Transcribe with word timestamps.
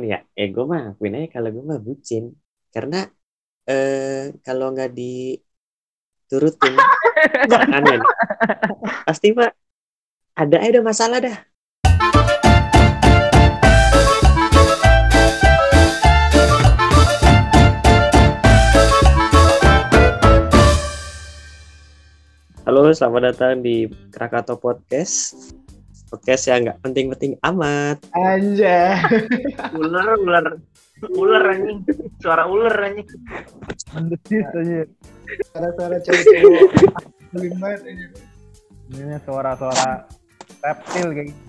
nih 0.00 0.10
ya, 0.16 0.18
ego 0.32 0.64
mah 0.64 0.96
akuin 0.96 1.16
aja 1.20 1.28
kalau 1.36 1.48
gue 1.52 1.64
mah 1.64 1.76
bucin. 1.76 2.32
Karena 2.72 3.04
eh 3.68 4.32
kalau 4.40 4.72
nggak 4.72 4.90
diturutin 4.96 6.74
aneh 7.76 8.00
pasti 9.04 9.36
mah 9.36 9.52
ada 10.32 10.56
ada 10.56 10.80
masalah 10.80 11.20
dah. 11.20 11.36
Halo, 22.64 22.86
selamat 22.94 23.34
datang 23.34 23.66
di 23.66 23.90
Krakato 24.14 24.54
Podcast. 24.54 25.34
Podcast 26.10 26.50
yang 26.50 26.66
nggak 26.66 26.82
penting-penting 26.82 27.38
amat. 27.38 28.02
Anjay. 28.18 28.98
ular 29.78 30.18
ular 30.18 30.46
ular 31.06 31.44
anjing 31.54 31.86
suara 32.18 32.50
ular 32.50 32.74
anjing 32.82 33.06
Mendesis 33.94 34.50
aja. 34.58 34.82
Suara-suara 35.54 35.96
cewek-cewek. 36.02 36.66
Ini 38.90 39.16
suara-suara 39.22 40.10
reptil 40.66 41.06
kayak 41.14 41.26
gitu. 41.30 41.42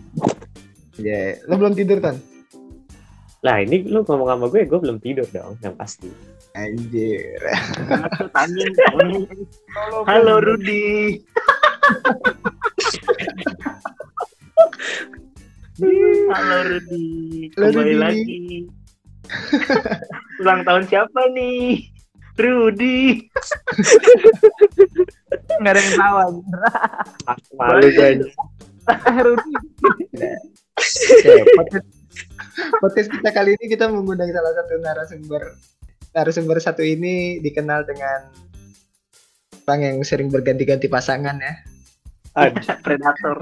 Ya, 1.01 1.41
lo 1.49 1.57
belum 1.57 1.73
tidur 1.73 1.97
kan? 1.97 2.21
Lah 3.41 3.65
ini 3.65 3.81
lu 3.89 4.05
ngomong 4.05 4.29
sama 4.29 4.45
gue, 4.53 4.69
gue 4.69 4.77
belum 4.77 5.01
tidur 5.01 5.25
dong, 5.33 5.57
yang 5.65 5.73
pasti. 5.73 6.05
Anjir. 6.53 7.41
halo 10.05 10.37
Rudi 10.37 11.17
halo 16.31 16.77
Halo, 16.77 16.77
kembali 17.55 17.95
Rudi. 17.95 17.95
lagi 17.97 18.41
ulang 20.41 20.61
tahun 20.67 20.83
siapa 20.91 21.21
nih 21.33 21.87
Rudi 22.35 23.27
Nggak 25.61 25.73
ada 25.77 25.81
yang 25.81 25.93
tahu. 25.93 26.15
Malu 27.55 27.87
gue. 27.91 28.09
Rudi. 29.21 29.51
Oke, 30.81 31.33
podcast, 31.53 31.87
podcast 32.81 33.07
kita 33.13 33.29
kali 33.29 33.53
ini 33.53 33.65
kita 33.69 33.85
mengundang 33.87 34.31
salah 34.33 34.53
satu 34.57 34.73
narasumber 34.81 35.43
narasumber 36.11 36.57
satu 36.59 36.81
ini 36.81 37.39
dikenal 37.39 37.85
dengan 37.85 38.27
orang 39.69 39.81
yang 39.85 39.97
sering 40.03 40.27
berganti-ganti 40.33 40.89
pasangan 40.89 41.37
ya. 41.39 41.53
Predator 42.81 43.37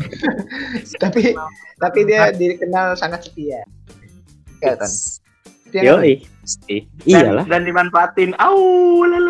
Tapi 1.03 1.37
tapi 1.77 1.99
dia 2.09 2.33
dikenal 2.33 2.97
sangat 2.97 3.29
setia. 3.29 3.61
Yoi, 5.69 6.25
pasti. 6.41 6.89
Iyalah. 7.05 7.45
dan, 7.45 7.61
dimanfaatin 7.61 8.33
au 8.41 8.57
mana? 9.05 9.21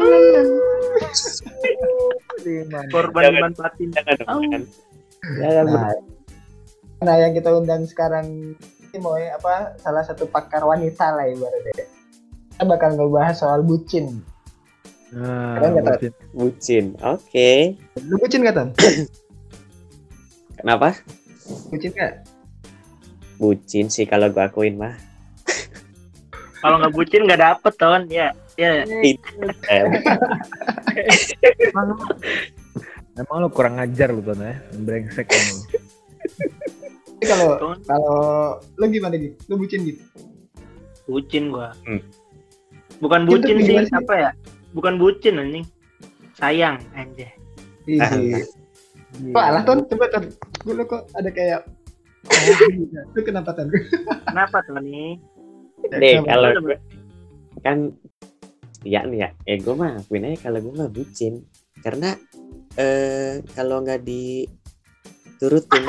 korban 2.95 3.27
Jangan. 3.27 3.35
dimanfaatin 3.35 3.89
Jangan 3.91 4.15
dong, 4.15 4.29
Au. 4.31 4.39
jangan. 4.39 4.61
Nah, 5.67 5.91
nah 7.03 7.15
yang 7.19 7.35
kita 7.35 7.51
undang 7.51 7.83
sekarang 7.83 8.55
ini 8.55 8.97
mau 9.03 9.19
apa 9.19 9.75
salah 9.83 10.07
satu 10.07 10.31
pakar 10.31 10.63
wanita 10.63 11.11
lah 11.11 11.27
ibaratnya. 11.27 11.85
Kita 12.55 12.63
bakal 12.63 12.95
ngebahas 12.95 13.35
soal 13.35 13.59
bucin. 13.67 14.23
Nah, 15.11 15.59
Keren 15.59 15.83
Tat? 15.83 15.99
bucin. 15.99 16.13
bucin. 16.31 16.85
Oke. 17.03 17.75
Lu 18.07 18.15
bucin 18.15 18.47
gak? 18.47 18.55
Kenapa? 20.59 20.91
Bucin 21.69 21.91
gak? 21.91 22.13
Bucin 23.35 23.87
sih 23.87 24.03
kalau 24.03 24.27
gue 24.27 24.39
akuin 24.39 24.75
mah. 24.75 24.95
kalau 26.59 26.75
nggak 26.75 26.91
bucin 26.91 27.23
nggak 27.23 27.39
dapet 27.39 27.73
ton 27.73 28.03
ya 28.05 28.35
ya 28.53 28.83
Emang, 31.61 31.87
emang 33.15 33.37
lu 33.37 33.47
kurang 33.47 33.79
ngajar 33.79 34.11
lu 34.11 34.19
Ton 34.19 34.35
ya. 34.37 34.55
Brengsek 34.75 35.27
emang. 35.29 35.59
Tapi 37.09 37.25
kalau 37.25 37.47
Ton, 37.57 37.77
kalau 37.81 38.19
lu 38.75 38.85
gimana 38.89 39.15
gitu? 39.15 39.35
Lu 39.47 39.55
bucin 39.55 39.81
gitu? 39.85 40.03
bucin 41.05 41.49
gua 41.49 41.73
Hmm. 41.81 42.05
bukan 42.99 43.23
Itu 43.23 43.29
bucin 43.33 43.57
sih 43.59 43.81
sih? 43.81 43.89
apa 43.89 44.13
ya 44.13 44.29
bukan 44.69 44.93
bucin 44.95 45.41
anjing 45.41 45.65
sayang 46.35 46.77
anjay 46.93 47.33
Ih, 47.87 47.97
Ah, 47.97 48.13
Kok 49.33 49.41
alah 49.41 49.63
Ton? 49.63 49.79
Coba 49.87 50.05
Ton. 50.11 50.29
Gue 50.59 50.73
lu 50.75 50.83
kok 50.85 51.07
ada 51.15 51.29
kayak 51.29 51.63
gitu. 52.75 52.99
Lu 53.15 53.21
kenapa 53.23 53.55
Ton? 53.55 53.71
kenapa 54.27 54.57
tuh 54.63 54.79
nih 54.83 55.15
Kenapa? 55.79 56.27
kalau 56.27 56.49
gue 56.59 56.77
kan 57.59 57.77
ya 58.83 59.03
nih 59.03 59.19
ya, 59.19 59.29
ego 59.43 59.75
mah 59.75 59.99
akuin 59.99 60.27
aja 60.27 60.47
kalau 60.47 60.59
gue 60.63 60.73
mah 60.75 60.89
bucin. 60.91 61.43
Karena 61.79 62.15
eh 62.75 63.39
kalau 63.55 63.83
nggak 63.83 64.03
diturutin 64.03 65.83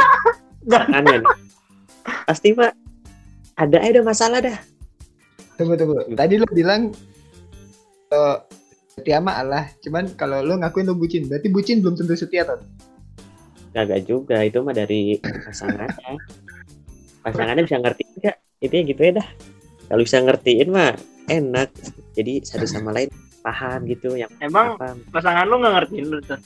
aneh 0.97 1.22
pasti 2.26 2.54
mah 2.54 2.70
ada 3.54 3.78
ada 3.82 4.00
masalah 4.00 4.38
dah. 4.41 4.59
Tunggu 5.59 5.75
tunggu. 5.76 6.14
Tadi 6.14 6.34
lu 6.38 6.47
bilang 6.50 6.94
kalau 8.09 8.42
setia 8.88 9.19
mah 9.20 9.36
Allah. 9.38 9.64
Cuman 9.82 10.14
kalau 10.14 10.41
lu 10.41 10.56
ngakuin 10.56 10.86
lu 10.88 10.94
bucin, 10.97 11.26
berarti 11.26 11.50
bucin 11.50 11.82
belum 11.82 11.98
tentu 11.98 12.14
setia 12.16 12.47
Ton. 12.47 12.62
Kagak 13.70 14.03
juga, 14.03 14.42
itu 14.42 14.58
mah 14.60 14.75
dari 14.75 15.14
pasangannya. 15.22 16.19
Pasangannya 17.22 17.62
bisa 17.62 17.78
ngertiin 17.78 18.14
nggak? 18.19 18.36
Itu 18.60 18.75
ya 18.75 18.82
gitu 18.82 19.00
ya 19.00 19.12
dah. 19.22 19.28
Kalau 19.86 20.03
bisa 20.03 20.19
ngertiin 20.19 20.69
mah 20.69 20.92
enak. 21.31 21.69
Jadi 22.19 22.42
satu 22.42 22.66
sama 22.66 22.91
lain 22.91 23.10
paham 23.41 23.88
gitu 23.88 24.20
yang 24.20 24.28
emang 24.44 24.76
apa 24.76 24.92
pasangan 25.09 25.48
lu 25.48 25.64
nggak 25.64 25.75
ngertiin 25.80 26.06
lu 26.12 26.20
tuh 26.20 26.36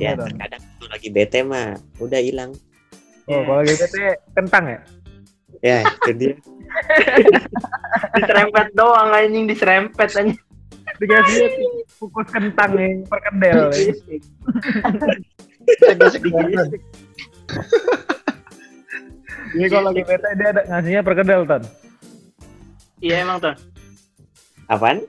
ya 0.00 0.16
Iya, 0.16 0.24
terkadang 0.24 0.62
tuh 0.80 0.88
lagi 0.88 1.08
bete 1.12 1.44
mah 1.44 1.76
udah 2.00 2.20
hilang 2.24 2.56
Oh, 3.28 3.44
kalau 3.44 3.62
gitu 3.62 3.84
teh 3.84 4.16
kentang 4.32 4.64
ya? 4.64 4.80
ya 5.60 5.78
itu 5.84 6.10
dia 6.16 6.34
diserempet 8.16 8.72
doang 8.72 9.12
anjing 9.12 9.44
diserempet 9.44 10.08
anjing 10.16 10.40
Dikasih 11.00 11.48
kukus 11.96 12.28
kentang 12.28 12.76
nih, 12.76 13.04
perkedel. 13.08 13.72
ya. 15.72 15.94
Gesek-gesek. 15.94 16.82
Jadi 19.50 19.66
kalau 19.68 19.90
lagi 19.90 20.02
bete 20.04 20.28
dia 20.34 20.48
ada 20.48 20.62
ngasihnya 20.64 21.02
perkedel 21.02 21.42
Ton. 21.42 21.62
iya 23.00 23.24
emang 23.24 23.40
Ya 23.40 23.56
apaan 24.68 25.00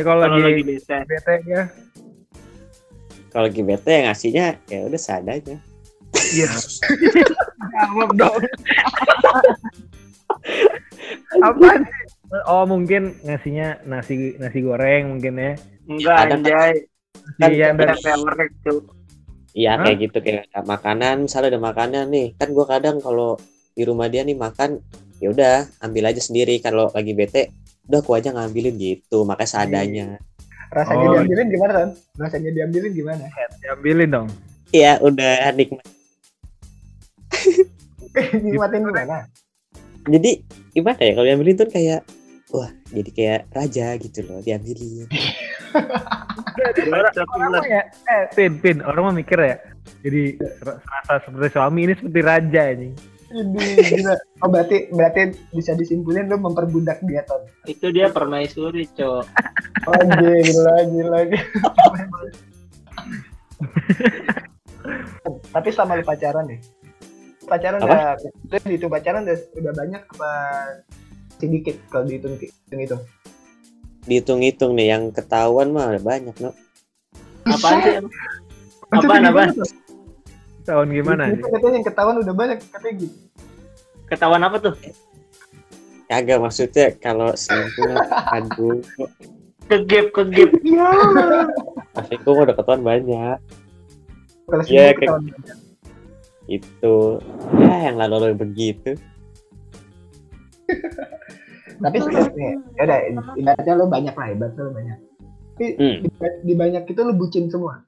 kalau 0.00 0.22
kalau 0.22 0.38
lagi 0.38 0.40
lagi 0.40 0.62
bete 0.64 0.96
bete 1.04 1.34
ya. 1.44 1.62
kalau 3.28 3.44
lagi 3.44 3.60
bete 3.60 3.90
ya 3.90 4.00
ngasihnya 4.06 4.46
ya 4.66 4.78
udah 4.86 4.96
seadanya 4.96 5.58
Iya. 6.30 6.46
Jawab 7.74 8.10
dong. 8.14 8.38
Apa 11.40 11.66
sih? 11.74 11.90
Oh 12.46 12.62
mungkin 12.64 13.18
ngasihnya 13.20 13.82
nasi 13.84 14.38
nasi 14.38 14.58
goreng 14.60 15.10
mungkin 15.10 15.34
ya. 15.36 15.52
enggak 15.84 16.16
Ada- 16.16 16.34
anjay 16.34 16.72
Kan- 17.36 17.50
Iya, 17.50 17.66
Kita 17.74 17.94
Iya 19.50 19.76
kayak 19.76 19.96
gitu 20.00 20.16
kayak 20.20 20.46
ada 20.46 20.62
makanan 20.62 21.26
misalnya 21.26 21.48
ada 21.50 21.60
makanan 21.60 22.04
nih 22.06 22.34
kan 22.34 22.48
gua 22.50 22.66
kadang 22.66 22.98
kalau 22.98 23.34
di 23.70 23.82
rumah 23.82 24.06
dia 24.06 24.22
nih 24.22 24.34
makan 24.34 24.78
ya 25.18 25.28
udah 25.28 25.54
ambil 25.80 26.06
aja 26.06 26.18
sendiri 26.18 26.58
kalau 26.58 26.86
lagi 26.88 27.12
bete 27.12 27.50
udah 27.84 27.98
aku 27.98 28.14
aja 28.14 28.30
ngambilin 28.30 28.74
gitu 28.74 29.22
makanya 29.22 29.50
seadanya 29.50 30.06
Rasanya 30.70 31.02
Oh. 31.02 31.12
diambilin 31.18 31.46
gimana 31.50 31.72
Ton? 31.74 31.90
Rasanya 32.16 32.50
diambilin 32.54 32.92
gimana? 32.94 33.26
diambilin 33.58 34.06
dong. 34.08 34.28
Iya 34.70 35.02
udah 35.02 35.50
nikmat 35.50 35.82
Nikmatin 38.38 38.80
gimana? 38.84 39.18
jadi 40.06 40.30
gimana 40.70 40.96
ya 40.98 41.12
kalau 41.12 41.26
diambilin 41.26 41.56
tuh 41.56 41.68
kayak 41.68 42.00
wah 42.50 42.70
jadi 42.90 43.10
kayak 43.10 43.40
raja 43.54 43.86
gitu 43.98 44.18
loh 44.26 44.38
diambilin 44.42 45.06
Orang 47.30 47.64
ya, 47.64 47.82
eh 48.10 48.24
Pin, 48.34 48.58
Pin, 48.58 48.82
orang 48.82 49.02
mah 49.06 49.14
mikir 49.16 49.38
ya. 49.38 49.56
Jadi 50.02 50.36
serasa 50.58 51.22
seperti 51.24 51.48
suami 51.54 51.80
ini 51.88 51.94
seperti 51.96 52.20
raja 52.20 52.62
ini. 52.74 52.90
Gila. 53.30 54.14
Oh 54.42 54.50
berarti 54.50 54.90
berarti 54.90 55.30
bisa 55.54 55.78
disimpulin 55.78 56.26
lu 56.26 56.42
memperbudak 56.42 56.98
dia 57.06 57.22
Ton. 57.22 57.46
itu 57.70 57.94
dia 57.94 58.10
permaisuri 58.10 58.90
cok 58.90 59.22
Oh 59.86 60.02
gila 60.18 60.76
gila. 60.90 61.20
gila. 61.30 61.46
Tapi 65.54 65.68
selama 65.70 66.02
lu 66.02 66.04
pacaran 66.04 66.44
nih. 66.50 66.60
Pacaran 67.46 67.78
Apa? 67.86 68.18
udah 68.18 68.60
dihitung 68.66 68.90
pacaran 68.90 69.22
udah, 69.22 69.38
udah 69.58 69.72
banyak 69.78 70.02
apa 70.02 70.32
sedikit 71.40 71.74
kalau 71.88 72.04
dihitung 72.04 72.36
hitung 72.36 72.52
hitung. 72.78 73.02
dihitung-hitung 74.02 74.72
nih 74.72 74.86
yang 74.90 75.08
ketahuan 75.08 75.70
mah 75.70 75.88
ada 75.88 76.00
banyak 76.00 76.32
no 76.38 76.52
apaan 77.44 77.76
sih 77.78 77.92
emang? 77.96 78.12
apaan 78.90 79.24
apaan 79.24 79.50
Tahun 80.60 80.88
gimana 80.88 81.22
Itu 81.26 81.40
nih? 81.40 81.50
katanya 81.50 81.74
yang 81.74 81.86
ketahuan 81.86 82.16
udah 82.18 82.34
banyak 82.34 82.58
katanya 82.62 82.94
gitu. 82.98 83.16
ketahuan 84.06 84.42
apa 84.42 84.56
tuh 84.58 84.74
kagak 86.06 86.38
maksudnya 86.38 86.86
kalau 86.94 87.32
selingkuh 87.32 87.96
aduh 88.28 88.78
Kegep 89.66 90.10
kegep. 90.10 90.50
Ya. 90.64 90.90
selingkuh 91.96 92.32
mah 92.32 92.44
deketan 92.44 92.80
banyak 92.82 93.38
Kalau 94.44 94.62
Iya, 94.66 94.90
kayak- 94.90 94.98
ketahuan. 94.98 95.24
itu 96.46 96.94
ya 97.56 97.76
yang 97.86 97.96
lalu-lalu 97.96 98.34
begitu 98.36 98.98
Tapi 101.84 101.96
sebenarnya 101.96 102.50
ya 102.76 102.82
udah 102.84 102.98
ibaratnya 103.36 103.74
lo 103.74 103.86
banyak 103.88 104.14
lah, 104.14 104.28
ibaratnya 104.30 104.62
lo 104.64 104.72
banyak. 104.72 104.98
Tapi 105.56 105.66
Hmm. 105.76 105.98
di, 106.00 106.08
di 106.44 106.54
banyak 106.56 106.82
itu 106.88 107.00
lo 107.00 107.12
bucin 107.12 107.52
semua. 107.52 107.84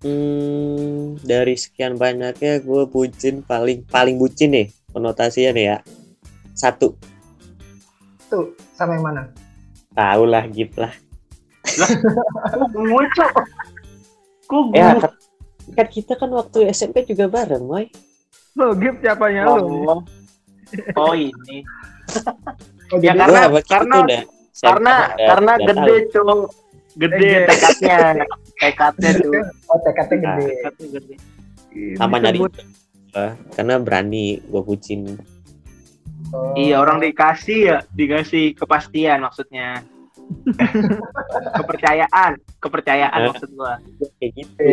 Hmm, 0.00 1.20
dari 1.20 1.60
sekian 1.60 2.00
banyaknya 2.00 2.64
gue 2.64 2.82
bucin 2.88 3.44
paling 3.44 3.84
paling 3.84 4.16
bucin 4.16 4.54
nih 4.54 4.66
konotasinya 4.90 5.50
nih 5.52 5.64
ya. 5.66 5.78
Satu, 6.56 6.96
Tuh, 8.26 8.54
sama 8.72 8.96
yang 8.96 9.04
mana? 9.04 9.22
tahu 9.92 10.24
lah 10.24 10.46
gitu 10.48 10.80
lah. 10.80 10.94
Kok 12.54 12.68
gue 12.72 13.04
cok? 13.12 13.32
Kok 14.48 14.62
gue? 14.72 14.78
Ya 14.78 14.96
kan, 14.96 15.12
kan 15.76 15.86
kita 15.90 16.16
kan 16.16 16.30
waktu 16.32 16.70
SMP 16.70 17.04
juga 17.04 17.28
bareng, 17.28 17.66
Moy. 17.66 17.90
Lo 18.56 18.72
Gip 18.74 19.02
siapanya 19.02 19.46
lo? 19.46 20.02
Oh, 20.94 21.12
ini. 21.12 21.64
Oh, 22.90 22.98
Ya, 22.98 23.14
karena- 23.14 23.46
karena- 23.62 24.02
udah 24.02 24.22
Karena 24.60 24.92
udah- 24.92 25.16
karena 25.16 25.52
udah 25.56 25.64
gede 25.64 25.94
tahu. 26.10 26.12
cok. 26.12 26.40
Gede 26.98 27.30
tekadnya. 27.46 27.98
Tekadnya 28.52 29.10
tuh. 29.16 29.32
oh 29.68 29.78
tekadnya 29.80 30.16
gede. 30.18 30.52
Tekadnya 30.52 30.86
gede. 30.90 31.14
sama 31.94 32.18
nyari 32.18 32.38
karena 33.54 33.74
berani 33.78 34.42
gue 34.42 34.60
bucin. 34.60 35.00
Oh. 36.34 36.54
Iya 36.54 36.78
orang 36.78 36.98
dikasih 36.98 37.58
ya 37.64 37.76
dikasih 37.90 38.54
kepastian 38.54 39.22
maksudnya. 39.22 39.82
kepercayaan, 41.58 42.38
kepercayaan 42.58 43.18
Eh. 43.18 43.26
maksud 43.30 43.50
gua. 43.54 43.78
Kayak 44.18 44.30
gitu. 44.34 44.66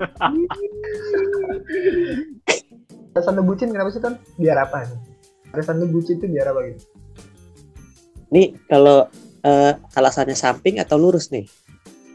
Alasan 3.10 3.34
lu 3.34 3.42
bucin 3.42 3.68
kenapa 3.74 3.90
sih 3.90 3.98
kan? 3.98 4.14
Biar 4.38 4.58
apa 4.60 4.86
nih? 4.86 4.98
Alasan 5.50 5.82
lu 5.82 5.86
bucin 5.90 6.18
itu 6.18 6.26
biar 6.30 6.46
apa 6.48 6.60
gitu? 6.70 6.82
Nih 8.30 8.54
kalau 8.70 9.10
eh, 9.42 9.72
alasannya 9.98 10.38
samping 10.38 10.78
atau 10.78 10.94
lurus 10.94 11.34
nih? 11.34 11.46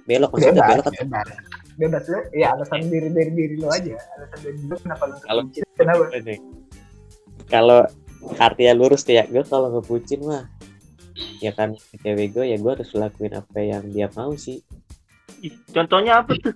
Belok 0.05 0.37
maksudnya 0.37 0.61
Bebas, 0.61 0.69
belok 0.71 0.85
atau 0.85 0.93
bebas. 1.03 1.27
Bebas 1.75 2.03
lu, 2.07 2.19
ya 2.31 2.47
alasan 2.55 2.87
diri 2.87 3.09
dari 3.11 3.31
diri 3.33 3.55
lu 3.59 3.67
aja. 3.67 3.97
Alasan 4.15 4.39
dari 4.39 4.55
diri 4.55 4.67
lu 4.69 4.75
kenapa 4.79 5.03
lu 5.09 5.15
Kalau- 5.19 5.43
bucin? 5.43 5.63
Kenapa? 5.75 6.03
Kalau 7.53 7.79
artinya 8.41 8.73
lurus 8.73 9.05
tuh 9.05 9.13
ya, 9.13 9.23
gue 9.29 9.45
kalau 9.45 9.69
ngebucin 9.69 10.17
mah 10.25 10.49
ya 11.37 11.53
kan 11.53 11.77
cewek 12.01 12.33
gue 12.33 12.43
ya 12.49 12.57
gue 12.57 12.71
harus 12.73 12.89
lakuin 12.97 13.37
apa 13.37 13.59
yang 13.61 13.85
dia 13.91 14.09
mau 14.17 14.33
sih. 14.33 14.65
Ih, 15.45 15.53
Contohnya 15.69 16.23
apa 16.25 16.33
tuh? 16.41 16.55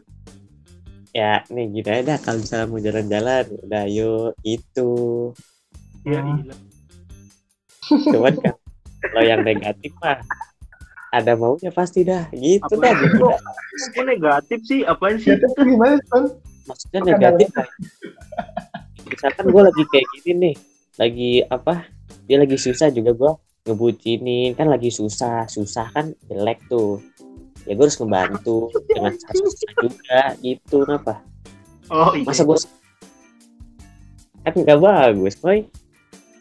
Ya 1.09 1.41
nih 1.49 1.65
gini 1.73 1.89
aja 1.89 2.03
dah, 2.15 2.17
kalau 2.21 2.37
misalnya 2.41 2.65
mau 2.69 2.79
jalan-jalan, 2.79 3.45
udah 3.65 3.81
ayo 3.89 4.13
itu. 4.45 4.91
Ya, 6.05 6.21
gila. 6.21 6.55
Cuman 8.13 8.33
kan 8.37 8.55
kalau 8.99 9.23
yang 9.25 9.41
negatif 9.41 9.91
mah 9.97 10.21
ada 11.09 11.33
maunya 11.33 11.73
pasti 11.73 12.05
dah 12.05 12.29
gitu 12.37 12.77
Apa 12.77 12.85
dah 12.85 12.93
gitu 13.01 13.23
dah. 13.25 13.39
Kok 13.97 14.05
negatif 14.05 14.59
sih? 14.69 14.85
Apaan 14.85 15.17
sih? 15.17 15.33
Itu 15.33 15.49
gimana 15.57 15.97
Son? 16.05 16.29
maksudnya 16.69 16.99
Bukan 17.01 17.09
negatif 17.09 17.47
kayak 17.49 17.69
misalkan 19.09 19.45
gue 19.49 19.61
lagi 19.65 19.83
kayak 19.89 20.07
gini 20.13 20.31
nih 20.37 20.55
lagi 21.01 21.31
apa 21.49 21.89
dia 22.29 22.37
lagi 22.37 22.57
susah 22.61 22.93
juga 22.93 23.11
gue 23.17 23.31
ngebucinin 23.65 24.53
kan 24.53 24.69
lagi 24.69 24.93
susah 24.93 25.49
susah 25.49 25.89
kan 25.89 26.13
jelek 26.29 26.61
tuh 26.69 27.01
ya 27.69 27.77
gue 27.77 27.85
harus 27.85 27.95
ngebantu 27.95 28.57
dengan 28.89 29.13
cara 29.13 29.33
susah 29.37 29.71
juga 29.77 30.21
gitu 30.41 30.75
kenapa 30.83 31.13
Oh 31.89 32.13
iya. 32.13 32.25
masa 32.25 32.41
gue 32.43 32.57
kan 34.41 34.53
nggak 34.55 34.79
bagus 34.79 35.35
boy 35.37 35.61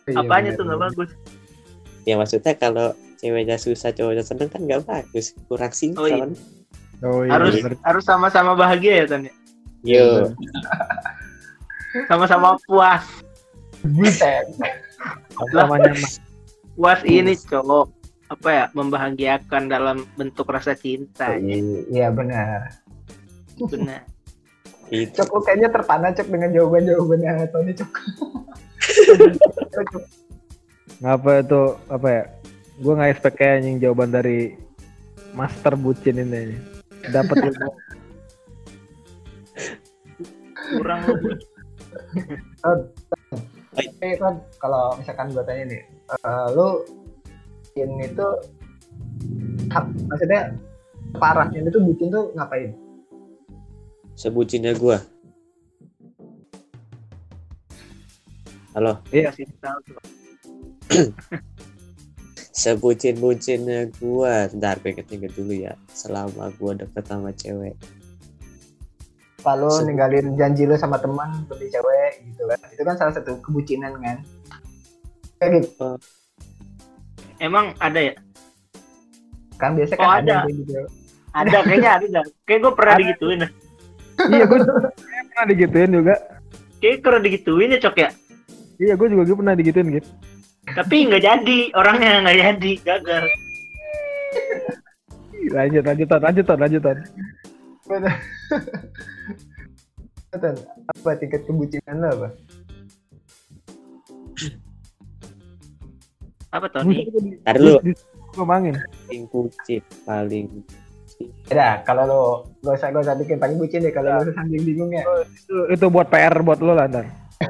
Iya, 0.08 0.24
Apanya 0.24 0.56
tuh 0.56 0.64
nggak 0.64 0.80
bagus? 0.80 1.10
ya 2.02 2.16
maksudnya 2.16 2.56
kalau 2.56 2.96
ceweknya 3.20 3.60
susah 3.60 3.92
cowoknya 3.92 4.24
seneng 4.24 4.48
kan 4.48 4.64
nggak 4.64 4.88
bagus 4.88 5.36
kurang 5.44 5.68
Oh, 5.68 6.08
iya. 6.08 6.24
sinkron 6.24 6.30
Oh 7.04 7.20
iya. 7.22 7.30
harus 7.36 7.60
bener. 7.60 7.76
harus 7.84 8.04
sama-sama 8.08 8.56
bahagia 8.56 9.04
ya 9.04 9.06
Tan? 9.06 9.28
ya? 9.28 9.34
yo 9.84 10.06
Sama-sama 12.08 12.60
puas. 12.68 13.00
Buset. 13.80 14.44
Puas 16.76 17.00
ini 17.02 17.32
cowok 17.34 17.88
apa 18.28 18.48
ya 18.52 18.64
membahagiakan 18.76 19.62
dalam 19.72 20.04
bentuk 20.14 20.48
rasa 20.48 20.76
cinta 20.76 21.32
ya. 21.36 21.58
Iya 21.88 22.08
benar. 22.12 22.76
benar 23.58 24.06
itu 24.88 25.20
Cok 25.20 25.28
lu 25.36 25.40
kayaknya 25.44 25.68
terpana 25.68 26.08
cok 26.16 26.28
dengan 26.32 26.48
jawaban-jawabannya 26.52 27.48
Tony 27.52 27.72
cok. 27.76 27.92
Ngapa 31.04 31.30
itu 31.44 31.62
apa 31.92 32.08
ya? 32.08 32.24
Gue 32.80 32.92
nggak 32.96 33.10
expect 33.12 33.36
kayak 33.36 33.54
anjing 33.60 33.76
jawaban 33.84 34.10
dari 34.10 34.56
master 35.36 35.76
bucin 35.76 36.24
ini. 36.24 36.56
Dapat 37.12 37.52
ilmu. 37.52 37.70
kurang 40.68 41.00
lu. 41.04 41.14
Eh 44.00 44.16
kan 44.16 44.40
kalau 44.60 44.96
misalkan 44.96 45.32
gue 45.32 45.44
tanya 45.44 45.64
nih, 45.68 45.82
eh, 46.12 46.46
lu 46.52 46.84
bucin 47.78 48.10
itu 48.10 48.26
maksudnya 50.10 50.50
parahnya 51.22 51.62
itu 51.62 51.78
bucin 51.78 52.10
tuh 52.10 52.34
ngapain? 52.34 52.74
sebucinnya 54.18 54.74
gue 54.74 54.98
halo 58.74 58.98
tahu 59.62 59.78
tuh. 59.86 60.02
sebucin-bucinnya 62.58 63.94
gua 64.02 64.50
ntar 64.50 64.82
gue 64.82 64.90
inget-inget 64.90 65.30
dulu 65.38 65.54
ya 65.54 65.78
selama 65.94 66.50
gua 66.58 66.74
deket 66.74 67.04
sama 67.06 67.30
cewek 67.30 67.78
Sebut- 69.70 69.86
ninggalin 69.86 70.34
janji 70.34 70.66
lu 70.66 70.74
sama 70.74 70.98
teman 70.98 71.46
demi 71.46 71.70
cewek 71.70 72.26
gitu 72.26 72.42
kan? 72.50 72.58
Itu 72.74 72.82
kan 72.82 72.94
salah 72.98 73.14
satu 73.14 73.38
kebucinan 73.38 73.94
kan? 74.02 74.18
Kayak 75.38 75.62
gitu. 75.70 75.94
Emang 77.38 77.74
ada 77.78 78.00
ya 78.02 78.14
Kan 79.56 79.74
biasa 79.74 79.94
Oh, 79.96 80.06
kan 80.06 80.22
ada. 80.22 80.36
ada 80.40 80.50
gitu. 80.50 80.72
ada 81.32 81.58
kayaknya 81.66 81.90
ada 81.98 82.20
kayak 82.44 82.60
gue 82.60 82.72
pernah 82.72 82.94
Ada. 82.94 83.02
digituin 83.02 83.38
dah. 83.38 83.50
iya 84.28 84.44
gue 84.44 84.58
pernah 85.28 85.46
digituin 85.46 85.90
juga. 85.92 86.14
kayak 86.78 86.96
pernah 87.00 87.20
digituin 87.20 87.74
ya 87.74 87.80
cok 87.80 87.96
ya 87.96 88.10
Iya 88.78 88.94
gue 88.94 89.08
juga 89.10 89.22
gue 89.24 89.36
pernah 89.36 89.54
digituin 89.54 89.88
gitu. 89.92 90.08
tapi 90.68 90.96
nggak 91.04 91.22
jadi 91.22 91.58
orangnya 91.72 92.12
nggak 92.22 92.38
jadi 92.38 92.72
gagal 92.84 93.24
Lanjut 95.48 95.80
lanjutan 95.80 96.20
lanjutan 96.20 96.56
lanjutan. 96.60 96.96
Apa 100.92 101.10
tingkat 101.16 101.42
kebucinan 101.42 101.96
lo 101.98 102.08
apa? 102.12 102.28
Apa 106.48 106.66
Tony 106.68 107.04
ntar 107.40 107.54
dulu 107.54 107.76
Gue 108.28 108.44
mangin. 108.44 108.76
paling 109.04 109.24
bucin 109.26 109.82
paling 110.04 110.46
Ya, 111.48 111.82
kalau 111.82 112.04
lo 112.04 112.20
gak 112.62 112.78
usah 112.78 112.88
gak 112.88 113.02
usah 113.02 113.16
bikin 113.16 113.36
paling 113.36 113.58
bucin 113.58 113.80
deh 113.80 113.90
kalau 113.90 114.22
lo 114.22 114.30
sambil 114.30 114.60
bingung 114.60 114.92
ya. 114.92 115.02
Itu, 115.26 115.56
itu 115.66 115.86
buat 115.88 116.06
PR 116.06 116.30
buat 116.38 116.60
lo 116.60 116.72
lah 116.72 116.86
ntar. 116.86 117.10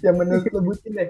Yang 0.00 0.14
menurut 0.16 0.44
lo 0.48 0.60
bucin 0.62 0.92
deh. 0.94 1.08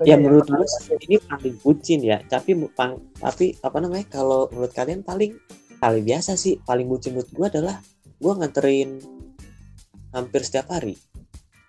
ya 0.00 0.14
menurut 0.14 0.46
gua 0.46 0.62
sih 0.62 0.94
ini 1.02 1.18
paling 1.18 1.58
bucin 1.58 1.98
ya 2.00 2.22
tapi 2.22 2.54
pang, 2.70 3.02
tapi 3.14 3.58
apa 3.58 3.76
namanya 3.78 4.06
kalau 4.08 4.46
menurut 4.48 4.70
kalian 4.70 5.02
paling 5.02 5.34
paling 5.74 6.06
biasa 6.06 6.32
sih 6.34 6.54
paling 6.60 6.86
bucin 6.86 7.12
menurut 7.12 7.32
gua 7.34 7.46
adalah 7.48 7.82
gua 8.16 8.38
nganterin 8.38 9.02
hampir 10.08 10.40
setiap 10.40 10.70
hari 10.70 10.94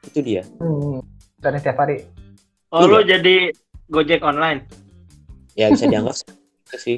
itu 0.03 0.19
dia 0.21 0.45
Hmm, 0.55 1.01
karena 1.39 1.57
setiap 1.57 1.77
hari. 1.79 2.05
oh 2.69 2.79
Iya. 2.79 2.86
lo 2.88 3.00
jadi 3.01 3.36
gojek 3.89 4.22
online. 4.22 4.65
Ya 5.58 5.74
bisa 5.74 5.89
dianggap 5.89 6.15
itu 6.22 6.77
sih. 6.77 6.98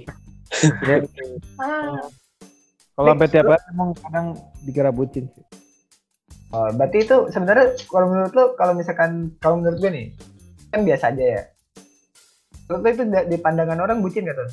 Ya. 0.85 1.01
Kalau 2.91 3.07
sampai 3.15 3.27
tiap 3.31 3.47
hari 3.47 3.63
emang 3.71 3.89
kadang 3.97 4.27
dikira 4.67 4.91
bucin 4.91 5.25
sih. 5.31 5.45
Oh, 6.51 6.67
berarti 6.75 7.07
itu 7.07 7.31
sebenarnya 7.31 7.79
kalau 7.87 8.11
menurut 8.11 8.33
lo 8.35 8.45
kalau 8.59 8.75
misalkan 8.75 9.31
kalau 9.39 9.63
menurut 9.63 9.79
gue 9.79 9.87
nih 9.87 10.07
kan 10.67 10.83
biasa 10.83 11.15
aja 11.15 11.23
ya. 11.39 11.43
Menurut 12.67 12.81
lo 12.83 12.89
itu 12.91 13.03
di 13.31 13.37
pandangan 13.39 13.79
orang 13.79 14.03
bucin 14.03 14.27
gak 14.27 14.35
tuh? 14.35 14.51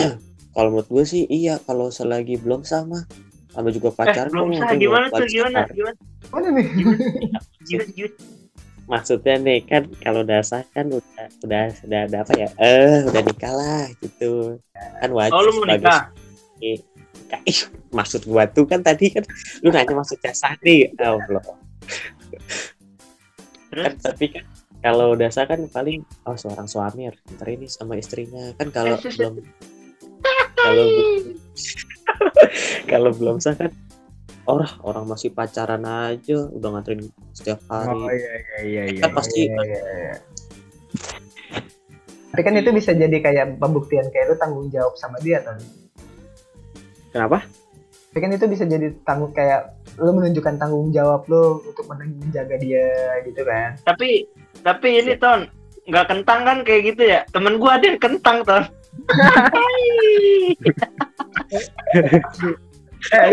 kalau 0.56 0.68
menurut 0.72 0.88
gue 0.88 1.04
sih 1.04 1.28
iya. 1.28 1.60
Kalau 1.62 1.92
selagi 1.92 2.40
belum 2.40 2.64
sama 2.64 3.04
sama 3.52 3.68
juga 3.68 3.92
eh 3.92 3.94
pacaran 4.00 4.32
belum 4.32 4.48
gua 4.48 4.56
sah. 4.56 4.60
mungkin 4.64 4.78
gimana 4.80 5.06
tuh? 5.12 5.26
gimana? 5.28 5.58
gimana? 5.68 5.98
Mana 6.32 6.48
nih? 6.56 6.66
Maksudnya 8.88 9.36
nih 9.36 9.60
kan 9.62 9.82
kalau 10.00 10.24
udah 10.24 10.40
sah 10.40 10.64
kan 10.72 10.88
udah 10.88 11.26
udah 11.44 11.62
udah 11.84 12.00
ada 12.08 12.16
apa 12.24 12.32
ya? 12.34 12.48
Eh 12.56 13.04
udah 13.04 13.22
nikah 13.22 13.52
lah 13.52 13.84
gitu. 14.00 14.56
Kan 14.72 15.10
wajib 15.12 15.36
Oh 15.36 15.40
lu 15.44 15.52
mau 15.60 15.68
nikah? 15.68 16.08
Ka- 17.28 17.44
ih, 17.44 17.60
maksud 17.92 18.24
gua 18.24 18.48
tuh 18.48 18.64
kan 18.64 18.80
tadi 18.80 19.12
kan 19.12 19.22
lu 19.60 19.68
nanya 19.68 19.92
maksudnya 19.92 20.32
sah 20.32 20.56
nih 20.64 20.88
Allah. 20.98 21.44
Kan 23.68 23.92
tapi 24.00 24.26
kan 24.32 24.44
kalau 24.80 25.12
udah 25.12 25.28
sah 25.28 25.44
kan 25.44 25.60
paling 25.68 26.00
oh 26.24 26.36
seorang 26.38 26.64
suami 26.64 27.12
harus 27.12 27.20
ntar 27.36 27.48
ini 27.52 27.68
sama 27.68 28.00
istrinya. 28.00 28.56
Kan 28.56 28.72
kalau 28.72 28.96
Eh, 28.96 29.12
belum 29.12 29.34
kalau 30.56 30.84
bu- 30.88 31.36
kalau 32.90 33.10
belum 33.12 33.36
sah 33.38 33.54
kan 33.54 33.70
orang 34.48 34.72
orang 34.80 35.04
masih 35.04 35.28
pacaran 35.28 35.84
aja 35.84 36.48
udah 36.48 36.68
nganterin 36.72 37.04
setiap 37.30 37.60
hari 37.68 37.92
Oh 37.92 38.08
iya 38.08 38.32
iya 38.32 38.60
iya 38.64 38.82
iya. 38.88 39.00
kan 39.04 39.12
pasti 39.12 39.44
Iya, 39.44 39.60
iya, 39.62 39.80
iya. 39.84 40.16
Tapi 42.28 42.42
kan 42.44 42.54
itu 42.54 42.70
bisa 42.70 42.92
jadi 42.92 43.16
kayak 43.18 43.58
pembuktian 43.58 44.08
kayak 44.08 44.30
lu 44.30 44.36
tanggung 44.36 44.68
jawab 44.68 44.94
sama 44.96 45.18
dia 45.20 45.42
kan. 45.42 45.58
kenapa 47.08 47.44
Tapi 48.08 48.18
kan 48.18 48.32
itu 48.32 48.46
bisa 48.46 48.64
jadi 48.64 48.88
tanggung 49.02 49.32
kayak 49.32 49.74
lu 49.96 50.12
menunjukkan 50.12 50.56
tanggung 50.56 50.88
jawab 50.90 51.28
lu 51.28 51.60
untuk 51.62 51.84
men- 51.86 52.16
menjaga 52.16 52.56
dia 52.56 52.88
gitu 53.22 53.44
kan. 53.44 53.76
Tapi 53.84 54.24
tapi 54.60 54.88
ini 54.96 55.12
ton 55.14 55.44
nggak 55.84 56.06
kentang 56.08 56.40
kan 56.44 56.58
kayak 56.64 56.82
gitu 56.88 57.02
ya? 57.04 57.20
Temen 57.28 57.60
gua 57.60 57.76
ada 57.76 57.84
yang 57.84 58.00
kentang 58.00 58.40
ton. 58.44 58.64
Eh, 63.14 63.30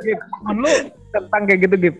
Gip. 0.00 0.20
Lu 0.52 0.70
tentang 1.10 1.42
kayak 1.44 1.60
gitu, 1.64 1.74
Gip. 1.78 1.96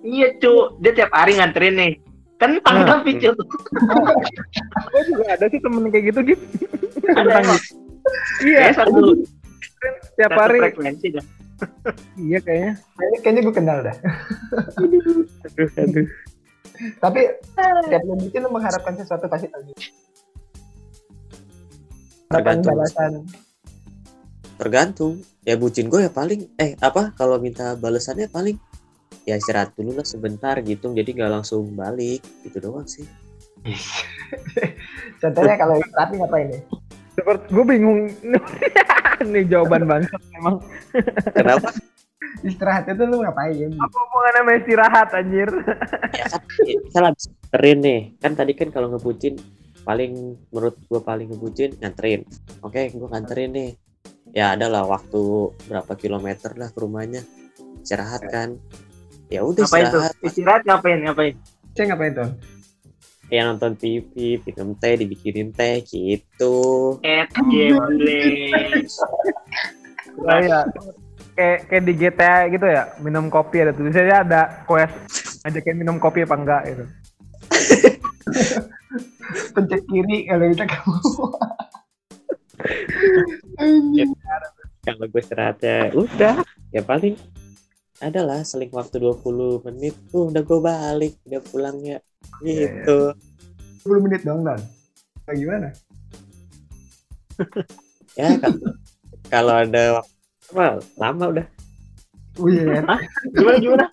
iya 0.00 0.28
cu, 0.36 0.52
dia 0.78 0.92
tiap 0.94 1.10
hari 1.10 1.38
nganterin 1.38 1.74
nih. 1.74 1.92
Kentang 2.38 2.76
Nah. 2.82 2.98
tapi 2.98 3.18
cu. 3.18 3.30
Gue 4.90 5.02
juga 5.06 5.24
ada 5.34 5.46
sih 5.48 5.58
temen 5.58 5.88
kayak 5.88 6.04
gitu, 6.10 6.20
Gip. 6.24 6.40
Ada 7.08 7.40
iya, 8.44 8.70
satu, 8.72 9.16
tiap 10.14 10.30
satu 10.32 10.40
hari. 10.40 10.58
frekuensi 10.62 11.06
dah. 11.12 11.26
Iya 12.14 12.38
kayaknya. 12.38 12.72
Kayaknya, 12.94 13.18
kayaknya 13.18 13.42
gue 13.42 13.54
kenal 13.54 13.78
dah. 13.82 13.96
aduh 15.50 15.68
aduh 15.74 16.06
Tapi 17.02 17.20
setiap 17.82 18.02
lu 18.06 18.14
bikin 18.22 18.40
lu 18.46 18.50
mengharapkan 18.54 18.94
sesuatu 18.94 19.26
pasti 19.26 19.50
tadi. 19.50 19.74
Harapan 22.30 22.62
balasan. 22.62 23.12
Tergantung 24.58 25.22
ya 25.46 25.54
bucin 25.54 25.86
gue 25.86 26.04
ya 26.04 26.12
paling 26.12 26.50
eh 26.58 26.74
apa 26.82 27.14
kalau 27.14 27.38
minta 27.38 27.78
balasannya 27.78 28.26
paling 28.28 28.58
ya 29.24 29.38
istirahat 29.38 29.72
dulu 29.78 29.96
lah 29.96 30.04
sebentar 30.04 30.58
gitu 30.60 30.90
jadi 30.92 31.06
nggak 31.06 31.32
langsung 31.40 31.70
balik 31.72 32.20
gitu 32.42 32.58
doang 32.58 32.84
sih 32.84 33.06
Contohnya 35.22 35.54
kalau 35.58 35.76
rapi 35.94 36.14
ngapain 36.18 36.46
nih? 36.50 36.62
Seperti 37.18 37.46
gue 37.50 37.64
bingung. 37.66 38.00
Nih 39.32 39.44
jawaban 39.50 39.82
bangsat 39.90 40.22
emang. 40.38 40.62
kenapa 41.34 41.74
Istirahat 42.46 42.86
itu 42.86 43.02
lu 43.02 43.18
ngapain? 43.24 43.70
Apa 43.82 43.96
hubungannya 43.98 44.40
sama 44.46 44.52
istirahat 44.62 45.08
anjir? 45.10 45.50
ya 46.18 46.24
kan 46.30 46.42
ya, 46.62 46.78
kita 46.86 46.98
habis 47.02 47.24
nganterin 47.26 47.78
nih 47.82 48.00
kan 48.22 48.32
tadi 48.38 48.52
kan 48.54 48.68
kalau 48.70 48.88
ngebucin 48.94 49.34
paling 49.82 50.36
menurut 50.52 50.76
gue 50.86 51.00
paling 51.00 51.26
ngebucin 51.32 51.72
nganterin 51.80 52.20
oke 52.60 52.76
gue 52.76 53.08
nganterin 53.08 53.50
nih 53.56 53.70
ya 54.36 54.54
ada 54.54 54.66
lah 54.68 54.84
waktu 54.84 55.52
berapa 55.66 55.92
kilometer 55.96 56.52
lah 56.54 56.68
ke 56.72 56.78
rumahnya 56.78 57.22
istirahat 57.82 58.22
kan 58.28 58.56
ya 59.28 59.44
udah 59.44 59.64
Ngapain 59.64 59.84
tuh? 59.88 60.00
istirahat 60.00 60.14
Istirahat 60.24 60.62
ngapain? 60.64 60.98
Ngapain? 61.04 61.34
Saya 61.76 61.84
ngapain 61.92 62.12
tuh? 62.14 62.30
ya 63.28 63.44
nonton 63.44 63.76
TV 63.76 64.40
minum 64.40 64.72
teh 64.72 64.96
dibikinin 64.96 65.52
teh 65.52 65.84
gitu 65.84 66.56
Eh. 67.04 67.28
Oh 70.18 70.34
iya. 70.42 70.66
Kayak 71.38 71.58
kayak 71.70 71.82
di 71.86 71.92
GTA 71.94 72.34
gitu 72.50 72.66
ya, 72.66 72.90
minum 72.98 73.30
kopi 73.30 73.62
ada 73.62 73.70
tulisannya 73.70 74.16
ada 74.26 74.66
quest 74.66 74.90
ajakin 75.46 75.78
minum 75.78 76.02
kopi 76.02 76.26
apa 76.26 76.34
enggak 76.34 76.62
gitu. 76.74 76.84
Pencet 79.54 79.82
kiri 79.86 80.26
kalau 80.26 80.46
kita 80.50 80.64
kamu. 80.66 80.98
Kalau 84.88 85.04
gue 85.04 85.20
istirahatnya 85.20 85.92
udah. 85.92 86.40
Ya 86.72 86.80
paling 86.80 87.20
adalah 87.98 88.46
seling 88.46 88.72
waktu 88.72 89.02
20 89.02 89.66
menit. 89.68 89.94
Tuh 90.08 90.32
udah 90.32 90.40
gue 90.40 90.58
balik 90.64 91.14
udah 91.28 91.40
pulang 91.44 91.76
ya. 91.84 92.00
Gitu. 92.40 93.12
10 93.84 94.04
menit 94.04 94.24
dong 94.24 94.48
dan. 94.48 94.60
Bagaimana? 95.28 95.68
ya 98.18 98.34
kan 98.40 98.52
kalau 99.28 99.54
ada 99.62 100.00
waktu 100.00 100.16
well, 100.56 100.80
lama 100.96 101.24
udah. 101.36 101.46
Wih, 102.40 102.64
Gimana 103.34 103.58
gimana? 103.60 103.86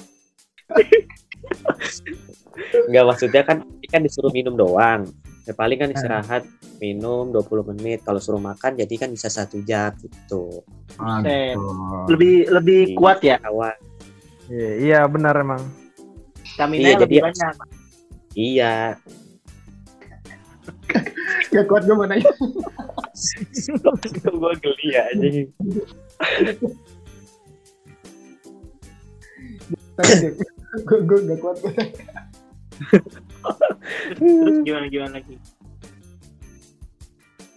nggak 2.90 3.06
maksudnya 3.06 3.42
kan 3.46 3.62
kan 3.92 4.02
disuruh 4.02 4.34
minum 4.34 4.56
doang 4.56 5.06
ya 5.46 5.54
paling 5.54 5.78
kan 5.78 5.88
istirahat 5.88 6.44
minum 6.78 7.30
20 7.30 7.70
menit 7.72 8.02
kalau 8.02 8.18
suruh 8.18 8.40
makan 8.40 8.76
jadi 8.76 8.94
kan 8.98 9.10
bisa 9.10 9.28
satu 9.28 9.62
jam 9.62 9.94
gitu 9.96 10.64
Set. 11.22 11.56
Lebih 12.08 12.50
lebih 12.52 12.80
kuat 12.94 13.22
ya. 13.22 13.38
awal 13.42 13.74
Iya, 14.46 14.70
iya 14.78 15.00
benar 15.06 15.34
emang. 15.36 15.62
Stamina 16.46 16.84
Iya, 16.84 16.94
lebih 17.00 17.18
jadi- 17.18 17.26
banyak. 17.26 17.54
iya 18.34 18.74
Gak 21.52 21.66
kuat 21.66 21.84
gue 21.84 21.94
mana 21.94 22.16
gue 22.18 22.30
geli 24.60 24.88
ya 24.92 25.04
Gue 30.86 31.00
gue 31.02 31.20
gak 31.24 31.40
kuat. 31.40 31.58
Terus 34.14 34.58
gimana 34.62 34.86
gimana 34.92 35.18
lagi? 35.18 35.36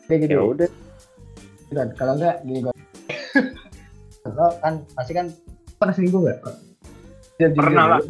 Kayak 0.08 0.20
gitu. 0.24 0.32
ya 0.32 0.40
udah 0.40 0.70
Dan 1.68 1.92
kalau 2.00 2.16
enggak 2.16 2.40
gini 2.48 2.64
gue. 2.64 2.72
Lo 4.32 4.48
kan 4.64 4.80
pasti 4.96 5.12
kan 5.12 5.28
pernah 5.76 5.92
selingkuh 5.92 6.20
nggak? 6.24 6.38
Pernah 7.52 7.84
lah. 7.96 8.00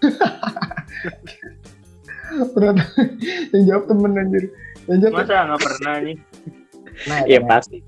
pernah. 2.54 2.86
Yang 3.56 3.64
jawab 3.64 3.84
temen 3.88 4.20
anjir. 4.20 4.44
Yang 4.86 4.98
jawab 5.08 5.14
Masa 5.24 5.36
nggak 5.48 5.60
pernah 5.64 5.94
nih? 6.04 6.16
nah, 7.08 7.24
ya 7.24 7.40
ya, 7.40 7.48
pasti 7.48 7.80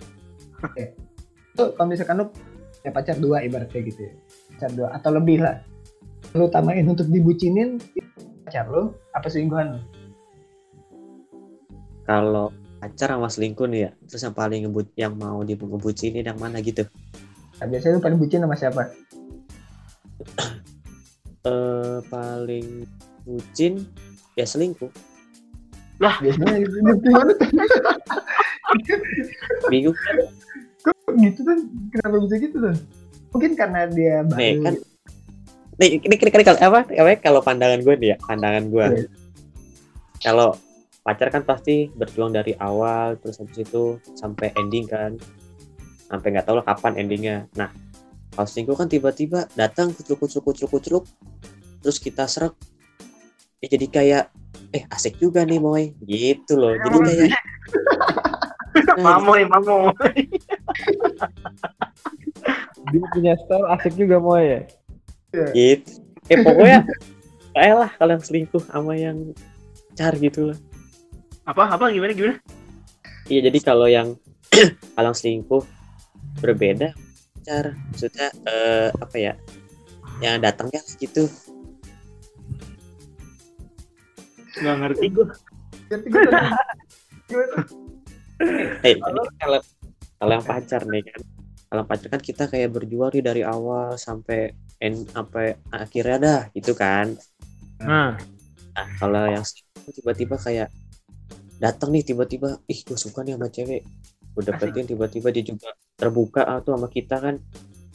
Tuh, 1.53 1.69
kalau 1.77 1.93
misalkan 1.93 2.17
lu 2.17 2.33
ya 2.81 2.91
pacar 2.97 3.21
dua 3.21 3.45
ibaratnya 3.45 3.81
gitu 3.85 4.01
ya. 4.09 4.13
Pacar 4.57 4.73
dua 4.73 4.89
atau 4.97 5.13
lebih 5.13 5.45
lah. 5.45 5.61
Lu 6.33 6.49
utamain 6.49 6.89
untuk 6.89 7.13
dibucinin 7.13 7.77
pacar 8.53 8.69
lu 8.69 8.93
apa 9.17 9.33
selingkuhan 9.33 9.67
lu? 9.73 9.81
kalau 12.05 12.53
pacar 12.85 13.17
sama 13.17 13.33
selingkuh 13.33 13.65
nih 13.65 13.89
ya 13.89 13.91
terus 14.05 14.29
yang 14.29 14.37
paling 14.37 14.69
ngebut 14.69 14.93
yang 14.93 15.17
mau 15.17 15.41
dibucinin 15.41 16.21
yang 16.21 16.37
mana 16.37 16.61
gitu 16.61 16.85
Nah, 17.63 17.71
biasanya 17.71 17.97
lu 17.97 18.03
paling 18.03 18.19
bucin 18.19 18.43
sama 18.43 18.57
siapa? 18.59 18.83
eh 21.49 21.99
paling 22.13 22.85
bucin 23.25 23.89
ya 24.37 24.45
selingkuh 24.45 24.93
Biasanya 26.03 26.59
itu 26.61 26.77
gimana 27.01 27.33
tuh? 27.39 27.49
bingung 29.73 29.97
Kok 30.83 31.15
gitu 31.15 31.41
kan? 31.47 31.59
Kenapa 31.95 32.17
bisa 32.27 32.37
gitu 32.43 32.57
tuh? 32.59 32.77
Mungkin 33.33 33.55
karena 33.55 33.87
dia 33.89 34.27
baru. 34.27 34.37
nih 34.37 34.55
kan 34.61 34.75
nih 35.81 36.01
ini 36.05 36.15
ini 36.17 36.45
kalau 36.45 36.61
apa 36.61 36.81
apa 36.85 37.11
kalau 37.21 37.41
pandangan 37.41 37.81
gue 37.81 37.95
nih 37.97 38.09
ya 38.13 38.17
pandangan 38.25 38.65
gue. 38.69 38.87
Iya. 38.87 39.09
kalau 40.23 40.55
pacar 41.03 41.35
kan 41.35 41.43
pasti 41.43 41.91
berjuang 41.99 42.31
dari 42.31 42.55
awal 42.63 43.19
terus 43.19 43.43
habis 43.43 43.65
itu 43.65 43.99
sampai 44.15 44.53
ending 44.61 44.87
kan. 44.87 45.17
Sampai 46.07 46.37
nggak 46.37 46.45
tahu 46.45 46.61
lah 46.61 46.67
kapan 46.67 47.01
endingnya. 47.01 47.49
Nah 47.57 47.73
kalau 48.33 48.49
selingkuh 48.49 48.77
kan 48.77 48.89
tiba-tiba 48.89 49.49
datang 49.57 49.93
kucruk 49.93 50.25
kucruk 50.25 50.45
kucruk 50.45 50.71
kucruk 50.71 51.05
terus 51.81 51.99
kita 51.99 52.29
serak. 52.29 52.55
Ya 53.63 53.67
jadi 53.73 53.87
kayak 53.89 54.25
eh 54.73 54.85
asik 54.93 55.19
juga 55.19 55.43
nih 55.43 55.59
moy. 55.59 55.97
Gitu 56.05 56.55
loh. 56.55 56.77
Jadi 56.77 56.99
kayak 57.01 57.43
Nah, 58.73 59.21
Mamoy, 59.21 59.45
mamoy. 59.45 59.93
Dia 62.93 63.05
punya 63.15 63.33
style 63.39 63.67
asik 63.79 63.95
juga 63.95 64.17
mau 64.19 64.37
ya. 64.41 64.65
Gitu 65.57 65.91
eh 66.31 66.39
pokoknya 66.41 66.87
kayak 67.53 67.77
lah 67.77 67.91
kalau 67.97 68.13
yang 68.17 68.25
selingkuh 68.25 68.63
sama 68.69 68.93
yang 68.95 69.19
car 69.97 70.15
gitu 70.17 70.53
lah 70.53 70.59
Apa 71.43 71.75
apa 71.75 71.91
gimana 71.91 72.15
gimana? 72.15 72.37
iya 73.27 73.41
jadi 73.51 73.59
kalau 73.61 73.91
yang 73.91 74.15
kalau 74.95 75.11
yang 75.11 75.19
selingkuh 75.19 75.65
berbeda 76.39 76.95
car 77.43 77.75
maksudnya 77.91 78.31
eh, 78.47 78.89
apa 78.95 79.17
ya 79.19 79.35
yang 80.23 80.39
datangnya 80.39 80.79
gitu 81.03 81.27
Nggak 84.53 84.77
ngerti 84.85 85.07
gue. 85.11 85.27
Ngerti 85.89 86.09
gue. 86.13 86.23
Gimana? 87.29 87.61
Eh, 88.85 88.95
ini 88.99 89.01
kan 89.01 89.35
kalau 89.41 89.61
kalau 90.19 90.33
yang 90.37 90.45
pacar 90.47 90.83
nih 90.87 91.03
kan, 91.07 91.21
kalau 91.71 91.81
yang 91.83 91.89
pacar 91.89 92.09
kan 92.13 92.21
kita 92.23 92.45
kayak 92.51 92.69
berjuang 92.75 93.11
nih 93.15 93.25
dari 93.25 93.43
awal 93.47 93.97
sampai 93.97 94.53
end 94.83 95.07
sampai 95.09 95.57
akhirnya 95.71 96.17
dah 96.19 96.41
gitu 96.53 96.75
kan. 96.75 97.15
Nah, 97.79 98.19
Nah, 98.73 98.89
kalau 98.97 99.29
yang 99.29 99.45
tiba-tiba 99.85 100.35
kayak 100.35 100.73
datang 101.61 101.93
nih 101.93 102.03
tiba-tiba, 102.03 102.57
ih 102.65 102.81
gue 102.81 102.97
suka 102.97 103.21
nih 103.21 103.37
sama 103.37 103.47
cewek, 103.47 103.85
gue 104.33 104.43
dapetin 104.43 104.89
tiba-tiba 104.89 105.29
dia 105.29 105.45
juga 105.45 105.69
terbuka 105.95 106.43
atau 106.43 106.73
sama 106.73 106.89
kita 106.89 107.21
kan. 107.21 107.37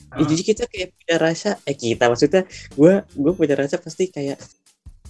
Ya, 0.07 0.21
Ah. 0.21 0.23
jadi 0.23 0.41
kita 0.45 0.63
kayak 0.69 0.93
punya 0.93 1.15
rasa, 1.17 1.49
eh 1.65 1.73
kita 1.73 2.07
maksudnya 2.07 2.45
gue 2.71 2.93
gue 3.03 3.31
punya 3.33 3.57
rasa 3.57 3.75
pasti 3.75 4.07
kayak 4.07 4.37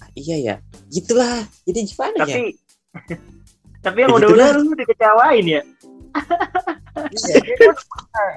"Ah, 0.00 0.08
iya 0.16 0.36
ya, 0.40 0.54
gitulah. 0.88 1.44
Jadi 1.62 1.78
gimana 1.84 2.16
ya? 2.24 2.24
Tapi 2.24 2.42
tapi 3.84 3.96
yang 4.00 4.10
Ya, 4.10 4.16
udah-udah 4.16 4.48
lu 4.56 4.72
dikecewain 4.72 5.46
ya. 5.46 5.62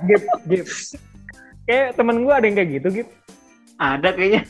Gip, 0.05 0.21
Gip. 0.47 0.65
Kayak 1.63 1.87
temen 1.95 2.15
gue 2.21 2.33
ada 2.33 2.43
yang 2.43 2.55
kayak 2.57 2.69
gitu, 2.75 2.87
Gip. 2.91 3.07
Ada 3.81 4.09
kayaknya. 4.13 4.41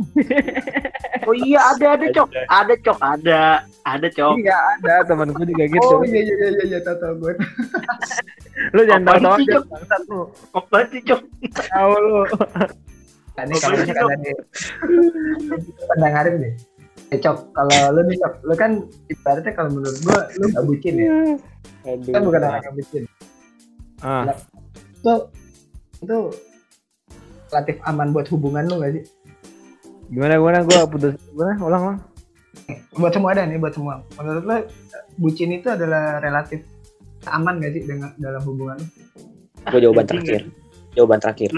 oh 1.28 1.36
iya 1.36 1.60
ada 1.76 1.86
ada 2.00 2.06
cok. 2.08 2.28
Ada 2.48 2.74
cok 2.80 2.98
ada. 3.04 3.42
Ada 3.84 4.08
cok. 4.08 4.34
Iya, 4.40 4.56
ada 4.80 4.92
temen 5.04 5.28
gue 5.36 5.44
juga 5.52 5.64
gitu. 5.68 5.84
Oh 5.84 6.00
iya 6.00 6.20
iya 6.24 6.34
iya 6.40 6.64
iya 6.64 6.78
tahu 6.80 6.96
tahu 6.96 7.14
gue. 7.20 7.32
Lu 8.76 8.80
jangan 8.88 9.04
Apaan 9.04 9.20
tahu-tahu 9.20 9.36
sih, 9.40 9.46
aja, 9.48 9.60
bangsat 9.68 10.02
lu. 10.08 10.20
Sih 10.92 11.00
cok? 11.04 11.20
Tahu 11.68 11.92
lu. 12.00 12.20
Ini 13.40 13.56
kalau 13.56 13.72
boleh, 13.72 13.88
ini 13.88 13.94
kalau 13.96 14.12
di 15.64 15.72
pandang 15.88 16.14
Arif 16.20 16.34
deh. 16.44 16.54
Eh, 17.10 17.18
Cok, 17.18 17.36
kalau 17.56 17.78
lu 17.96 18.00
nih 18.04 18.16
Cok, 18.20 18.34
lu 18.44 18.54
kan 18.54 18.72
ibaratnya 19.08 19.52
kalau 19.56 19.70
menurut 19.72 19.96
gua 20.04 20.20
lu 20.36 20.44
gak 20.52 20.64
bucin 20.68 20.94
ya. 21.00 21.08
Aduh. 21.88 22.12
Kan 22.12 22.20
bukan 22.28 22.40
orang 22.44 22.62
yang 22.68 22.76
bucin. 22.76 23.02
Ah, 24.04 24.28
Itu 25.00 25.14
itu 26.04 26.18
relatif 27.50 27.76
aman 27.84 28.14
buat 28.14 28.26
hubungan 28.30 28.64
lu 28.70 28.78
gak 28.80 28.94
sih? 28.96 29.04
gimana 30.10 30.42
gimana 30.42 30.58
gue 30.66 30.78
putus 30.90 31.14
gimana 31.30 31.54
ulang 31.62 31.82
ulang. 31.86 32.00
Buat 32.98 33.14
semua 33.14 33.30
ada 33.30 33.46
nih, 33.46 33.62
buat 33.62 33.74
semua. 33.74 34.02
Menurut 34.18 34.42
lu 34.42 34.56
bucin 35.22 35.54
itu 35.54 35.70
adalah 35.70 36.18
relatif 36.18 36.66
aman 37.30 37.62
gak 37.62 37.78
sih 37.78 37.82
dengan 37.86 38.10
dalam 38.18 38.42
hubungan 38.42 38.78
lu? 38.82 38.86
Gue 39.70 39.80
jawaban 39.82 40.06
terakhir. 40.10 40.50
Jawaban 40.98 41.18
terakhir. 41.22 41.50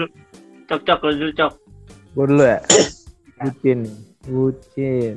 Cok 0.69 0.81
cok 0.85 0.99
lu 1.01 1.11
dulu 1.17 1.31
cok. 1.33 1.53
Gue 2.13 2.25
dulu 2.29 2.43
ya. 2.45 2.59
Bucin, 3.41 3.79
bucin. 4.29 5.15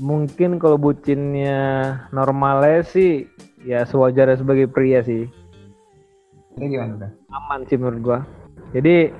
Mungkin 0.00 0.58
kalau 0.58 0.80
bucinnya 0.80 1.60
normalnya 2.10 2.82
sih 2.82 3.28
ya 3.62 3.86
sewajarnya 3.86 4.40
sebagai 4.40 4.66
pria 4.66 5.04
sih. 5.04 5.28
Itu 6.56 6.64
gimana? 6.66 7.14
Aman 7.30 7.62
sih 7.68 7.78
menurut 7.78 8.00
gua. 8.02 8.18
Jadi 8.74 9.10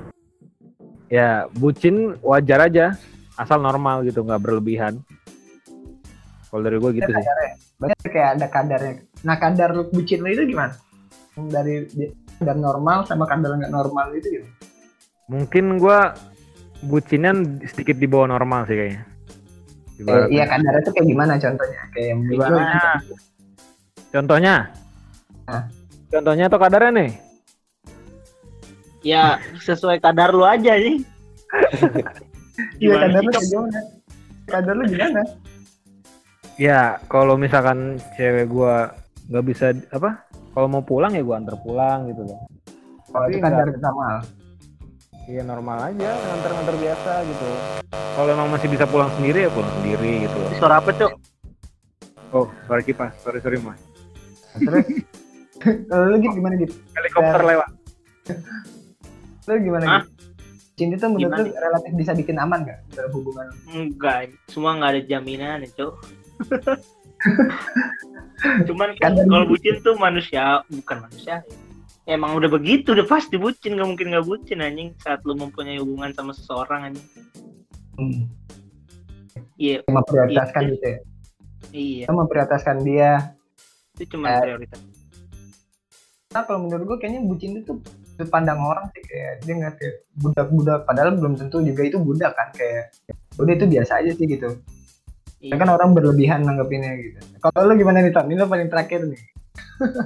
ya 1.12 1.46
bucin 1.52 2.16
wajar 2.24 2.64
aja 2.64 2.96
asal 3.34 3.58
normal 3.60 4.06
gitu 4.06 4.22
nggak 4.22 4.40
berlebihan. 4.40 5.02
Kalau 6.48 6.62
dari 6.62 6.78
gua 6.78 6.94
gitu 6.94 7.10
sih. 7.10 7.24
Berarti 7.82 8.08
kayak 8.08 8.30
ada 8.38 8.46
kadarnya. 8.46 8.94
Nah 9.26 9.36
kadar 9.42 9.74
lu 9.74 9.90
bucin 9.90 10.22
lu 10.22 10.30
itu 10.30 10.46
gimana? 10.46 10.74
Dari 11.34 11.90
kadar 12.38 12.56
normal 12.56 13.10
sama 13.10 13.26
kadar 13.26 13.58
nggak 13.58 13.74
normal 13.74 14.14
itu 14.14 14.38
gimana? 14.38 14.54
Mungkin 15.26 15.64
gua 15.82 16.14
bucinnya 16.84 17.34
sedikit 17.66 17.98
di 17.98 18.06
bawah 18.06 18.30
normal 18.30 18.70
sih 18.70 18.76
kayaknya. 18.78 19.02
Eh, 19.94 20.26
iya 20.30 20.44
kadarnya 20.46 20.82
tuh 20.82 20.92
kayak 20.94 21.06
gimana 21.06 21.32
contohnya? 21.38 21.80
Kayak 21.94 22.06
yang 22.10 22.20
Gimana? 22.26 22.62
Contohnya? 24.14 24.54
Hah? 25.50 25.62
Contohnya 26.10 26.44
atau 26.46 26.58
kadarnya 26.62 26.92
nih? 26.94 27.10
Ya 29.04 29.36
sesuai 29.60 30.00
kadar 30.00 30.32
lu 30.32 30.42
aja 30.42 30.74
nih. 30.80 30.98
Iya 32.78 32.94
kadar 33.02 33.18
sih, 33.18 33.26
lu 33.26 33.30
Cok? 33.30 33.34
kayak 33.34 33.50
gimana? 33.50 33.80
Kadar 34.46 34.74
lu 34.78 34.84
gimana? 34.86 35.22
Ya 36.54 36.80
kalau 37.10 37.34
misalkan 37.34 37.98
cewek 38.14 38.46
gua 38.46 38.94
nggak 39.26 39.44
bisa 39.50 39.74
apa? 39.90 40.22
Kalau 40.54 40.70
mau 40.70 40.78
pulang 40.86 41.10
ya 41.18 41.22
gua 41.26 41.42
antar 41.42 41.58
pulang 41.66 42.06
gitu 42.14 42.22
loh. 42.22 42.46
Oh 43.10 43.26
Tapi 43.26 43.34
itu 43.34 43.42
kadar 43.42 43.66
normal. 43.74 44.22
Iya 45.24 45.42
normal 45.42 45.78
aja, 45.88 46.10
nganter-nganter 46.14 46.76
biasa 46.78 47.12
gitu. 47.26 47.46
Kalau 47.90 48.28
emang 48.30 48.48
masih 48.54 48.68
bisa 48.70 48.84
pulang 48.86 49.10
sendiri 49.18 49.48
ya 49.48 49.50
pulang 49.50 49.72
sendiri 49.82 50.10
gitu 50.30 50.36
loh. 50.38 50.50
Suara 50.62 50.74
apa 50.78 50.90
cok? 50.94 51.12
Oh, 52.30 52.46
sorry 52.70 52.82
kipas, 52.86 53.12
sorry 53.18 53.42
sorry 53.42 53.58
mas. 53.58 53.82
Terus 54.62 54.86
kalau 55.90 56.04
lu 56.06 56.16
gitu 56.22 56.38
gimana 56.38 56.54
gitu? 56.60 56.74
Helikopter 56.94 57.42
lewat. 57.42 57.68
Lu 59.44 59.58
gimana 59.58 59.84
Hah? 59.86 60.02
gitu? 60.02 60.12
Cinta 60.74 60.94
tuh 60.98 61.08
menurut 61.08 61.30
Gimana? 61.30 61.46
lu 61.46 61.54
relatif 61.54 61.90
bisa 61.94 62.12
bikin 62.12 62.36
aman 62.36 62.64
gak 62.64 62.78
dalam 62.90 63.10
hubungan? 63.12 63.46
Enggak, 63.68 64.32
semua 64.48 64.74
nggak 64.74 64.90
ada 64.90 65.00
jaminan 65.06 65.62
ya 65.62 65.68
cok. 65.72 65.94
Cuman 68.66 68.88
kan 68.98 69.12
kalau 69.16 69.46
bucin 69.46 69.78
tuh 69.80 69.94
manusia 69.94 70.60
bukan 70.68 70.96
manusia. 71.00 71.40
ya. 71.40 71.42
Emang 72.06 72.36
udah 72.36 72.50
begitu, 72.50 72.92
udah 72.92 73.06
pasti 73.06 73.34
bucin, 73.34 73.78
nggak 73.78 73.86
mungkin 73.86 74.06
nggak 74.12 74.24
bucin 74.24 74.60
anjing 74.60 74.92
saat 74.98 75.22
lu 75.22 75.32
mempunyai 75.32 75.78
hubungan 75.78 76.10
sama 76.12 76.30
seseorang 76.30 76.90
anjing. 76.90 77.06
Hmm. 77.94 78.26
Iya, 79.54 79.86
Memprioritaskan 79.86 80.62
gitu 80.68 80.84
ya. 80.84 80.98
iya, 81.70 82.04
Kita 82.04 82.12
memprioritaskan 82.12 82.76
dia. 82.82 83.32
itu 83.94 84.10
cuma 84.10 84.26
Eh, 84.28 84.38
prioritas. 84.42 84.78
Nah 86.28 86.42
kalau 86.42 86.66
menurut 86.66 86.82
gua 86.84 86.96
kayaknya 86.98 87.22
bucin 87.22 87.56
itu 87.56 87.72
sudut 88.14 88.30
pandang 88.30 88.62
orang 88.62 88.86
sih 88.94 89.02
kayak 89.02 89.42
dia 89.42 89.54
nggak 89.58 89.74
kayak 89.76 89.94
budak-budak 90.14 90.80
padahal 90.86 91.10
belum 91.18 91.34
tentu 91.34 91.58
juga 91.66 91.82
itu 91.82 91.98
budak 91.98 92.32
kan 92.38 92.48
kayak 92.54 92.94
udah 93.36 93.52
itu 93.52 93.66
biasa 93.66 93.92
aja 93.98 94.10
sih 94.14 94.26
gitu. 94.30 94.48
Iya. 95.44 95.60
kan 95.60 95.68
orang 95.68 95.92
berlebihan 95.92 96.40
nanggepinnya 96.40 96.96
gitu. 96.96 97.20
Kalau 97.36 97.68
lu 97.68 97.76
gimana 97.76 98.00
nih 98.00 98.16
Tom? 98.16 98.32
Ini 98.32 98.40
lu 98.40 98.48
paling 98.48 98.72
terakhir 98.72 99.04
nih. 99.04 99.22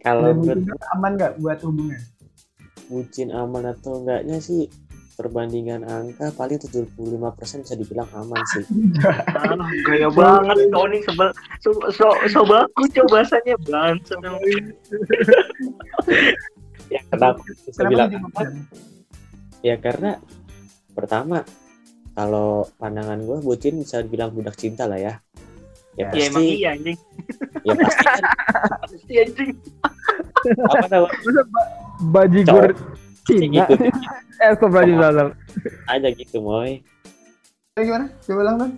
Kalau 0.00 0.32
bucin 0.32 0.64
aman 0.96 1.20
gak 1.20 1.36
buat 1.36 1.60
hubungan? 1.60 2.00
bucin 2.90 3.30
aman 3.30 3.70
atau 3.70 4.02
enggaknya 4.02 4.42
sih 4.42 4.66
perbandingan 5.18 5.82
angka 5.86 6.30
paling 6.38 6.58
75% 6.58 7.66
bisa 7.66 7.74
dibilang 7.74 8.08
aman 8.14 8.42
sih. 8.54 8.64
Ah, 9.34 9.54
gaya 9.86 10.08
banget 10.10 10.56
Tony 10.70 10.98
sebel 11.06 11.28
so 11.62 11.74
so, 11.90 12.06
so 12.30 12.40
baku 12.46 12.86
coba 12.94 13.22
bahasanya 13.22 13.56
bangsa 13.66 14.14
Ya 16.90 17.00
kenapa 17.06 17.42
bisa 17.46 17.78
Kenapa 17.78 17.90
bilang 17.90 18.10
aman? 18.18 18.48
Ya 19.60 19.76
karena 19.78 20.18
pertama 20.94 21.44
kalau 22.14 22.66
pandangan 22.78 23.22
gue 23.22 23.38
bucin 23.42 23.78
bisa 23.82 24.02
dibilang 24.02 24.34
budak 24.34 24.58
cinta 24.58 24.86
lah 24.86 24.98
ya. 24.98 25.14
Ya 25.98 26.06
ya 26.14 26.30
emang 26.30 26.42
pasti, 26.46 26.54
iya 26.54 26.70
anjing. 26.74 26.98
Ya 27.66 27.72
pasti 27.76 28.04
kan. 28.06 28.22
Pasti 28.86 29.14
anjing. 29.18 29.50
Apa 30.70 30.86
namanya 30.88 31.42
Bajigur 32.00 32.70
Cina. 33.22 33.66
gitu 33.66 33.74
Eh, 34.36 34.48
astagfirullahaladzim. 34.52 35.36
aja 35.86 36.08
gitu 36.10 36.36
moy. 36.38 36.80
Lu 37.72 37.82
gimana? 37.82 38.06
Coba 38.20 38.40
ulang 38.40 38.56
dong. 38.58 38.72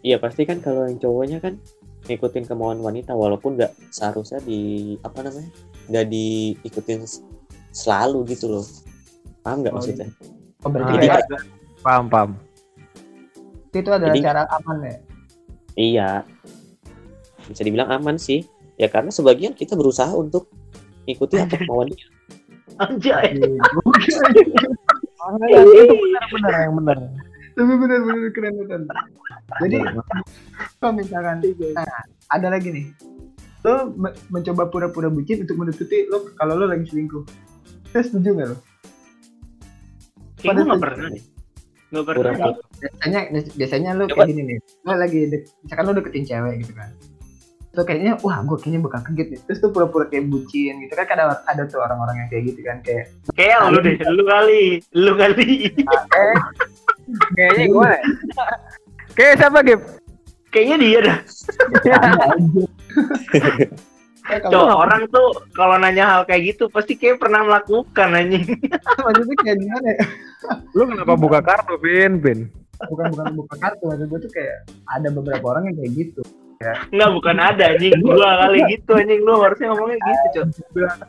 Iya 0.00 0.16
pasti 0.16 0.42
kan 0.42 0.58
kalau 0.58 0.84
yang 0.84 0.96
cowoknya 0.96 1.38
kan 1.38 1.56
ngikutin 2.04 2.44
kemauan 2.44 2.78
wanita 2.78 3.12
walaupun 3.12 3.54
nggak 3.54 3.72
seharusnya 3.88 4.40
di 4.40 4.60
apa 5.00 5.22
namanya 5.22 5.48
nggak 5.86 6.06
diikutin 6.06 7.06
selalu 7.70 8.28
gitu 8.28 8.50
loh. 8.50 8.66
Paham 9.40 9.62
nggak 9.62 9.72
Oh, 9.72 9.76
maksudnya? 9.78 10.08
Oh, 10.60 10.68
berarti 10.68 10.92
Jadi 10.94 11.06
kayak 11.08 11.26
Paham, 11.80 12.04
paham. 12.06 12.30
itu 13.70 13.88
adalah 13.88 14.12
Jadi- 14.12 14.22
cara 14.22 14.42
aman 14.52 14.76
ya. 14.82 14.96
Iya. 15.72 16.10
Bisa 17.42 17.62
dibilang 17.62 17.88
aman 17.90 18.16
sih. 18.16 18.44
Ya 18.76 18.86
karena 18.86 19.08
sebagian 19.08 19.52
kita 19.52 19.72
berusaha 19.72 20.12
untuk 20.12 20.52
ikuti 21.04 21.36
apa 21.36 21.56
kemauan 21.56 21.88
dia. 21.88 22.06
Anjay 22.80 23.36
yang 23.36 23.52
itu 25.72 25.94
benar 25.94 26.24
benar 26.32 26.52
yang 26.66 26.74
benar. 26.80 26.96
Tapi 27.52 27.72
benar-benar 27.76 28.30
keren 28.32 28.52
betul. 28.56 28.82
Jadi 29.60 29.76
kalau 30.80 30.92
misalkan 30.96 31.36
nah, 31.76 32.02
ada 32.32 32.48
lagi 32.48 32.68
nih. 32.72 32.86
Lo 33.62 33.94
me- 33.94 34.16
mencoba 34.32 34.66
pura-pura 34.72 35.06
bucin 35.06 35.46
untuk 35.46 35.54
menutupi 35.60 36.08
lo 36.10 36.26
kalau 36.40 36.58
lo 36.58 36.66
lagi 36.66 36.88
selingkuh. 36.90 37.22
Lo 37.92 38.00
setuju 38.00 38.30
gak 38.34 38.48
lo? 38.50 38.56
gue 40.42 40.50
nggak 40.50 40.82
pernah 40.82 41.06
deh 41.06 41.22
nggak 41.92 42.04
pernah. 42.08 42.56
Biasanya 42.80 43.20
biasanya 43.52 43.90
lo 43.92 44.04
kayak 44.08 44.28
gini 44.32 44.42
nih. 44.48 44.58
Lo 44.88 44.96
lagi 44.96 45.20
misalkan 45.60 45.84
lo 45.84 45.92
deketin 46.00 46.24
cewek 46.24 46.54
gitu 46.64 46.72
kan. 46.72 46.90
Lo 47.72 47.82
kayaknya 47.88 48.20
wah 48.20 48.44
gue 48.44 48.56
kayaknya 48.60 48.80
bakal 48.84 49.00
kaget 49.08 49.28
nih. 49.32 49.40
Terus 49.48 49.58
tuh 49.64 49.70
pura-pura 49.72 50.04
kayak 50.08 50.28
bucin 50.28 50.84
gitu 50.84 50.92
kan 50.92 51.08
ada 51.08 51.40
ada 51.48 51.62
tuh 51.64 51.80
orang-orang 51.80 52.24
yang 52.24 52.28
kayak 52.28 52.44
gitu 52.52 52.60
kan 52.64 52.76
kayak 52.84 53.04
kayak 53.32 53.56
lu 53.72 53.78
deh 53.80 53.96
lu 54.12 54.22
kali 54.28 54.62
lu 54.92 55.12
kali 55.16 55.72
Kayaknya 57.36 57.66
gue 57.68 57.92
Kayak 59.16 59.34
siapa 59.44 59.58
Gip? 59.60 59.80
Kayaknya 60.52 60.76
dia 60.80 61.00
dah. 61.00 61.18
Eh, 64.32 64.38
Cok, 64.52 64.52
kalau 64.54 64.76
orang 64.86 65.02
tuh 65.10 65.34
kalau 65.52 65.76
nanya 65.76 66.04
hal 66.06 66.22
kayak 66.24 66.54
gitu 66.54 66.70
pasti 66.70 66.94
kayak 66.96 67.20
pernah 67.20 67.42
melakukan 67.44 68.08
anjing. 68.14 68.46
maksudnya 69.04 69.36
kayak 69.42 69.58
gimana 69.60 69.88
ya? 69.98 70.04
Lu 70.72 70.88
kenapa 70.88 71.14
buka 71.18 71.40
kartu, 71.42 71.74
Pin? 71.80 72.12
Pin. 72.22 72.38
Bukan 72.88 73.06
bukan 73.12 73.32
buka 73.44 73.54
kartu, 73.58 73.82
maksud 73.90 74.06
gue 74.08 74.20
tuh 74.28 74.32
kayak 74.32 74.56
ada 74.88 75.08
beberapa 75.12 75.44
orang 75.52 75.72
yang 75.72 75.76
kayak 75.82 75.92
gitu. 75.92 76.22
Enggak 76.92 77.10
bukan 77.12 77.36
ada 77.42 77.64
anjing. 77.74 77.92
Dua 77.98 78.30
kali 78.46 78.58
gitu 78.70 78.90
anjing 78.94 79.20
lu 79.26 79.34
harusnya 79.42 79.66
ngomongnya 79.72 79.98
gitu, 79.98 80.26
Cok. 80.34 80.46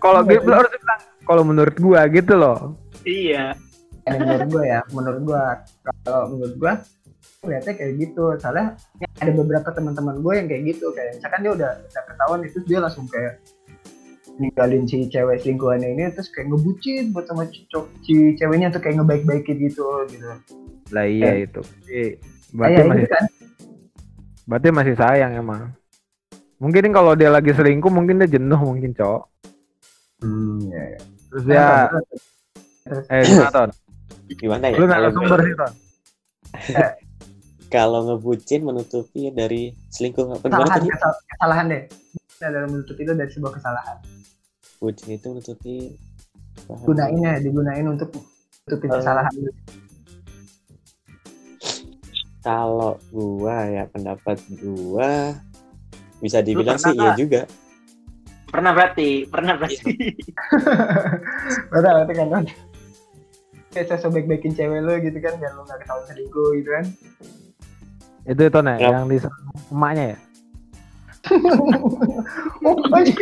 Kalau 0.01 0.19
lu 0.25 0.51
harus 0.51 0.71
bilang 0.73 1.01
kalau 1.23 1.43
menurut 1.47 1.75
gua 1.79 2.01
gitu 2.11 2.33
loh. 2.35 2.59
Iya. 3.03 3.55
Yang 4.03 4.17
menurut 4.19 4.47
gue 4.51 4.63
ya, 4.67 4.79
menurut 4.91 5.21
gue 5.23 5.43
kalau 6.03 6.25
menurut 6.35 6.55
gue 6.59 6.73
lihatnya 7.47 7.73
kayak 7.79 7.93
gitu. 8.03 8.23
Soalnya 8.35 8.75
ada 9.23 9.31
beberapa 9.31 9.69
teman-teman 9.71 10.19
gue 10.19 10.33
yang 10.35 10.47
kayak 10.51 10.63
gitu, 10.75 10.91
kayak 10.91 11.15
misalkan 11.15 11.39
dia 11.39 11.51
udah 11.55 11.71
udah 11.79 12.03
ketahuan 12.11 12.41
itu 12.43 12.57
dia 12.67 12.79
langsung 12.83 13.07
kayak 13.07 13.39
ninggalin 14.41 14.83
si 14.89 15.05
cewek 15.13 15.45
selingkuhannya 15.45 15.93
ini 15.93 16.09
terus 16.09 16.33
kayak 16.33 16.49
ngebucin 16.49 17.13
buat 17.13 17.29
sama 17.29 17.45
si, 17.53 17.69
co- 17.69 17.91
si 18.01 18.33
ceweknya 18.33 18.73
tuh 18.73 18.81
kayak 18.81 18.97
ngebaik-baikin 18.97 19.61
gitu 19.71 19.87
gitu. 20.09 20.25
Lah 20.89 21.05
iya 21.05 21.47
itu. 21.47 21.61
Berarti, 21.61 22.03
berarti 22.51 22.81
masih 22.81 22.97
gitu 22.97 23.13
kan. 23.13 23.23
Berarti 24.43 24.69
masih 24.69 24.95
sayang 24.95 25.33
emang. 25.35 25.71
Mungkin 26.59 26.91
kalau 26.95 27.15
dia 27.15 27.27
lagi 27.27 27.51
selingkuh 27.51 27.91
mungkin 27.91 28.23
dia 28.23 28.39
jenuh 28.39 28.55
mungkin, 28.55 28.95
Cok. 28.95 29.21
Hmm, 30.23 30.59
ya, 30.71 30.83
ya. 30.95 30.99
Terus 31.33 31.43
ya 31.49 31.67
eh 33.09 33.21
gimana, 33.25 33.49
Ton? 33.51 33.69
Gimana 34.39 34.63
ya? 34.71 34.75
Lu 34.79 34.85
nggak 34.87 35.11
sumber 35.11 35.39
sih, 35.43 35.55
Ton. 35.55 35.73
Kalau 37.67 37.99
ngebucin 38.05 38.61
menutupi 38.63 39.33
dari 39.33 39.73
selingkuh 39.89 40.29
apa 40.29 40.45
gimana 40.45 40.61
kesalahan 40.61 40.77
tadi? 40.77 40.87
kesal- 40.93 41.19
kesalahan 41.25 41.65
deh. 41.67 41.83
Kita 42.29 42.47
dalam 42.53 42.69
menutup 42.69 42.95
itu 42.95 43.11
dari 43.11 43.31
sebuah 43.33 43.51
kesalahan. 43.57 43.97
Bucin 44.77 45.09
itu 45.15 45.27
menutupi 45.31 45.75
Gunainnya 46.63 47.41
digunain 47.41 47.83
untuk 47.89 48.13
menutupi 48.13 48.85
Eh, 48.87 48.91
kesalahan. 48.93 49.31
Kalau 52.43 52.99
gua 53.07 53.71
ya 53.71 53.83
pendapat 53.87 54.35
gua 54.59 55.31
bisa 56.19 56.43
dibilang 56.43 56.75
pernah 56.75 56.91
sih 56.91 56.99
iya 56.99 57.11
juga. 57.15 57.41
Pernah 58.51 58.71
berarti, 58.75 59.09
pernah 59.25 59.53
berarti. 59.57 59.91
Betul, 61.73 61.91
berarti 61.91 62.13
kan 62.13 62.27
kan. 62.29 62.43
Kayak 63.73 63.87
sosok 63.89 64.09
baik-baikin 64.13 64.53
cewek 64.53 64.85
lo 64.85 64.93
gitu 65.01 65.17
kan, 65.17 65.33
biar 65.41 65.57
lo 65.57 65.65
gak 65.65 65.81
ketahuan 65.81 66.05
selingkuh 66.05 66.49
gitu 66.61 66.69
kan. 66.69 66.85
Itu 68.29 68.43
Ton 68.53 68.69
ya, 68.69 68.75
Yap. 68.77 68.91
yang 68.93 69.05
di 69.09 69.17
emaknya 69.73 70.03
ya. 70.13 70.17
oh, 72.67 72.75
anjing. 72.93 73.15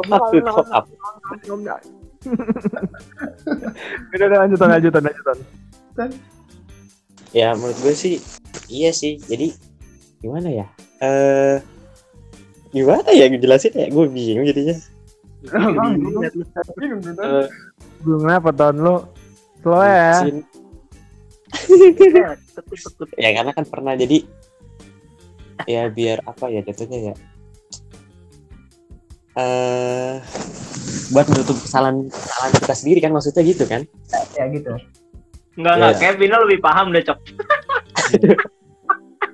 Up, 0.00 0.10
up, 0.10 0.68
up. 0.72 0.84
Udah, 4.10 4.26
udah 4.26 4.38
lanjut, 4.42 4.58
Ton, 4.58 6.10
Ya 7.36 7.52
menurut 7.52 7.76
gue 7.84 7.94
sih 7.94 8.14
iya 8.72 8.90
sih. 8.92 9.20
Jadi 9.20 9.52
gimana 10.20 10.48
ya? 10.48 10.66
Eh 11.02 11.56
gimana 12.72 13.08
ya 13.12 13.28
jelasin 13.32 13.72
ya? 13.74 13.86
Gue 13.92 14.08
bingung 14.08 14.48
jadinya. 14.48 14.76
Bingung 15.44 16.24
Belum 17.98 18.20
kenapa, 18.22 18.48
Ton? 18.54 18.76
Lu 18.78 18.96
slow 19.62 19.82
ya. 19.82 20.24
ya 23.24 23.30
karena 23.34 23.52
kan 23.56 23.64
pernah 23.64 23.96
jadi 23.96 24.20
ya 25.64 25.88
biar 25.88 26.20
apa 26.28 26.52
ya 26.52 26.60
jatuhnya 26.60 27.12
ya 27.12 27.14
eh 29.38 30.14
buat 31.08 31.26
menutup 31.32 31.56
kesalahan 31.56 32.04
kesalahan 32.12 32.52
kita 32.52 32.74
sendiri 32.76 32.98
kan 33.00 33.12
maksudnya 33.16 33.42
gitu 33.48 33.64
kan 33.64 33.88
Ya 34.38 34.46
gitu. 34.54 34.70
Enggak, 35.58 35.72
enggak. 35.74 35.90
Iya. 35.90 35.98
Kayak 35.98 36.14
Vino 36.16 36.36
lebih 36.40 36.58
paham 36.62 36.86
deh, 36.90 37.02
Cok. 37.02 37.18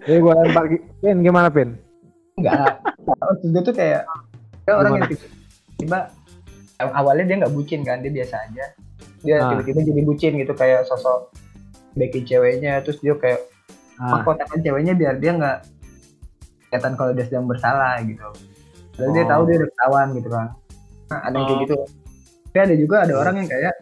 Jadi 0.05 0.19
gua 0.21 0.35
lempar 0.37 0.65
Pin 0.99 1.19
gimana, 1.21 1.49
Pin? 1.49 1.77
Enggak. 2.35 2.81
Maksud 3.05 3.49
gue 3.51 3.63
tuh 3.63 3.75
kayak 3.75 4.03
kayak 4.65 4.77
orang 4.77 4.93
yang 4.95 5.07
tiba- 5.07 5.31
tiba 5.77 5.99
awalnya 6.91 7.25
dia 7.25 7.37
nggak 7.39 7.53
bucin 7.53 7.81
kan, 7.83 8.01
dia 8.01 8.11
biasa 8.11 8.35
aja. 8.43 8.65
Dia 9.21 9.37
Ah. 9.39 9.49
tiba-tiba 9.51 9.81
jadi 9.83 10.01
bucin 10.03 10.33
gitu 10.37 10.53
kayak 10.53 10.85
sosok 10.85 11.33
baikin 11.95 12.25
ceweknya 12.25 12.83
terus 12.83 12.99
dia 12.99 13.15
kayak 13.15 13.41
Ah, 13.95 14.19
mahkotakan 14.19 14.59
ceweknya 14.59 14.93
biar 14.93 15.15
dia 15.17 15.33
nggak 15.33 15.59
kelihatan 16.67 16.93
kalau 16.99 17.15
dia 17.15 17.25
sedang 17.25 17.47
bersalah 17.47 18.03
gitu. 18.03 18.27
Padahal 18.91 19.13
dia 19.13 19.23
Oh. 19.23 19.31
tahu 19.31 19.43
dia 19.45 19.57
udah 19.57 19.69
ketahuan 19.71 20.07
gitu 20.13 20.29
kan. 20.29 20.47
Nah, 21.07 21.21
ada 21.23 21.31
yang 21.33 21.47
kayak 21.47 21.55
Oh. 21.55 21.63
gitu. 21.63 21.77
Tapi 22.45 22.59
ada 22.61 22.75
juga 22.75 22.97
ada 23.03 23.15
orang 23.15 23.35
yang 23.39 23.49
kayak 23.49 23.75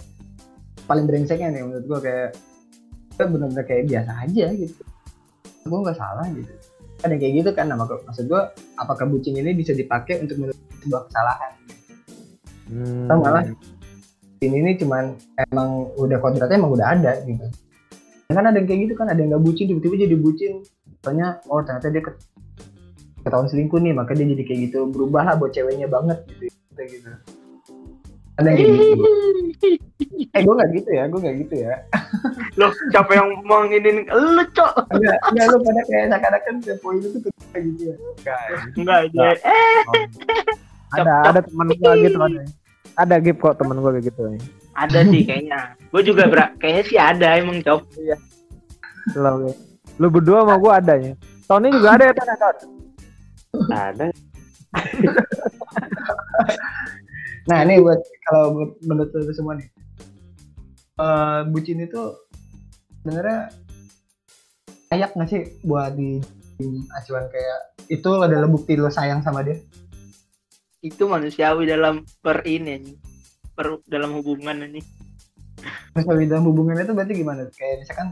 paling 0.87 1.05
brengseknya 1.07 1.49
nih 1.53 1.63
menurut 1.65 1.85
gua 1.87 2.01
kayak 2.03 2.37
dia 3.13 3.25
benar-benar 3.29 3.65
kayak 3.69 3.85
biasa 3.89 4.13
aja 4.25 4.47
gitu. 4.57 4.83
Gua 5.69 5.79
nggak 5.87 5.99
salah 5.99 6.27
gitu. 6.33 6.53
Ada 7.03 7.15
kayak 7.19 7.33
gitu 7.43 7.51
kan. 7.55 7.71
Mak- 7.71 8.05
maksud 8.09 8.25
gua 8.27 8.51
apakah 8.79 9.07
bucin 9.07 9.37
ini 9.39 9.55
bisa 9.55 9.73
dipakai 9.77 10.23
untuk 10.23 10.39
menutupi 10.39 10.75
sebuah 10.83 11.03
kesalahan? 11.11 11.53
hmm. 12.73 13.07
Atau 13.07 13.17
malah 13.21 13.45
ini 14.43 14.57
ini 14.59 14.73
cuman 14.75 15.15
emang 15.39 15.95
udah 15.95 16.19
kodratnya 16.19 16.59
emang 16.59 16.75
udah 16.75 16.87
ada 16.99 17.13
gitu. 17.23 17.47
kan 18.33 18.49
ada 18.49 18.57
yang 18.59 18.67
kayak 18.67 18.81
gitu 18.89 18.95
kan 18.97 19.07
ada 19.13 19.21
yang 19.21 19.31
nggak 19.37 19.45
bucin 19.45 19.69
tiba-tiba 19.69 20.09
jadi 20.09 20.17
bucin 20.17 20.53
soalnya 21.05 21.39
oh 21.53 21.61
ternyata 21.61 21.93
dia 21.93 22.01
ket- 22.01 22.25
ketahuan 23.23 23.47
selingkuh 23.47 23.77
nih 23.77 23.93
maka 23.93 24.17
dia 24.17 24.25
jadi 24.25 24.43
kayak 24.49 24.61
gitu 24.73 24.89
berubah 24.89 25.23
lah 25.29 25.35
buat 25.37 25.53
ceweknya 25.53 25.87
banget 25.87 26.25
gitu 26.27 26.49
Kayak 26.73 26.89
gitu 26.97 27.11
ada 28.41 28.49
yang 28.49 28.57
kayak 28.57 28.73
gitu 28.73 29.05
eh 30.33 30.41
gue 30.41 30.55
nggak 30.57 30.71
gitu 30.73 30.91
ya 30.91 31.05
gue 31.07 31.21
nggak 31.21 31.37
gitu 31.45 31.55
ya 31.61 31.75
Loh, 32.57 32.73
siapa 32.93 33.13
yang 33.17 33.29
mau 33.45 33.65
nginin 33.65 34.05
lu, 34.09 34.45
Cok? 34.53 34.73
enggak 34.93 35.17
enggak 35.33 35.47
lu 35.49 35.57
pada 35.65 35.83
kayak 35.89 36.05
seakan-akan 36.13 36.55
tiap 36.61 36.79
poin 36.81 36.97
itu 37.01 37.17
tuh 37.17 37.33
kayak 37.53 37.65
gitu 37.73 37.83
ya 37.89 37.97
Enggak 38.77 38.97
aja. 39.09 39.25
Eh, 39.41 39.81
ada 40.93 41.13
ada 41.33 41.41
teman 41.41 41.69
gua 41.77 41.93
gitu 41.97 42.19
ada. 42.21 42.45
Ada 43.01 43.15
Gip 43.25 43.41
kok 43.41 43.57
teman 43.57 43.81
gua 43.81 43.91
kayak 43.97 44.13
gitu 44.13 44.21
nih. 44.29 44.43
ada 44.73 44.99
sih 45.05 45.23
kayaknya. 45.25 45.61
Gue 45.89 46.03
juga 46.05 46.29
ber 46.29 46.41
kayaknya 46.61 46.83
sih 46.89 46.99
ada 47.01 47.29
emang, 47.41 47.59
Cok. 47.65 47.81
Lu, 49.17 49.53
lu 49.97 50.07
berdua 50.09 50.45
sama 50.45 50.57
gua 50.61 50.73
adanya. 50.81 51.13
Tony 51.45 51.69
juga 51.73 51.89
ada 51.97 52.05
ya, 52.09 52.13
Ton? 52.13 52.29
ya, 52.29 52.37
Ton? 52.37 52.57
ada 53.69 54.05
nah 57.51 57.67
ini 57.67 57.83
buat 57.83 57.99
kalau 58.31 58.75
menurut 58.87 59.11
lu 59.15 59.35
semua 59.35 59.59
nih 59.59 59.69
eh 61.01 61.41
bucin 61.51 61.83
itu 61.83 62.15
sebenarnya 63.03 63.51
layak 64.93 65.11
nggak 65.17 65.29
sih 65.33 65.43
buat 65.65 65.97
di 65.97 66.21
di 66.61 66.69
acuan 66.95 67.27
kayak 67.33 67.73
itu 67.91 68.11
adalah 68.21 68.47
bukti 68.47 68.79
lo 68.79 68.93
sayang 68.93 69.25
sama 69.25 69.43
dia 69.43 69.59
Itu 70.83 71.07
manusiawi 71.07 71.63
dalam 71.71 72.03
per 72.19 72.43
ini. 72.43 72.83
Per 73.55 73.87
dalam 73.87 74.19
hubungan 74.19 74.67
ini. 74.67 74.83
Misalnya 75.95 76.35
dalam 76.35 76.51
hubungan 76.51 76.75
itu 76.75 76.91
berarti 76.91 77.15
gimana? 77.15 77.47
Kayak 77.55 77.87
misalkan 77.87 78.09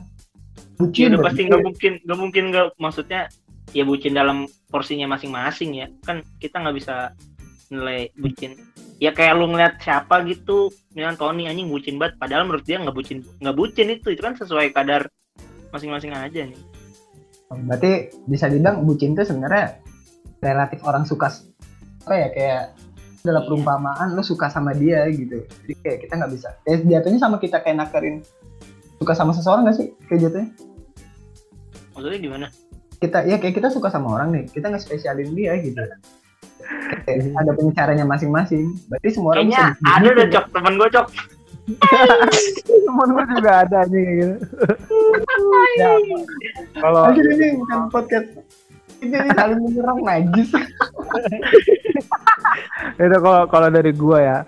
Ya 0.80 0.86
bucin 0.86 1.10
udah 1.10 1.18
berarti 1.18 1.26
pasti 1.26 1.40
nggak 1.50 1.62
mungkin, 1.66 1.92
nggak 2.06 2.18
mungkin 2.22 2.44
nggak 2.54 2.66
maksudnya 2.78 3.26
ya 3.74 3.82
bucin 3.82 4.14
dalam 4.14 4.46
porsinya 4.70 5.10
masing-masing 5.10 5.82
ya. 5.82 5.90
Kan 6.06 6.22
kita 6.38 6.62
nggak 6.62 6.78
bisa 6.78 7.10
nilai 7.74 8.14
bucin. 8.22 8.54
Ya 9.00 9.16
kayak 9.16 9.40
lu 9.40 9.48
ngeliat 9.48 9.80
siapa 9.80 10.20
gitu, 10.28 10.68
misalnya 10.92 11.16
Tony 11.16 11.48
anjing 11.48 11.72
bucin 11.72 11.96
banget, 11.96 12.20
padahal 12.20 12.44
menurut 12.44 12.68
dia 12.68 12.76
nggak 12.76 12.92
bucin, 12.92 13.24
nggak 13.40 13.56
bucin 13.56 13.88
itu, 13.88 14.12
itu 14.12 14.20
kan 14.20 14.36
sesuai 14.36 14.76
kadar 14.76 15.08
masing-masing 15.72 16.12
aja 16.12 16.44
nih. 16.44 16.60
berarti 17.50 18.14
bisa 18.30 18.46
dibilang 18.46 18.86
bucin 18.86 19.16
itu 19.16 19.26
sebenarnya 19.26 19.82
relatif 20.38 20.78
orang 20.86 21.02
suka 21.02 21.34
apa 22.06 22.14
ya 22.14 22.28
kayak 22.30 22.62
adalah 23.26 23.42
perumpamaan 23.42 24.14
lo 24.14 24.22
suka 24.22 24.46
sama 24.46 24.70
dia 24.76 25.08
gitu. 25.10 25.42
Jadi 25.66 25.74
kayak 25.82 25.98
kita 26.06 26.12
nggak 26.20 26.32
bisa. 26.36 26.48
Kayak 26.62 26.78
jatuhnya 26.86 27.20
sama 27.20 27.36
kita 27.42 27.58
kayak 27.58 27.76
nakarin 27.82 28.22
suka 29.02 29.12
sama 29.18 29.32
seseorang 29.34 29.66
gak 29.66 29.76
sih 29.82 29.88
kayak 30.06 30.30
jatuhnya? 30.30 30.48
Maksudnya 31.96 32.20
gimana? 32.22 32.46
kita 33.00 33.24
ya 33.24 33.40
kayak 33.40 33.56
kita 33.56 33.72
suka 33.72 33.88
sama 33.88 34.12
orang 34.20 34.28
nih. 34.36 34.44
Kita 34.52 34.68
nggak 34.68 34.84
spesialin 34.84 35.32
dia 35.32 35.56
gitu 35.58 35.80
ada 37.11 37.50
punya 37.54 37.72
caranya 37.74 38.04
masing-masing. 38.06 38.78
Berarti 38.87 39.09
semua 39.12 39.37
orang 39.37 39.50
Kayaknya 39.50 39.74
bisa 39.74 39.90
ada 39.90 40.09
udah 40.11 40.26
cok. 40.30 40.44
Temen 40.54 40.74
gue 40.78 40.88
cok. 40.94 41.06
Temen 42.87 43.09
gua 43.14 43.24
juga 43.30 43.50
ada 43.62 43.78
kayak 43.87 44.12
gitu. 44.18 44.35
Ya, 45.78 45.90
Kalau 46.83 47.02
ini 47.14 47.46
bukan 47.62 47.78
podcast. 47.92 48.28
Ini 49.00 49.16
saling 49.33 49.61
menyerang 49.64 50.00
najis. 50.04 50.50
Itu 53.00 53.16
kalau 53.22 53.48
kalau 53.48 53.68
dari 53.72 53.92
gua 53.94 54.18
ya. 54.20 54.38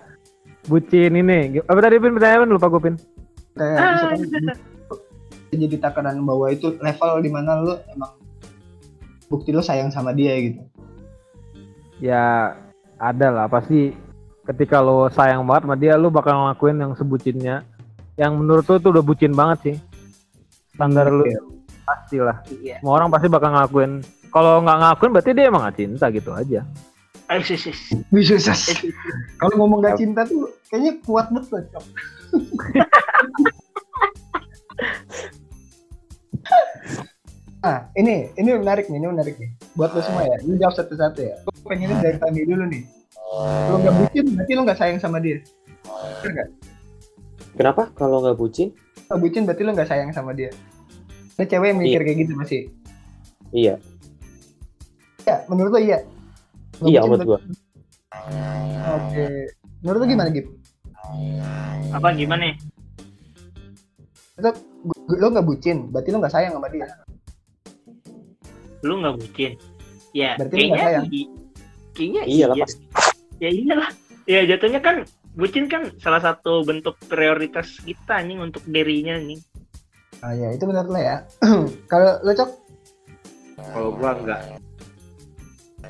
Bucin 0.67 1.17
ini. 1.17 1.63
Apa 1.63 1.81
tadi 1.81 2.03
pin? 2.03 2.15
Pertanyaan 2.15 2.53
lupa 2.53 2.69
gua 2.69 2.83
pin. 2.83 2.95
Kayak 3.55 3.81
misalkan 3.97 4.57
jadi 5.53 5.77
takaran 5.77 6.17
bahwa 6.25 6.49
itu 6.49 6.81
level 6.81 7.21
di 7.21 7.29
mana 7.29 7.61
lu 7.61 7.77
emang 7.93 8.17
bukti 9.29 9.53
lu 9.53 9.61
sayang 9.61 9.93
sama 9.93 10.17
dia 10.17 10.33
gitu 10.41 10.65
Ya 12.03 12.59
ada 12.99 13.27
lah. 13.31 13.47
Pasti 13.47 13.95
ketika 14.43 14.83
lo 14.83 15.07
sayang 15.07 15.47
banget 15.47 15.71
sama 15.71 15.79
dia 15.79 15.95
lo 15.95 16.11
bakal 16.11 16.35
ngelakuin 16.35 16.83
yang 16.83 16.99
sebucinnya. 16.99 17.63
Yang 18.19 18.33
menurut 18.35 18.67
lo 18.67 18.77
tuh 18.83 18.91
udah 18.91 19.07
bucin 19.07 19.31
banget 19.31 19.59
sih. 19.63 19.79
Standar 20.75 21.15
lu 21.15 21.23
Oke. 21.23 21.63
pasti 21.87 22.19
lah. 22.19 22.43
Iya. 22.51 22.83
semua 22.83 22.99
orang 22.99 23.15
pasti 23.15 23.31
bakal 23.31 23.55
ngelakuin. 23.55 24.03
Kalau 24.35 24.67
nggak 24.67 24.79
ngelakuin 24.83 25.13
berarti 25.15 25.31
dia 25.31 25.47
emang 25.47 25.63
gak 25.63 25.79
cinta 25.79 26.11
gitu 26.11 26.35
aja. 26.35 26.67
Bisa 28.11 28.35
kalau 29.41 29.55
ngomong 29.63 29.81
gak 29.81 29.97
cinta 29.97 30.27
tuh 30.27 30.51
kayaknya 30.69 31.01
kuat 31.07 31.33
banget 31.33 31.49
loh, 31.49 31.65
Ah 37.63 37.87
ini 37.95 38.27
ini 38.35 38.51
menarik 38.53 38.91
nih 38.91 38.99
ini 38.99 39.07
menarik 39.07 39.35
nih. 39.39 39.51
Buat 39.73 39.95
lo 39.95 40.03
semua 40.03 40.27
ya 40.27 40.37
lu 40.43 40.59
jawab 40.59 40.75
satu-satu 40.75 41.21
ya. 41.23 41.35
Gue 41.47 41.55
pengennya 41.63 41.97
dari 42.03 42.19
Tami 42.19 42.43
dulu 42.43 42.65
nih. 42.67 42.83
Lo 43.71 43.77
nggak 43.79 43.95
bucin 43.97 44.25
berarti 44.35 44.53
lo 44.53 44.63
nggak 44.67 44.79
sayang 44.79 44.99
sama 44.99 45.23
dia. 45.23 45.39
Bener 46.23 46.31
nggak? 46.35 46.49
Kenapa? 47.55 47.83
Kalau 47.95 48.19
nggak 48.19 48.35
bucin? 48.35 48.75
Nggak 49.07 49.21
bucin 49.23 49.43
berarti 49.47 49.63
lo 49.63 49.71
nggak 49.73 49.89
sayang 49.89 50.11
sama 50.11 50.35
dia. 50.35 50.51
Ada 51.39 51.45
cewek 51.49 51.69
yang 51.71 51.79
mikir 51.81 52.01
kayak 52.03 52.19
gitu 52.23 52.33
masih 52.37 52.61
Iya, 53.53 53.75
ya 55.23 55.37
menurut 55.45 55.77
lo 55.77 55.81
iya? 55.81 55.99
Nggak 56.81 56.89
iya 56.89 57.01
menurut 57.05 57.21
gua. 57.27 57.39
berarti- 57.39 57.61
oke. 58.87 59.25
Menurut 59.83 59.99
lo 59.99 60.07
gimana 60.07 60.29
gitu 60.31 60.51
Apa 61.93 62.09
gimana 62.15 62.43
nih? 62.49 62.57
lo 65.13 65.27
nggak 65.29 65.47
bucin 65.47 65.93
berarti 65.93 66.09
lo 66.11 66.19
nggak 66.19 66.33
sayang 66.33 66.53
sama 66.57 66.67
dia 66.73 66.89
Lu 68.83 68.99
nggak 68.99 69.15
bucin? 69.17 69.53
Ya, 70.13 70.37
Berarti 70.37 70.55
kayaknya 70.57 70.85
sayang? 70.85 71.05
i- 71.09 71.33
kayaknya 71.93 72.23
Iya 72.25 72.45
lah 72.47 72.57
iya. 72.57 72.67
Ya 73.39 73.49
iyalah. 73.51 73.91
Ya 74.25 74.41
jatuhnya 74.47 74.79
kan 74.79 74.97
bucin 75.33 75.67
kan 75.67 75.83
salah 75.97 76.21
satu 76.21 76.63
bentuk 76.63 76.95
prioritas 77.03 77.81
kita 77.81 78.21
anjing 78.21 78.39
untuk 78.39 78.63
dirinya 78.65 79.17
anjing. 79.17 79.41
ah 80.21 80.31
ya 80.31 80.55
itu 80.55 80.63
menurut 80.63 80.87
lo 80.87 81.01
ya 81.01 81.27
kalau 81.91 82.15
lo 82.21 82.31
cok 82.31 82.51
kalau 83.67 83.91
gua 83.91 84.15
enggak 84.15 84.39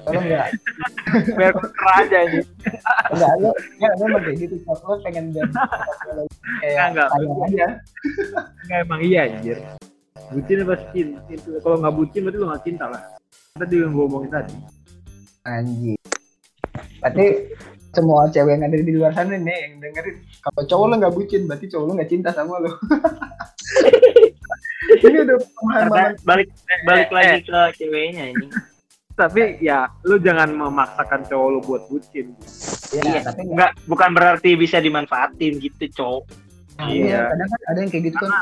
kalau 0.01 0.21
nggak 0.25 0.49
biar 1.37 1.53
aja 1.93 2.19
ini 2.25 2.41
enggak 3.13 3.33
lo 3.37 3.51
ya 3.77 3.91
lo 3.93 4.17
kayak 4.17 4.37
gitu 4.41 4.57
cok 4.65 4.79
lo 4.89 4.95
pengen 5.05 5.37
biar 5.37 5.45
kayak 6.65 6.85
Enggak, 6.89 7.07
enggak. 7.13 7.45
aja 7.45 7.67
enggak 8.65 8.79
emang 8.81 9.01
iya 9.05 9.21
anjir 9.29 9.57
bucin 10.33 10.65
apa 10.65 10.75
cinta 10.91 11.21
itu 11.29 11.49
kalau 11.61 11.77
nggak 11.79 11.95
bucin 11.95 12.21
berarti 12.25 12.39
lo 12.39 12.47
nggak 12.49 12.65
cinta 12.65 12.85
lah. 12.89 13.01
Tadi 13.53 13.75
yang 13.77 13.93
gua 13.93 14.05
omongin 14.09 14.31
tadi. 14.31 14.55
Anjing. 15.45 15.99
Berarti 16.99 17.27
semua 17.93 18.25
cewek 18.27 18.57
yang 18.57 18.65
ada 18.65 18.77
di 18.79 18.93
luar 18.93 19.13
sana 19.13 19.37
nih 19.37 19.59
yang 19.69 19.73
dengerin. 19.79 20.17
Kalau 20.41 20.63
cowok 20.65 20.87
lo 20.89 20.95
nggak 20.97 21.15
bucin 21.15 21.43
berarti 21.45 21.67
cowok 21.69 21.85
lo 21.85 21.93
nggak 21.95 22.11
cinta 22.11 22.31
sama 22.33 22.57
lo 22.59 22.73
ini 25.03 25.19
udah 25.23 25.37
pemahaman. 25.39 26.11
Balik 26.23 26.49
balik 26.85 27.09
eh, 27.09 27.15
lagi 27.15 27.39
ke 27.43 27.61
ceweknya 27.79 28.23
anjing. 28.33 28.53
tapi 29.13 29.61
ya 29.61 29.93
lu 30.09 30.17
jangan 30.17 30.49
memaksakan 30.57 31.29
cowok 31.29 31.49
lu 31.53 31.61
buat 31.61 31.83
bucin. 31.87 32.33
Ya, 32.93 33.01
Iya. 33.05 33.21
tapi 33.23 33.41
nggak. 33.45 33.53
Enggak 33.53 33.73
bukan 33.85 34.11
berarti 34.17 34.51
bisa 34.57 34.81
dimanfaatin 34.81 35.61
gitu, 35.61 35.85
cowok. 35.93 36.25
iya. 36.89 37.05
Iya. 37.05 37.21
kadang 37.29 37.49
kan 37.49 37.61
ada 37.69 37.79
yang 37.79 37.91
kayak 37.93 38.05
gitu 38.09 38.25
kan 38.25 38.33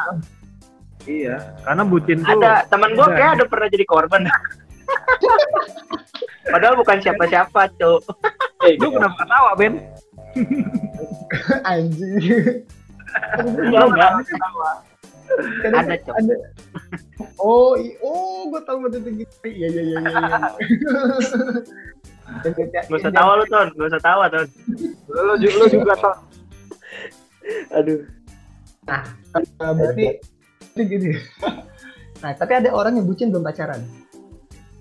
iya 1.04 1.36
karena 1.62 1.82
bucin 1.82 2.18
tuh 2.20 2.34
Ada 2.34 2.66
teman 2.66 2.90
gua 2.92 3.06
Ada. 3.06 3.14
kayak 3.14 3.30
ada 3.34 3.44
pernah 3.46 3.68
jadi 3.68 3.84
korban. 3.84 4.22
Padahal 6.50 6.74
bukan 6.74 6.98
siapa-siapa, 6.98 7.70
cowok. 7.78 8.02
Eh, 8.66 8.74
lu 8.76 8.90
kenapa 8.90 9.14
ketawa 9.16 9.50
Ben 9.54 9.74
anjing 11.64 12.64
Enggak, 13.38 13.84
enggak. 13.86 14.12
Kadang 15.62 15.86
Ada, 15.86 15.94
Cok. 15.96 16.14
ada 16.16 16.34
oh 17.38 17.74
oh 18.02 18.38
gue 18.46 18.60
tahu 18.62 18.78
betul 18.82 19.00
gitu 19.14 19.46
iya 19.46 19.66
iya 19.68 19.82
iya 19.84 19.96
iya 19.96 20.20
iya 20.20 20.38
Gak 22.86 22.94
usah 22.94 23.10
tawa 23.10 23.32
lu, 23.38 23.44
Ton. 23.46 23.68
Gak 23.74 23.88
usah 23.90 24.00
tawa, 24.00 24.24
Ton. 24.26 24.46
lu, 25.08 25.34
ju- 25.38 25.54
lu 25.54 25.64
juga 25.66 25.94
tau 25.98 26.14
Aduh. 27.74 28.06
Nah, 28.86 29.02
berarti 29.58 30.06
itu 30.18 30.29
gitu. 30.76 31.16
Nah, 32.20 32.37
tapi 32.37 32.52
ada 32.52 32.68
orang 32.70 33.00
yang 33.00 33.06
bucin 33.09 33.33
belum 33.33 33.44
pacaran. 33.44 33.80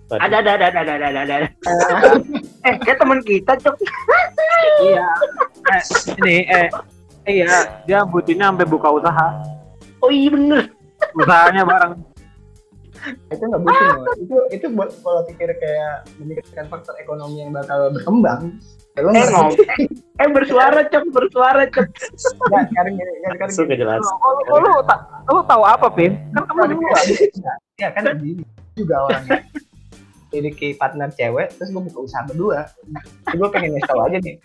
Ada, 0.10 0.42
ada, 0.42 0.52
ada, 0.58 0.66
ada, 0.74 0.82
ada, 0.82 1.08
ada, 1.10 1.20
ada. 1.24 1.36
Eh, 2.68 2.76
kayak 2.84 3.00
teman 3.00 3.24
kita, 3.24 3.56
Cok. 3.56 3.76
iya 4.84 5.08
eh, 5.72 5.82
ini 6.20 6.36
eh 6.44 6.68
iya 7.24 7.48
dia 7.88 8.04
bucinnya 8.04 8.52
sampai 8.52 8.68
buka 8.68 8.92
usaha 8.92 9.28
Oh 10.04 10.12
iya 10.12 10.28
bener. 10.28 10.76
usahanya 11.16 11.64
bareng 11.64 11.94
Itu 13.30 13.44
nggak 13.44 13.62
bucin 13.62 13.86
loh. 13.94 14.06
Itu 14.16 14.36
itu 14.52 14.66
buat 14.70 14.90
kalau 14.96 15.22
pikir 15.24 15.50
kayak 15.54 15.94
memikirkan 16.18 16.66
faktor 16.68 16.96
ekonomi 16.98 17.40
yang 17.40 17.52
bakal 17.52 17.90
berkembang. 17.90 18.58
Ya 18.94 19.00
lo 19.00 19.10
Eh, 19.10 19.22
ngomong. 19.24 19.52
Eh, 20.18 20.30
bersuara, 20.30 20.82
Cok. 20.84 21.04
Bersuara, 21.10 21.64
Cok. 21.66 21.88
Nggak, 21.88 22.64
sekarang 22.68 22.94
gini, 22.94 23.12
sekarang 23.24 23.50
gini. 23.50 23.76
jelas. 23.78 24.00
lu, 24.02 24.58
lu, 24.58 24.74
ta- 24.84 25.04
lu 25.26 25.42
tahu 25.42 25.64
apa 25.64 25.88
Pin 25.90 26.14
kan 26.32 26.44
kamu 26.44 26.62
kayak- 26.76 27.32
Ya 27.76 27.90
kan 27.92 28.04
gini 28.18 28.44
juga 28.74 28.96
orangnya. 29.04 29.40
Memiliki 30.30 30.74
partner 30.74 31.10
cewek, 31.10 31.56
terus 31.56 31.70
gue 31.70 31.82
buka 31.82 32.00
usaha 32.02 32.22
berdua. 32.24 32.70
Gue 33.28 33.48
pengen 33.50 33.74
ngasih 33.74 33.88
tau 33.88 34.04
aja 34.04 34.18
nih. 34.20 34.38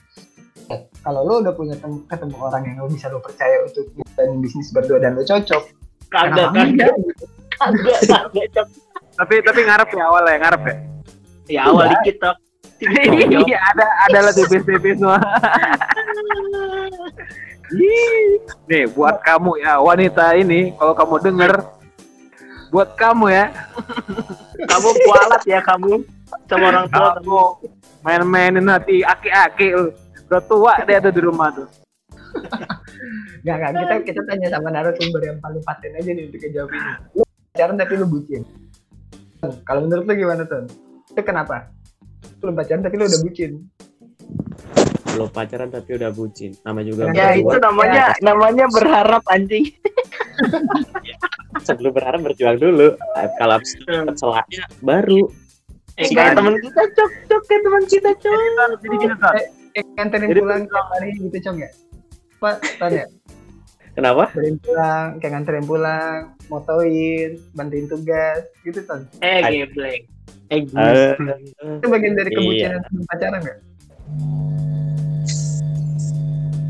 Eh, 0.66 0.80
Kalau 0.98 1.20
lo 1.22 1.42
udah 1.42 1.52
punya 1.52 1.76
tem- 1.76 2.04
ketemu 2.06 2.36
orang 2.38 2.62
yang 2.64 2.76
lo 2.78 2.88
bisa 2.88 3.06
lo 3.06 3.20
percaya 3.20 3.60
untuk 3.60 3.84
dan 4.14 4.40
bisnis 4.40 4.70
berdua 4.70 4.96
dan 4.96 5.12
lo 5.12 5.20
cocok, 5.20 5.60
Kagak, 6.06 6.48
kagak. 6.48 6.94
Kagak, 7.54 7.98
kagak, 8.04 8.46
Cok. 8.50 8.66
tapi 9.14 9.34
tapi 9.40 9.60
ngarep 9.62 9.88
ya 9.90 10.04
awal 10.04 10.24
ya 10.24 10.36
ngarep 10.38 10.62
ya 10.64 10.76
Ya, 11.44 11.60
awal 11.68 11.86
dikit, 11.92 12.16
Cok. 12.18 12.36
Tiba-tiba. 12.80 13.38
iya 13.46 13.58
ada 13.70 13.86
ada 14.04 14.18
lah 14.20 14.32
tipis-tipis 14.34 14.98
semua 14.98 15.20
Ih, 17.70 18.42
nih 18.68 18.84
buat 18.90 19.22
kamu 19.22 19.56
ya 19.58 19.78
wanita 19.78 20.34
ini 20.34 20.74
kalau 20.74 20.92
kamu 20.92 21.14
denger 21.22 21.52
buat 22.68 22.90
kamu 22.94 23.26
ya 23.30 23.46
Kamu 24.70 24.88
kualat 25.04 25.42
ya, 25.44 25.60
kamu. 25.60 26.06
Sama 26.48 26.64
orang 26.72 26.86
tua, 26.88 27.10
kamu. 27.20 27.42
main-mainin 28.00 28.64
hati 28.64 29.02
aki-aki 29.02 29.74
udah 30.24 30.42
tua 30.42 30.72
dia 30.82 30.98
tuh 30.98 31.10
di 31.10 31.20
rumah 31.20 31.50
tuh 31.50 31.68
Nggak, 33.44 33.56
nggak. 33.60 33.70
Kita, 33.76 33.94
kita 34.08 34.20
tanya 34.24 34.48
sama 34.48 34.68
narasumber 34.72 35.20
yang 35.22 35.38
paling 35.38 35.60
paten 35.62 35.92
aja 35.94 36.10
nih 36.10 36.24
untuk 36.24 36.40
jawab 36.48 36.70
ini. 36.72 36.90
Lu 37.12 37.23
pacaran 37.54 37.78
tapi 37.78 37.94
lu 37.94 38.06
bucin. 38.10 38.42
Kalau 39.62 39.86
menurut 39.86 40.10
lu 40.10 40.14
gimana, 40.18 40.42
Ton? 40.42 40.66
Itu 41.06 41.22
kenapa? 41.22 41.70
Lu 42.42 42.50
pacaran 42.50 42.82
tapi 42.82 42.98
lu 42.98 43.06
udah 43.06 43.20
bucin. 43.22 43.52
Belum 45.06 45.30
pacaran 45.30 45.70
tapi 45.70 45.90
udah 45.94 46.10
bucin. 46.10 46.50
Nama 46.66 46.82
juga 46.82 47.14
Ya, 47.14 47.38
itu 47.38 47.54
namanya 47.62 48.10
namanya 48.18 48.66
berharap 48.66 49.22
anjing. 49.30 49.70
Sebelum 51.62 51.94
berharap 51.94 52.26
berjuang 52.26 52.58
dulu. 52.58 52.98
Eh, 52.98 53.28
Kalau 53.38 53.54
habis 53.54 53.70
itu 53.78 53.86
dapat 53.86 54.18
celahnya 54.18 54.62
baru. 54.82 55.22
Eh, 55.94 56.10
kayak 56.10 56.34
teman 56.34 56.58
kita, 56.58 56.82
Cok. 56.90 57.10
Cok, 57.30 57.42
kayak 57.46 57.62
teman 57.62 57.82
kita, 57.86 58.10
Cok. 58.18 58.38
jadi 58.82 58.96
gini 58.98 59.14
kan 59.14 59.34
Eh, 59.74 59.82
nganterin 59.94 60.28
pulang 60.34 60.66
hari 60.66 61.14
gitu, 61.22 61.38
Cong 61.38 61.62
ya? 61.62 61.70
Apa, 62.42 62.50
Ton 62.82 62.90
ya? 62.90 63.06
Kenapa? 63.94 64.26
Nganterin 64.26 64.58
pulang, 64.58 65.06
kayak 65.18 65.32
nganterin 65.32 65.64
pulang, 65.64 66.20
motoin, 66.50 67.30
bantuin 67.54 67.86
tugas, 67.86 68.42
gitu, 68.60 68.82
Ton. 68.82 69.06
Eh, 69.22 69.38
geblek. 69.40 70.10
Eh, 70.50 70.60
Eh, 70.66 71.14
Itu 71.78 71.86
bagian 71.88 72.14
dari 72.14 72.28
Iya. 72.28 72.36
kebucinan 72.36 72.80
sebelum 72.84 73.04
pacaran 73.06 73.40
nggak? 73.40 73.58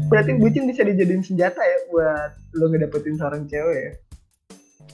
Berarti 0.05 0.37
bucin 0.37 0.69
bisa 0.69 0.85
dijadiin 0.85 1.25
senjata 1.25 1.59
ya 1.59 1.79
buat 1.91 2.31
lo 2.55 2.71
ngedapetin 2.71 3.19
seorang 3.19 3.49
cewek 3.49 3.75
ya? 3.75 3.93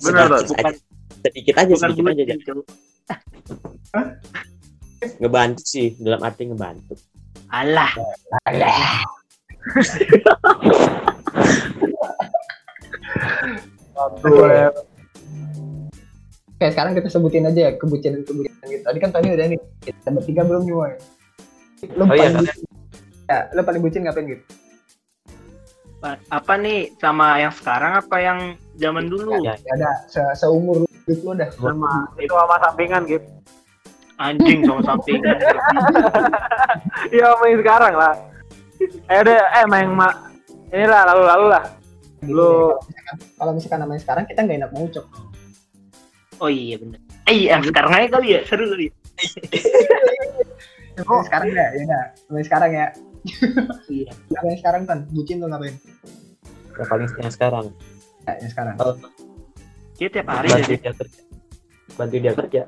Benar, 0.01 0.33
sedikit 0.39 0.49
bukan 0.49 0.65
aja. 0.65 0.81
Sedikit 1.21 1.55
aja, 1.59 1.73
bukan 1.77 1.91
sedikit 1.93 2.09
aja. 2.09 2.35
Ngebantu 5.19 5.61
sih, 5.61 5.93
dalam 5.99 6.23
arti 6.23 6.47
ngebantu. 6.47 6.95
Alah. 7.51 7.91
boleh 14.23 14.71
Oke, 16.61 16.77
sekarang 16.77 16.93
kita 16.93 17.09
sebutin 17.09 17.49
aja 17.49 17.73
ya 17.73 17.73
kebucinan-kebucinan 17.81 18.69
gitu. 18.69 18.85
Tadi 18.85 18.99
kan 19.01 19.09
Tony 19.17 19.33
udah 19.33 19.49
nih, 19.49 19.57
kita 19.81 20.13
bertiga 20.13 20.45
belum 20.45 20.69
nih, 20.69 20.77
Woy. 20.77 20.93
Lo 21.97 22.05
Oh 22.05 22.13
iya, 22.13 22.29
bucin, 22.37 22.53
ya, 23.25 23.39
lo 23.57 23.65
paling 23.65 23.81
bucin 23.81 24.05
ngapain 24.05 24.29
gitu? 24.29 24.45
Apa 26.29 26.61
nih 26.61 26.93
sama 27.01 27.41
yang 27.41 27.49
sekarang 27.57 28.05
apa 28.05 28.17
yang 28.21 28.39
zaman 28.77 29.09
dulu. 29.09 29.41
Ya, 29.41 29.57
Ya 29.57 29.73
ada 29.81 29.91
se 30.05 30.21
seumur 30.37 30.85
hidup 30.85 31.19
lu 31.25 31.33
dah. 31.37 31.49
Sama 31.49 32.09
itu 32.21 32.33
sama 32.33 32.57
sampingan 32.61 33.03
gitu. 33.09 33.29
Anjing 34.21 34.61
sama 34.69 34.81
samping. 34.85 35.21
Iya 37.09 37.35
main 37.41 37.57
sekarang 37.57 37.95
lah. 37.97 38.15
Eh 39.09 39.19
udah 39.25 39.37
eh 39.61 39.65
main 39.65 39.89
mak 39.91 40.15
inilah 40.73 41.09
lalu-lalu 41.09 41.47
lah. 41.57 41.65
Lu 42.27 42.77
Kalau 43.39 43.53
misalkan 43.57 43.81
namanya 43.81 44.01
sekarang 44.03 44.25
kita 44.29 44.45
nggak 44.45 44.59
enak 44.65 44.71
mengucap. 44.75 45.05
Oh 46.41 46.49
iya 46.49 46.77
bener. 46.81 47.01
Eh 47.29 47.49
iya 47.49 47.61
sekarang 47.61 47.93
aja 47.93 48.09
kali 48.17 48.29
ya 48.37 48.41
seru 48.49 48.65
kali. 48.69 48.89
Oh. 51.09 51.23
Sekarang 51.25 51.49
ya, 51.53 51.67
ya 51.73 51.81
udah. 51.87 52.05
Namanya 52.29 52.47
sekarang 52.49 52.71
ya. 52.77 52.87
Iya. 53.89 54.13
Namanya 54.33 54.59
sekarang 54.61 54.83
kan, 54.91 54.99
bucin 55.13 55.41
lu 55.41 55.49
ngapain? 55.49 55.77
ya 56.81 56.85
paling 56.89 57.09
yang 57.21 57.33
sekarang. 57.33 57.67
Ya, 58.25 58.33
yang 58.41 58.51
sekarang. 58.53 58.75
Oh, 58.81 58.97
Dia 60.01 60.09
tiap 60.09 60.33
hari 60.33 60.49
bantu 60.49 60.65
jadi. 60.65 60.77
dia 60.81 60.93
kerja. 60.97 61.21
Bantu 61.97 62.17
dia 62.17 62.33
kerja. 62.33 62.63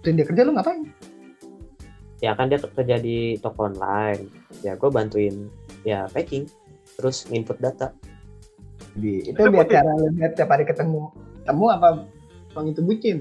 Terus 0.00 0.14
dia 0.16 0.26
kerja 0.28 0.42
lu 0.48 0.52
ngapain? 0.56 0.80
Ya 2.20 2.32
kan 2.36 2.48
dia 2.48 2.60
kerja 2.60 2.96
di 3.00 3.36
toko 3.40 3.68
online. 3.68 4.28
Ya 4.64 4.76
gue 4.76 4.88
bantuin 4.88 5.48
ya 5.84 6.08
packing. 6.12 6.48
Terus 6.96 7.28
input 7.28 7.60
data. 7.60 7.92
Di, 9.00 9.32
itu 9.32 9.40
biar 9.40 9.66
cara 9.66 9.90
lu 9.96 10.12
biar 10.12 10.30
tiap 10.36 10.52
hari 10.52 10.64
ketemu. 10.68 11.08
Ketemu 11.42 11.64
apa 11.72 11.88
bang 12.52 12.66
itu 12.68 12.80
bucin? 12.84 13.18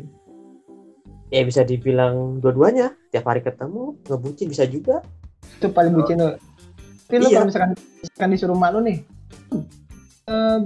Ya 1.30 1.42
bisa 1.46 1.62
dibilang 1.64 2.44
dua-duanya. 2.44 2.94
Tiap 3.16 3.26
hari 3.26 3.42
ketemu, 3.42 3.96
ngebucin 4.06 4.48
bisa 4.52 4.68
juga. 4.68 5.00
Itu 5.58 5.72
paling 5.72 5.96
bucin 5.96 6.20
lu. 6.20 6.36
Tapi 7.10 7.26
lu 7.26 7.28
Iya. 7.32 7.42
kalau 7.42 7.48
misalkan, 7.50 7.72
misalkan 8.04 8.30
disuruh 8.36 8.58
mak 8.58 8.70
lu 8.76 8.80
nih. 8.86 8.98
Eh, 10.30 10.60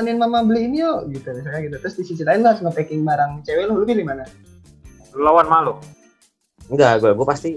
temenin 0.00 0.16
mama 0.16 0.40
beli 0.40 0.64
ini 0.64 0.80
yuk 0.80 1.12
gitu 1.12 1.28
misalnya 1.28 1.60
gitu 1.60 1.76
terus 1.76 1.94
di 2.00 2.04
sisi 2.08 2.24
lain 2.24 2.40
lu 2.40 2.48
harus 2.48 2.64
nge-packing 2.64 3.04
barang 3.04 3.44
cewek 3.44 3.68
lu 3.68 3.80
lu 3.80 3.84
pilih 3.84 4.04
mana 4.08 4.24
lawan 5.12 5.46
malu. 5.50 5.74
Enggak, 6.70 7.02
gue 7.02 7.10
gue 7.10 7.26
pasti 7.26 7.48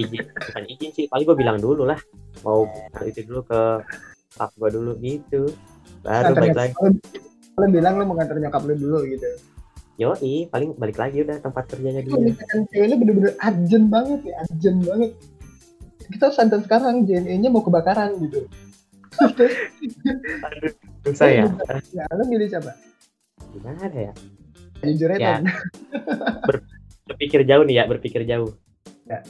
izin. 0.00 0.24
Bukan 0.32 0.64
izin 0.64 0.90
sih. 0.96 1.04
Paling 1.12 1.28
gue 1.28 1.36
bilang 1.36 1.60
dulu 1.60 1.84
lah. 1.84 2.00
Mau 2.40 2.64
itu 3.04 3.20
dulu 3.28 3.44
ke 3.44 3.60
pak 4.36 4.50
gue 4.56 4.68
dulu 4.72 4.96
gitu. 5.04 5.52
Baru 6.02 6.32
balik 6.34 6.56
lagi. 6.56 6.74
lu 7.56 7.66
bilang 7.68 7.96
lu 7.96 8.04
mau 8.04 8.14
nganter 8.14 8.36
nyokap 8.36 8.62
lu 8.64 8.74
dulu 8.74 9.00
gitu 9.06 9.28
Yoi, 9.96 10.44
paling 10.46 10.76
balik 10.76 11.00
lagi 11.00 11.24
udah 11.24 11.40
tempat 11.40 11.72
kerjanya 11.72 12.04
dia. 12.04 12.36
cewek 12.68 12.86
lu 12.86 12.96
bener-bener 13.00 13.32
urgent 13.38 13.86
banget 13.88 14.20
ya 14.24 14.34
urgent 14.44 14.78
banget 14.84 15.10
kita 16.06 16.22
harus 16.28 16.36
santan 16.36 16.60
sekarang 16.62 17.02
JNE 17.02 17.40
nya 17.40 17.48
mau 17.48 17.64
kebakaran 17.64 18.12
gitu 18.20 18.44
Susah 21.00 21.28
ya. 21.30 21.44
ya 21.90 22.04
lu 22.12 22.24
milih 22.28 22.44
siapa 22.46 22.76
Gimana 23.52 23.88
ya? 23.88 24.12
jujur 24.84 25.08
aja 25.08 25.16
Ya. 25.16 25.32
Tan. 25.40 25.44
Berpikir 27.08 27.40
jauh 27.42 27.64
nih 27.64 27.80
ya, 27.80 27.84
berpikir 27.88 28.20
jauh. 28.22 28.52
Ya. 29.08 29.24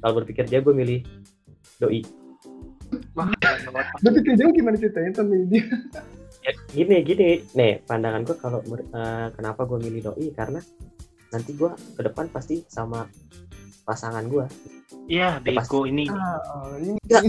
Kalau 0.00 0.18
berpikir 0.18 0.50
jauh 0.50 0.64
gue 0.64 0.74
milih 0.74 1.00
doi. 1.78 2.02
lu 4.02 4.08
pikir 4.18 4.32
jauh 4.36 4.52
gimana 4.52 4.76
ceritanya 4.78 5.22
milih 5.22 5.46
dia 5.48 5.64
Ya, 6.42 6.50
gini 6.74 7.06
gini, 7.06 7.38
nih 7.54 7.86
pandangan 7.86 8.26
gue 8.26 8.34
kalau 8.34 8.58
eh, 8.66 9.28
kenapa 9.30 9.62
gue 9.62 9.78
milih 9.78 10.10
doi 10.10 10.34
karena 10.34 10.58
nanti 11.30 11.54
gue 11.54 11.70
ke 11.94 12.02
depan 12.02 12.26
pasti 12.34 12.66
sama 12.66 13.06
pasangan 13.86 14.26
gue. 14.26 14.50
Iya 15.06 15.38
bego 15.38 15.86
ini. 15.86 16.10
ah, 16.10 16.42
oh, 16.66 16.74
ini 16.82 16.98
Enggak. 16.98 17.22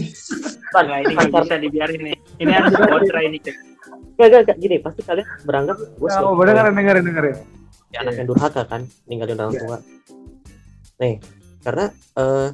Enggak 0.73 0.99
ini 1.05 1.13
nggak 1.13 1.29
bisa 1.45 1.55
dibiarin 1.61 2.01
nih. 2.09 2.17
Ini 2.41 2.51
harus 2.57 2.73
kontra 2.73 3.19
ini. 3.21 3.37
Gak, 4.17 4.27
gak, 4.33 4.41
gak, 4.49 4.57
gini, 4.57 4.81
pasti 4.81 5.01
kalian 5.05 5.27
beranggap 5.45 5.77
gue 5.77 6.09
Oh, 6.17 6.33
dengerin 6.41 6.73
dengerin 6.73 7.03
dengerin. 7.05 7.35
ya, 7.93 7.97
anak 8.01 8.13
yang 8.17 8.27
durhaka 8.33 8.65
kan, 8.65 8.81
ninggalin 9.05 9.37
orang 9.37 9.53
Iya. 9.53 9.61
tua. 9.61 9.77
Nih, 11.05 11.15
karena 11.61 11.85
eh 12.17 12.49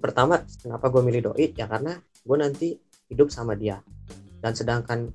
pertama 0.00 0.40
kenapa 0.56 0.88
gue 0.88 1.02
milih 1.04 1.20
doi 1.32 1.52
ya 1.52 1.68
karena 1.68 2.00
gue 2.26 2.36
nanti 2.36 2.68
hidup 3.06 3.30
sama 3.30 3.54
dia. 3.54 3.78
Dan 4.36 4.52
sedangkan 4.52 5.06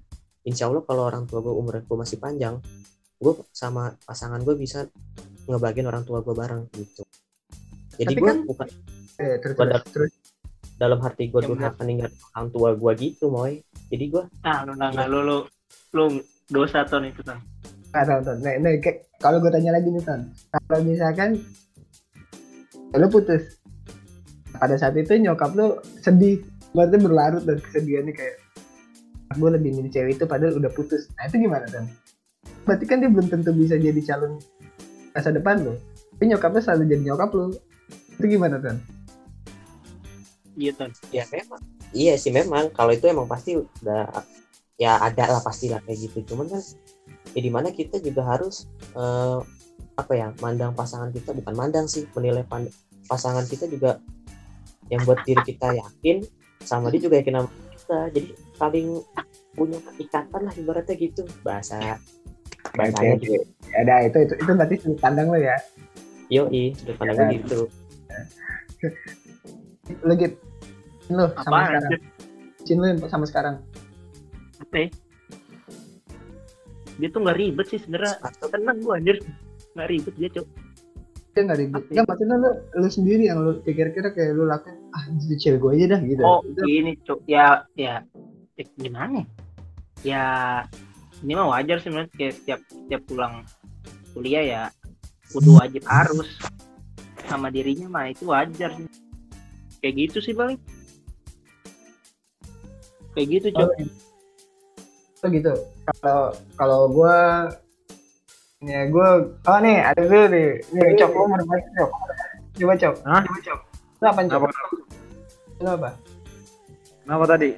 insya 0.41 0.65
Allah 0.65 0.82
kalau 0.82 1.06
orang 1.06 1.28
tua 1.28 1.39
gue 1.39 1.52
umur 1.52 1.80
gue 1.80 1.97
masih 1.97 2.17
panjang, 2.17 2.58
gue 3.17 3.34
sama 3.52 3.93
pasangan 4.02 4.39
gue 4.39 4.56
bisa 4.56 4.88
ngebagiin 5.45 5.86
orang 5.86 6.02
tua 6.02 6.19
gue 6.19 6.32
bareng 6.32 6.71
gitu. 6.74 7.04
Jadi 7.93 8.13
gue 8.15 8.24
kan- 8.26 8.47
bukan 8.47 8.67
eh, 9.19 9.36
terus 9.38 9.54
Pada- 9.54 9.84
terus, 9.84 10.10
terus 10.10 10.12
dalam 10.76 10.97
hati 10.97 11.30
gue 11.30 11.41
durhaka 11.43 11.84
ninggalin 11.84 12.15
orang 12.32 12.47
tua 12.50 12.69
gue 12.74 12.91
gitu, 12.97 13.30
moy. 13.30 13.60
Jadi 13.91 14.06
gue 14.08 14.24
Ah 14.41 14.63
lu 14.63 14.74
nggak 14.74 15.06
lu 15.06 15.19
lu 15.21 15.38
lu 15.91 16.04
dosa 16.47 16.82
ton 16.84 17.04
itu 17.04 17.21
ton. 17.21 17.38
Nggak 17.91 18.06
tahu, 18.08 18.19
Ton. 18.24 18.38
Nih, 18.39 18.56
nih, 18.58 18.74
kayak- 18.80 19.04
kalau 19.19 19.38
gue 19.38 19.52
tanya 19.52 19.76
lagi 19.76 19.91
nih, 19.91 20.00
Ton. 20.00 20.21
Kalau 20.47 20.80
misalkan 20.82 21.30
lu 22.93 23.08
putus, 23.08 23.60
pada 24.54 24.76
saat 24.76 24.95
itu 24.95 25.12
nyokap 25.17 25.52
lu 25.52 25.76
sedih, 25.97 26.39
berarti 26.71 26.97
berlarut 26.99 27.43
dan 27.43 27.57
kesedihannya 27.60 28.13
kayak 28.15 28.38
gue 29.31 29.49
lebih 29.51 29.71
milih 29.79 29.91
cewek 29.91 30.19
itu 30.19 30.25
padahal 30.27 30.60
udah 30.60 30.71
putus. 30.75 31.07
Nah 31.15 31.27
itu 31.27 31.47
gimana, 31.47 31.63
Ton? 31.71 31.88
Berarti 32.67 32.86
kan 32.88 32.99
dia 32.99 33.10
belum 33.12 33.27
tentu 33.31 33.51
bisa 33.55 33.79
jadi 33.79 34.01
calon 34.03 34.39
masa 35.15 35.31
depan 35.31 35.63
lo. 35.63 35.75
Tapi 36.15 36.23
nyokapnya 36.31 36.62
selalu 36.63 36.84
jadi 36.91 37.03
nyokap 37.12 37.29
lu. 37.31 37.55
Itu 38.19 38.25
gimana, 38.27 38.60
Ton? 38.60 38.79
Iya 40.60 40.71
ton. 40.75 40.91
ya 41.15 41.23
memang 41.31 41.62
iya 41.95 42.19
sih 42.19 42.31
memang 42.31 42.75
kalau 42.75 42.91
itu 42.91 43.07
emang 43.07 43.23
pasti 43.23 43.55
udah 43.55 44.12
ya 44.75 44.99
ada 44.99 45.38
lah 45.38 45.41
pasti 45.41 45.71
lah 45.71 45.79
kayak 45.88 46.12
gitu 46.12 46.36
cuman 46.36 46.51
kan 46.51 46.62
ya 47.31 47.39
di 47.39 47.51
mana 47.51 47.71
kita 47.71 48.03
juga 48.03 48.27
harus 48.27 48.67
eh, 48.91 49.39
apa 49.95 50.13
ya 50.15 50.27
mandang 50.43 50.75
pasangan 50.75 51.12
kita 51.15 51.31
bukan 51.31 51.55
mandang 51.55 51.88
sih 51.88 52.03
menilai 52.17 52.43
pand- 52.43 52.73
pasangan 53.07 53.47
kita 53.47 53.71
juga 53.71 54.03
yang 54.91 55.07
buat 55.07 55.23
diri 55.23 55.39
kita 55.45 55.71
yakin 55.71 56.19
sama 56.63 56.88
dia 56.89 57.02
juga 57.02 57.15
yakin 57.19 57.36
sama 57.38 57.50
kita 57.71 58.00
jadi 58.13 58.30
saling 58.56 58.88
punya 59.52 59.78
ikatan 59.97 60.41
lah 60.41 60.54
ibaratnya 60.56 60.95
gitu 60.95 61.24
bahasa 61.41 62.00
bahasanya 62.74 63.15
gitu 63.19 63.41
Ya 63.71 63.88
udah, 63.88 64.00
itu, 64.04 64.17
itu, 64.21 64.34
itu 64.36 64.52
berarti 64.52 64.76
sudut 64.84 65.00
pandang 65.00 65.32
lo 65.32 65.39
ya. 65.39 65.56
yoi 66.28 66.76
sudut 66.76 66.95
pandang 66.95 67.15
gue 67.17 67.28
Ya. 67.28 67.39
gitu 67.39 67.60
gitu. 70.21 70.38
Lu 71.12 71.28
sama 71.36 71.67
Apaan? 71.67 71.67
sekarang. 71.67 71.91
Cin 72.63 72.78
lu 72.80 72.88
sama 73.08 73.26
sekarang. 73.28 73.56
Apa 74.60 74.76
ya? 74.76 74.88
Dia 76.97 77.08
tuh 77.10 77.19
nggak 77.24 77.38
ribet 77.38 77.65
sih 77.67 77.80
sebenarnya. 77.80 78.15
Tenang 78.39 78.78
gua 78.80 78.95
anjir. 79.00 79.17
Nggak 79.76 79.88
ribet 79.89 80.13
dia 80.15 80.30
cok. 80.32 80.47
Dia 81.32 81.41
nggak 81.48 81.60
ribet. 81.63 81.84
Enggak, 81.88 82.06
maksudnya 82.12 82.36
lu, 82.36 82.50
lu 82.76 82.88
sendiri 82.91 83.24
yang 83.32 83.39
lu 83.39 83.52
pikir-kira 83.63 84.12
kayak 84.12 84.36
lu 84.36 84.44
lakuin, 84.44 84.76
ah 84.91 85.04
jadi 85.15 85.36
cewek 85.39 85.60
gue 85.63 85.72
aja 85.80 85.86
dah 85.96 86.02
gitu. 86.04 86.22
Oh 86.28 86.39
Itu 86.44 86.63
ini 86.67 86.91
cok. 87.08 87.20
Ya 87.24 87.63
ya. 87.80 88.04
ya 88.60 88.63
gimana? 88.76 89.24
ya? 89.24 89.26
Ya 90.04 90.26
ini 91.22 91.32
mah 91.38 91.48
wajar 91.48 91.78
sih 91.80 91.88
sebenarnya 91.88 92.12
kayak 92.17 92.34
setiap 92.41 92.60
setiap 92.67 93.02
pulang 93.06 93.46
kuliah 94.12 94.44
ya 94.44 94.63
kudu 95.32 95.56
wajib 95.56 95.86
harus 95.88 96.28
sama 97.30 97.48
dirinya 97.48 97.88
mah 97.88 98.12
itu 98.12 98.28
wajar 98.28 98.76
sih. 98.76 98.88
Kayak 99.80 99.96
gitu 99.96 100.17
sih 100.20 100.34
paling. 100.36 100.60
Kayak 103.15 103.28
gitu 103.39 103.48
cok. 103.56 103.72
Oh 105.22 105.30
gitu. 105.32 105.54
Kalau 106.02 106.24
kalau 106.60 106.82
gue 106.91 107.17
ya 108.62 108.86
gue 108.86 109.08
oh 109.41 109.58
nih 109.60 109.78
ada 109.82 110.02
dulu 110.02 110.26
nih 110.28 110.50
nih 110.69 110.88
cok 110.95 111.12
lu 111.12 111.26
mau 111.26 111.38
cok 111.41 111.89
coba 112.54 112.74
cok 112.78 112.95
Hah? 113.02 113.21
coba 113.24 113.39
cok 113.41 113.60
lu 113.97 114.06
apa 114.06 114.19
cok 114.21 114.38
Apa? 114.38 114.50
lu 115.60 115.69
apa 115.71 115.89
Kenapa 117.02 117.26
tadi? 117.28 117.50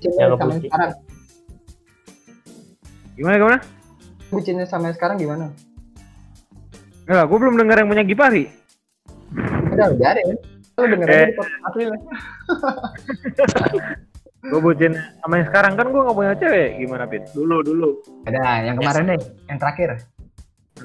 Yang 0.00 0.32
sama 0.34 0.52
sekarang 0.58 0.90
Gimana 3.12 3.36
gimana? 3.36 3.58
bucinnya 4.26 4.64
sama 4.64 4.88
yang 4.88 4.96
sekarang 4.96 5.16
gimana 5.16 5.46
Enggak, 7.04 7.24
gue 7.26 7.38
belum 7.38 7.54
dengar 7.58 7.76
yang 7.76 7.88
punya 7.88 8.02
Gipari. 8.02 8.44
udah 9.68 9.86
lu 9.86 9.94
biarin 9.94 10.28
lu 10.72 10.84
denger 10.88 11.06
Eh. 11.06 11.14
aja 11.14 11.24
di 11.24 11.34
podcast 11.34 11.62
asli 11.62 11.84
lah 11.84 12.00
Gue 14.42 14.58
bucin 14.58 14.92
sama 15.20 15.38
yang 15.38 15.46
sekarang 15.46 15.72
kan 15.72 15.86
gue 15.86 16.02
gak 16.02 16.18
punya 16.18 16.34
cewek. 16.34 16.74
Gimana, 16.76 17.06
Pit? 17.06 17.30
Dulu 17.30 17.62
dulu. 17.62 17.94
ada 18.26 18.66
yang 18.66 18.74
kemarin 18.74 19.14
deh 19.14 19.20
yang 19.46 19.54
terakhir 19.56 19.88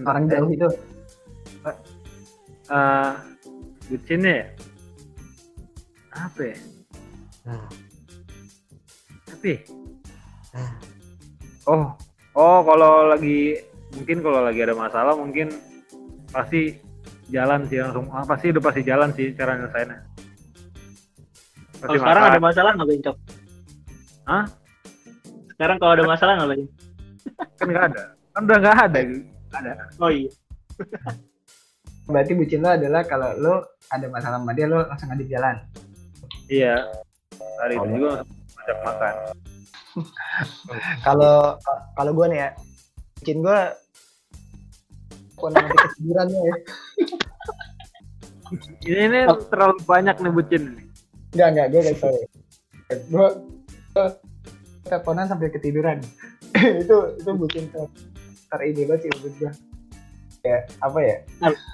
orang 0.06 0.26
jauh 0.30 0.50
itu 0.52 0.68
Eh, 2.68 3.12
bucinnya 3.88 4.44
ya? 4.44 4.48
Apa 6.12 6.42
ya? 6.52 6.58
Nah, 7.48 7.68
Apa 9.32 9.46
ya? 9.48 9.60
Ah. 10.52 10.74
Oh, 11.68 11.88
oh 12.36 12.60
kalau 12.68 13.08
lagi 13.08 13.64
mungkin 13.96 14.20
kalau 14.20 14.44
lagi 14.44 14.60
ada 14.68 14.76
masalah 14.76 15.16
mungkin 15.16 15.48
pasti 16.28 16.76
jalan 17.32 17.64
sih 17.72 17.80
langsung 17.80 18.12
ah, 18.12 18.28
pasti 18.28 18.52
udah 18.52 18.64
pasti 18.64 18.82
jalan 18.84 19.16
sih 19.16 19.32
cara 19.32 19.56
nyelesainnya. 19.56 20.00
Pasti 21.80 21.88
Kalau 21.88 22.04
sekarang 22.04 22.24
ada 22.36 22.40
masalah 22.44 22.72
nggak 22.76 23.00
cok? 23.00 23.18
Hah? 24.28 24.46
Sekarang 25.56 25.78
kalau 25.80 25.94
ada 25.96 26.04
masalah 26.04 26.34
nggak 26.36 26.68
kan 27.58 27.68
nggak 27.70 27.86
ada 27.94 28.04
kan 28.34 28.42
udah 28.46 28.58
nggak 28.62 28.78
ada 28.90 29.02
ada 29.54 29.72
Oh 29.98 30.12
iya. 30.12 30.30
Berarti 32.12 32.32
bucin 32.40 32.64
lo 32.64 32.72
adalah 32.72 33.04
kalau 33.04 33.30
lo 33.36 33.56
ada 33.92 34.08
masalah 34.08 34.40
sama 34.40 34.56
dia 34.56 34.68
lo 34.68 34.84
langsung 34.88 35.12
ngajak 35.12 35.28
jalan. 35.28 35.56
iya 36.48 36.80
hari 37.60 37.76
Oh, 37.76 37.84
itu 37.84 38.00
juga 38.00 38.24
ajak 38.64 38.78
makan 38.84 39.14
Kalau 41.06 41.58
kalau 41.98 42.12
gue 42.16 42.26
nih 42.32 42.40
ya, 42.40 42.50
bucin 43.20 43.38
gue 43.44 43.60
pun 45.38 45.52
nanti 45.54 45.76
ketiduran 45.76 46.28
ya. 46.32 46.42
ini 48.88 49.02
ini 49.12 49.20
terlalu 49.52 49.76
banyak 49.84 50.16
nih 50.24 50.32
bucin 50.32 50.64
Enggak 51.36 51.48
enggak 51.52 51.68
gue 51.68 51.82
gak 51.84 51.98
tahu. 52.00 52.18
Gue 53.12 53.28
teleponan 54.88 55.28
sampai 55.28 55.52
ketiduran. 55.52 56.00
itu 56.56 56.96
itu 57.20 57.32
bucin 57.36 57.68
ter, 57.70 57.84
ter 58.48 58.60
ini 58.64 58.82
banget 58.88 59.02
sih 59.06 59.10
menurut 59.16 59.34
gue. 59.38 59.52
Ya 60.48 60.58
apa 60.80 61.00
ya? 61.04 61.18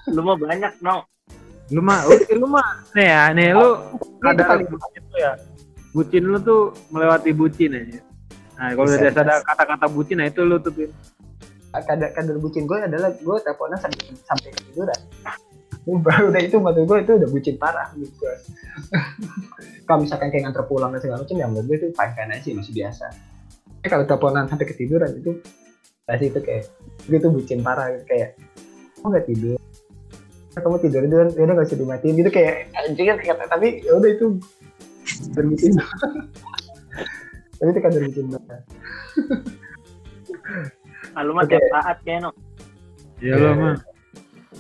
Lu 0.10 0.22
mah 0.26 0.36
banyak, 0.38 0.74
no. 0.82 1.06
lu 1.72 1.80
mah 1.80 2.04
lu, 2.04 2.20
lu 2.44 2.48
mah 2.52 2.84
nih 2.92 3.08
ya 3.08 3.22
nih 3.32 3.50
lu 3.56 3.70
ada 4.20 4.60
bucin 4.68 5.04
tuh 5.08 5.20
ya 5.20 5.32
bucin 5.96 6.24
lu 6.28 6.38
tuh 6.44 6.62
melewati 6.92 7.32
bucin 7.32 7.72
aja 7.72 8.02
nah 8.60 8.76
kalau 8.76 8.88
udah 8.92 9.10
ada 9.10 9.36
kata-kata 9.42 9.86
bucin 9.88 10.20
nah 10.20 10.28
itu 10.28 10.42
lu 10.44 10.60
tuh 10.60 10.74
Pin. 10.76 10.92
kadar 11.74 12.14
kadar 12.14 12.36
bucin 12.38 12.70
gue 12.70 12.78
adalah 12.78 13.10
gue 13.16 13.36
teleponan 13.42 13.80
sampai 13.82 14.14
sampai 14.14 14.50
ketiduran. 14.54 15.00
Udah, 15.90 16.16
udah 16.30 16.42
itu 16.46 16.62
menurut 16.62 16.86
gue 16.86 16.98
itu 17.02 17.12
udah 17.18 17.30
bucin 17.34 17.56
parah 17.58 17.90
gitu 17.98 18.14
gue. 18.14 18.36
kalau 19.90 20.06
misalkan 20.06 20.30
kayak 20.30 20.46
nganter 20.46 20.70
pulang 20.70 20.94
dan 20.94 21.02
segala 21.02 21.26
macam 21.26 21.34
ya 21.34 21.50
menurut 21.50 21.66
gue 21.66 21.78
itu 21.82 21.88
fine 21.98 22.14
fine 22.14 22.30
aja 22.30 22.42
sih 22.46 22.54
masih 22.54 22.74
biasa. 22.78 23.06
Tapi 23.82 23.88
kalau 23.90 24.06
teleponan 24.06 24.46
sampai 24.46 24.66
ketiduran 24.70 25.12
itu 25.18 25.42
pasti 26.04 26.26
itu 26.28 26.40
kayak 26.44 26.64
itu 27.08 27.28
bucin 27.32 27.60
parah 27.64 27.96
gitu. 27.96 28.06
kayak 28.12 28.30
kamu 29.00 29.08
nggak 29.08 29.26
tidur 29.32 29.60
kamu 30.54 30.78
tidur 30.84 31.02
itu 31.08 31.16
kan 31.16 31.30
ya 31.32 31.42
udah 31.48 31.54
nggak 31.56 31.68
usah 31.72 31.80
dimatiin 31.80 32.16
gitu 32.20 32.30
kayak 32.30 32.56
anjing 32.76 33.08
kan 33.08 33.18
kayak 33.24 33.36
tapi 33.48 33.68
ya 33.82 33.92
udah 33.96 34.10
itu 34.12 34.26
berbucin 35.32 35.72
tapi 37.58 37.70
itu 37.72 37.80
kadar 37.80 38.02
bucin 38.04 38.26
banget 38.32 38.62
Ah, 41.14 41.22
lu 41.22 41.38
mah 41.38 41.46
tiap 41.46 41.62
saat 41.70 42.02
kayak 42.02 42.26
no. 42.26 42.32
ya 43.22 43.38
lu 43.38 43.54
mah 43.54 43.78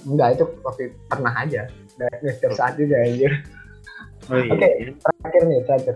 enggak 0.06 0.38
itu 0.38 0.46
waktu 0.62 0.94
pernah 1.10 1.34
aja 1.34 1.66
nggak 1.98 2.12
nggak 2.24 2.34
setiap 2.40 2.54
saat 2.56 2.74
juga 2.78 2.96
anjir 3.02 3.32
oh, 4.30 4.38
iya. 4.38 4.54
Oke. 4.54 4.70
terakhir 5.02 5.42
nih 5.50 5.60
terakhir 5.66 5.96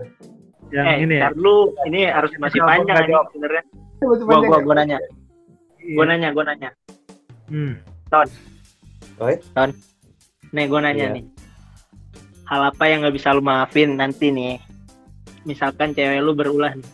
yang 0.68 0.84
eh, 0.84 0.96
ini 1.08 1.14
ya 1.22 1.32
lu 1.32 1.72
ini 1.88 2.10
harus 2.10 2.28
masih 2.36 2.60
panjang 2.60 3.08
jawab? 3.08 3.32
sebenarnya. 3.32 3.62
Gua 4.04 4.36
gua 4.44 4.58
gua 4.60 4.74
nanya. 4.76 5.00
Iya. 5.88 5.96
Gua 5.96 6.04
nanya, 6.04 6.28
gua 6.36 6.44
nanya. 6.44 6.70
Hmm. 7.48 7.80
Nih 10.52 10.64
gua 10.68 10.80
nanya 10.84 11.06
Iya. 11.08 11.16
nih. 11.16 11.24
Hal 12.44 12.60
apa 12.68 12.84
yang 12.88 13.00
nggak 13.00 13.16
bisa 13.16 13.32
lu 13.32 13.40
maafin 13.40 13.96
nanti 13.96 14.28
nih? 14.28 14.60
Misalkan 15.48 15.96
cewek 15.96 16.20
lu 16.20 16.36
berulah 16.36 16.76
nih. 16.76 16.88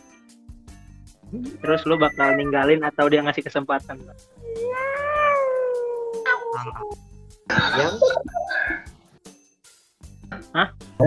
Terus 1.59 1.83
lu 1.83 1.99
bakal 1.99 2.39
ninggalin 2.39 2.87
atau 2.87 3.11
dia 3.11 3.19
ngasih 3.19 3.43
kesempatan? 3.43 3.99
yang 7.75 7.95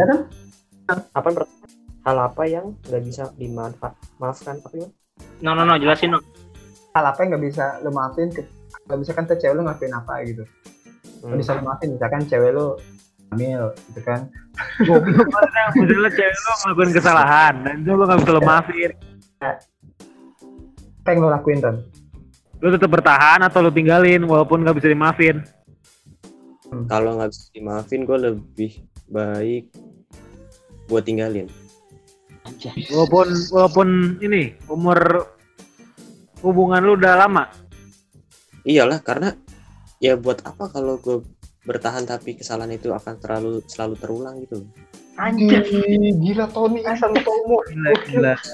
kan? 0.09 0.21
apa 1.13 1.29
ber- 1.33 1.53
hal 2.05 2.17
apa 2.17 2.43
yang 2.45 2.73
nggak 2.89 3.03
bisa 3.05 3.33
dimanfaat 3.37 3.97
maafkan 4.17 4.61
apa 4.61 4.77
ya 4.77 4.89
No 5.41 5.53
no 5.53 5.65
no 5.65 5.77
jelasin 5.77 6.17
no. 6.17 6.21
Hal 6.99 7.07
apa 7.15 7.23
yang 7.23 7.39
nggak 7.39 7.45
bisa 7.47 7.65
lo 7.87 7.95
maafin 7.95 8.29
ke- 8.35 8.51
kalau 8.91 8.99
misalkan 8.99 9.25
tuh 9.31 9.39
cewek 9.39 9.55
lo 9.55 9.63
ngapain 9.71 9.95
apa 9.95 10.15
gitu. 10.27 10.43
Hmm. 11.23 11.31
Lo 11.31 11.35
bisa 11.39 11.55
lo 11.55 11.63
maafin 11.63 11.95
misalkan 11.95 12.27
cewek 12.27 12.51
lo 12.51 12.67
hamil 13.31 13.71
gitu 13.93 14.01
kan. 14.03 14.27
Goblok 14.83 15.29
maksudnya 15.31 15.65
misalnya 15.79 16.11
cewek 16.11 16.35
lu 16.35 16.53
ngelakuin 16.59 16.91
kesalahan 16.91 17.55
dan 17.63 17.75
itu 17.87 17.91
lu 17.95 18.05
gak 18.05 18.19
bisa 18.19 18.33
lu 18.35 18.43
maafin. 18.43 18.91
Apa 20.99 21.09
yang 21.15 21.19
lo 21.23 21.29
lakuin 21.31 21.61
Ton? 21.63 21.77
lu 22.59 22.75
tetap 22.75 22.91
bertahan 22.91 23.39
atau 23.47 23.63
lu 23.63 23.71
tinggalin 23.71 24.27
walaupun 24.27 24.67
gak 24.67 24.83
bisa 24.83 24.91
dimaafin. 24.91 25.47
Kalau 26.91 27.17
nggak 27.17 27.31
bisa 27.33 27.49
dimaafin 27.55 28.05
gue 28.05 28.19
lebih 28.19 28.85
baik 29.09 29.73
buat 30.91 31.07
tinggalin. 31.07 31.49
Walaupun 32.93 33.29
walaupun 33.53 33.89
ini 34.21 34.53
umur 34.69 35.25
hubungan 36.43 36.83
lu 36.83 36.99
udah 36.99 37.15
lama? 37.27 37.45
Iyalah 38.67 39.01
karena 39.01 39.33
ya 39.99 40.15
buat 40.15 40.43
apa 40.47 40.71
kalau 40.71 40.99
gue 41.01 41.25
bertahan 41.67 42.07
tapi 42.09 42.39
kesalahan 42.39 42.73
itu 42.73 42.95
akan 42.95 43.21
terlalu 43.21 43.61
selalu 43.69 43.95
terulang 44.01 44.35
gitu. 44.45 44.65
Anjir. 45.19 45.67
Gila 46.23 46.47
Tony. 46.55 46.87
Asal 46.87 47.11
tomo. 47.21 47.59
Gila 47.73 47.93
gila. 48.07 48.35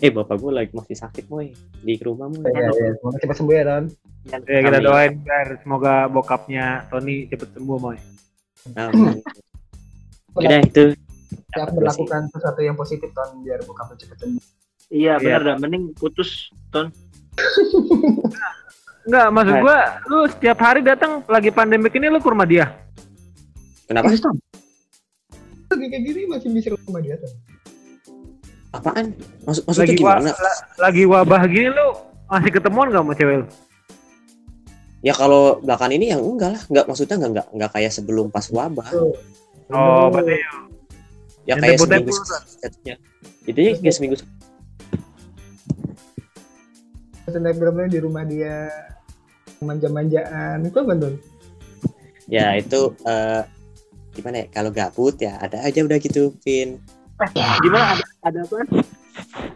Eh 0.00 0.08
bapak 0.08 0.36
gue 0.40 0.52
lagi 0.52 0.72
masih 0.72 0.96
sakit 0.96 1.28
moy 1.28 1.52
di 1.84 1.94
rumah 2.00 2.32
moy 2.32 2.48
ya, 2.48 2.72
ya. 2.72 2.96
semoga 2.96 3.16
cepat 3.20 3.36
sembuh 3.36 3.54
ya 3.54 3.64
Ton 3.68 3.84
ya 4.48 4.58
kita 4.64 4.78
Amin. 4.80 4.88
doain 4.88 5.12
biar 5.20 5.48
semoga 5.60 5.94
bokapnya 6.08 6.88
Tony 6.88 7.28
cepet 7.28 7.48
sembuh 7.52 7.76
moy 7.76 8.00
Amin. 8.80 9.20
udah 10.40 10.60
itu 10.64 10.96
ya, 11.50 11.62
aku 11.62 11.72
berlakukan 11.76 12.20
sesuatu 12.28 12.60
yang 12.60 12.74
positif 12.74 13.10
Ton 13.10 13.40
biar 13.40 13.60
buka 13.62 13.82
cepat 13.92 14.16
sembuh. 14.18 14.44
Iya 14.88 15.14
Iya. 15.14 15.14
benar 15.20 15.40
dah. 15.44 15.56
Mending 15.58 15.94
putus 15.94 16.50
ton. 16.68 16.90
Enggak, 19.00 19.26
maksud 19.30 19.54
gua 19.58 19.78
lu 20.06 20.18
setiap 20.28 20.58
hari 20.60 20.80
datang 20.80 21.24
lagi 21.24 21.48
pandemik 21.48 21.90
ini 21.92 22.06
lu 22.06 22.18
ke 22.18 22.28
rumah 22.28 22.44
dia. 22.44 22.68
kenapa 23.84 24.06
lagi 24.06 25.86
kayak 25.88 26.02
gini 26.04 26.20
masih 26.26 26.48
bisa 26.48 26.68
ke 26.68 26.78
rumah 26.80 27.00
dia 27.00 27.16
Ton. 27.16 27.32
Apaan? 28.70 29.06
Maksud 29.42 29.62
maksudnya 29.64 29.86
Lagi 29.88 29.96
wa- 29.96 30.14
gimana? 30.14 30.30
la- 30.32 30.60
lagi 30.80 31.02
wabah 31.04 31.42
gini 31.44 31.68
lu 31.68 31.86
masih 32.28 32.50
ketemuan 32.52 32.86
gak 32.88 33.00
sama 33.00 33.14
cewek 33.14 33.36
lu? 33.36 33.46
ya 35.00 35.16
kalau 35.16 35.58
belakangan 35.58 35.90
ini 35.92 36.06
yang 36.08 36.20
enggak 36.20 36.50
lah. 36.52 36.62
Enggak 36.68 36.84
maksudnya 36.84 37.16
enggak 37.16 37.30
enggak 37.32 37.46
enggak 37.50 37.70
kayak 37.72 37.90
sebelum 37.90 38.26
pas 38.28 38.46
wabah. 38.46 38.88
Oh, 39.70 40.06
berarti 40.08 40.36
ya 41.48 41.56
yang 41.56 41.58
kayak 41.64 41.78
seminggu 41.80 42.12
jatuhnya 42.60 42.94
itu 43.48 43.58
ya 43.58 43.72
kayak 43.80 43.94
seminggu 43.96 44.16
snapgramnya 47.30 47.88
di 47.88 47.98
rumah 48.02 48.26
dia. 48.26 48.66
Manja-manjaan. 49.60 50.66
Itu 50.66 50.78
apa 50.82 50.94
Ton? 50.98 51.14
ya 52.30 52.54
itu 52.54 52.94
eh, 53.10 53.42
gimana 54.14 54.36
ya? 54.42 54.46
Kalau 54.54 54.70
gabut 54.70 55.18
ya 55.18 55.34
ada 55.42 55.66
aja 55.66 55.82
udah 55.82 55.98
gitu 55.98 56.30
pin 56.46 56.78
Gimana? 57.34 57.98
Ada 57.98 58.06
ada 58.22 58.38
apa? 58.46 58.58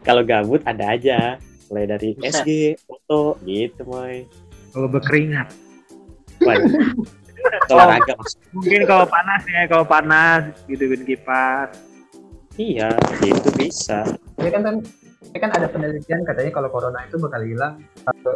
kalau 0.03 0.23
gabut 0.27 0.61
ada 0.67 0.93
aja. 0.93 1.39
Mulai 1.73 1.87
dari. 1.89 2.11
SG 2.21 2.77
foto 2.85 3.41
gitu 3.47 3.83
moy. 3.89 4.29
Kalau 4.75 4.91
berkeringat. 4.91 5.49
olahraga 7.71 8.13
maksudnya. 8.17 8.49
Mungkin 8.55 8.81
kalau 8.89 9.07
panas 9.09 9.43
ya, 9.47 9.63
kalau 9.69 9.85
panas 9.87 10.43
gitu 10.69 10.85
kipas. 11.05 11.71
iya 12.55 12.95
itu 13.19 13.51
bisa. 13.59 14.07
Ini 14.39 14.49
kan 14.53 14.63
kan 14.63 14.77
ini 15.35 15.39
kan 15.43 15.51
ada 15.51 15.67
penelitian 15.67 16.23
katanya 16.23 16.51
kalau 16.55 16.69
corona 16.71 17.03
itu 17.03 17.19
bakal 17.19 17.43
hilang 17.43 17.83
kalau 18.07 18.35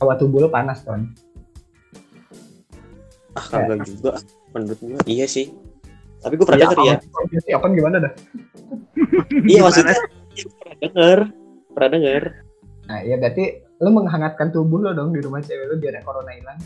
hawa 0.00 0.14
tubuh 0.20 0.44
lo 0.44 0.48
panas 0.52 0.84
kan. 0.84 1.08
ah 3.38 3.46
kagak 3.46 3.86
juga 3.86 4.18
menurut 4.52 4.78
gua. 4.82 5.00
Iya 5.06 5.24
sih. 5.30 5.54
Tapi 6.20 6.34
gua 6.36 6.46
pernah 6.52 6.68
denger 6.68 6.78
ya. 6.84 6.96
Ya, 7.48 7.56
apa 7.56 7.66
gimana 7.72 7.96
dah? 8.02 8.12
iya 9.50 9.60
maksudnya 9.64 9.96
iya, 10.36 10.44
pernah 10.50 10.76
denger 10.82 11.18
pernah 11.72 11.90
denger. 11.96 12.22
Nah, 12.90 13.00
ya 13.06 13.14
berarti 13.16 13.44
lo 13.80 13.90
menghangatkan 13.94 14.52
tubuh 14.52 14.82
lo 14.82 14.90
dong 14.92 15.14
di 15.14 15.22
rumah 15.22 15.40
cewek 15.40 15.64
lo 15.70 15.74
biar 15.78 16.02
corona 16.04 16.32
hilang. 16.34 16.58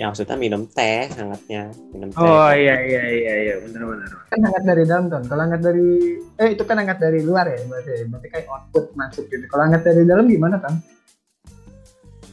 Ya 0.00 0.08
maksudnya 0.08 0.36
minum 0.40 0.64
teh 0.64 1.12
hangatnya 1.12 1.68
minum 1.92 2.08
teh 2.08 2.24
Oh 2.24 2.48
iya 2.56 2.80
iya 2.80 3.02
iya 3.04 3.34
iya 3.44 3.54
benar 3.60 3.84
benar. 3.84 4.08
Kan 4.32 4.40
hangat 4.40 4.64
dari 4.64 4.82
dalam 4.88 5.06
kan. 5.12 5.22
Kalau 5.28 5.42
hangat 5.44 5.60
dari 5.60 6.16
eh 6.40 6.48
itu 6.56 6.62
kan 6.64 6.80
hangat 6.80 6.96
dari 6.96 7.20
luar 7.20 7.44
ya 7.52 7.60
berarti. 7.68 8.08
Berarti 8.08 8.28
kayak 8.32 8.46
output 8.48 8.96
masuk 8.96 9.28
gitu. 9.28 9.44
Kalau 9.52 9.62
hangat 9.68 9.84
dari 9.84 10.02
dalam 10.08 10.24
gimana 10.24 10.56
kan? 10.56 10.80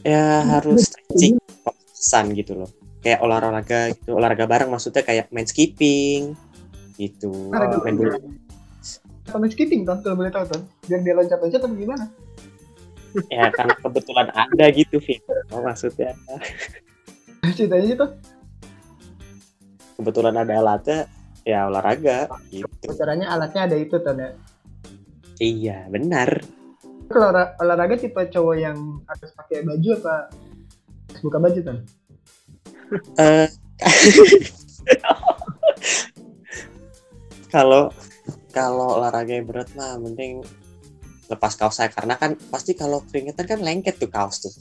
ya 0.06 0.46
harus 0.46 0.88
stretching 0.88 1.36
pesan 1.90 2.32
gitu 2.32 2.64
loh 2.64 2.70
kayak 3.02 3.20
olahraga 3.22 3.92
gitu 3.94 4.14
olahraga 4.14 4.46
bareng 4.46 4.70
maksudnya 4.70 5.02
kayak 5.02 5.30
main 5.30 5.46
skipping 5.46 6.34
gitu 6.98 7.30
Olahraga 7.52 7.78
main 7.86 7.96
bola 7.98 8.16
Apa 9.28 9.36
main 9.36 9.52
skipping 9.52 9.84
kan 9.84 10.00
kalau 10.00 10.24
boleh 10.24 10.32
tahu 10.32 10.48
kan? 10.48 10.64
Biar 10.88 11.00
dia 11.04 11.12
loncat-loncat 11.12 11.60
atau 11.60 11.76
gimana? 11.76 12.08
ya 13.28 13.48
kan 13.52 13.68
kebetulan 13.80 14.28
ada 14.32 14.64
gitu 14.72 15.00
Vin 15.00 15.20
oh, 15.52 15.60
maksudnya 15.64 16.16
Ceritanya 17.56 17.94
itu 17.94 18.06
kebetulan 19.98 20.34
ada 20.38 20.54
alatnya 20.62 20.98
ya 21.42 21.66
olahraga 21.66 22.30
gitu. 22.54 22.86
Caranya 22.94 23.34
alatnya 23.34 23.66
ada 23.66 23.76
itu 23.76 23.98
ton 23.98 24.18
ya. 24.20 24.30
iya 25.42 25.86
benar. 25.90 26.38
Kalau 27.08 27.32
olah- 27.32 27.56
olahraga 27.58 27.96
tipe 27.98 28.20
cowok 28.30 28.56
yang 28.58 28.76
harus 29.08 29.30
pakai 29.34 29.64
baju 29.64 29.90
apa 29.98 30.16
harus 31.08 31.20
buka 31.24 31.38
baju 31.40 31.60
ton? 31.64 31.78
Eh, 33.18 33.48
kalau 37.54 37.90
kalau 38.52 39.00
olahraga 39.00 39.34
yang 39.34 39.48
berat 39.48 39.72
mah 39.74 39.98
mending 39.98 40.44
lepas 41.28 41.56
kaos 41.56 41.80
saya 41.80 41.92
karena 41.92 42.16
kan 42.16 42.36
pasti 42.48 42.72
kalau 42.72 43.04
keringetan 43.04 43.44
kan 43.44 43.60
lengket 43.60 43.98
tuh 43.98 44.08
kaos 44.08 44.40
tuh. 44.44 44.52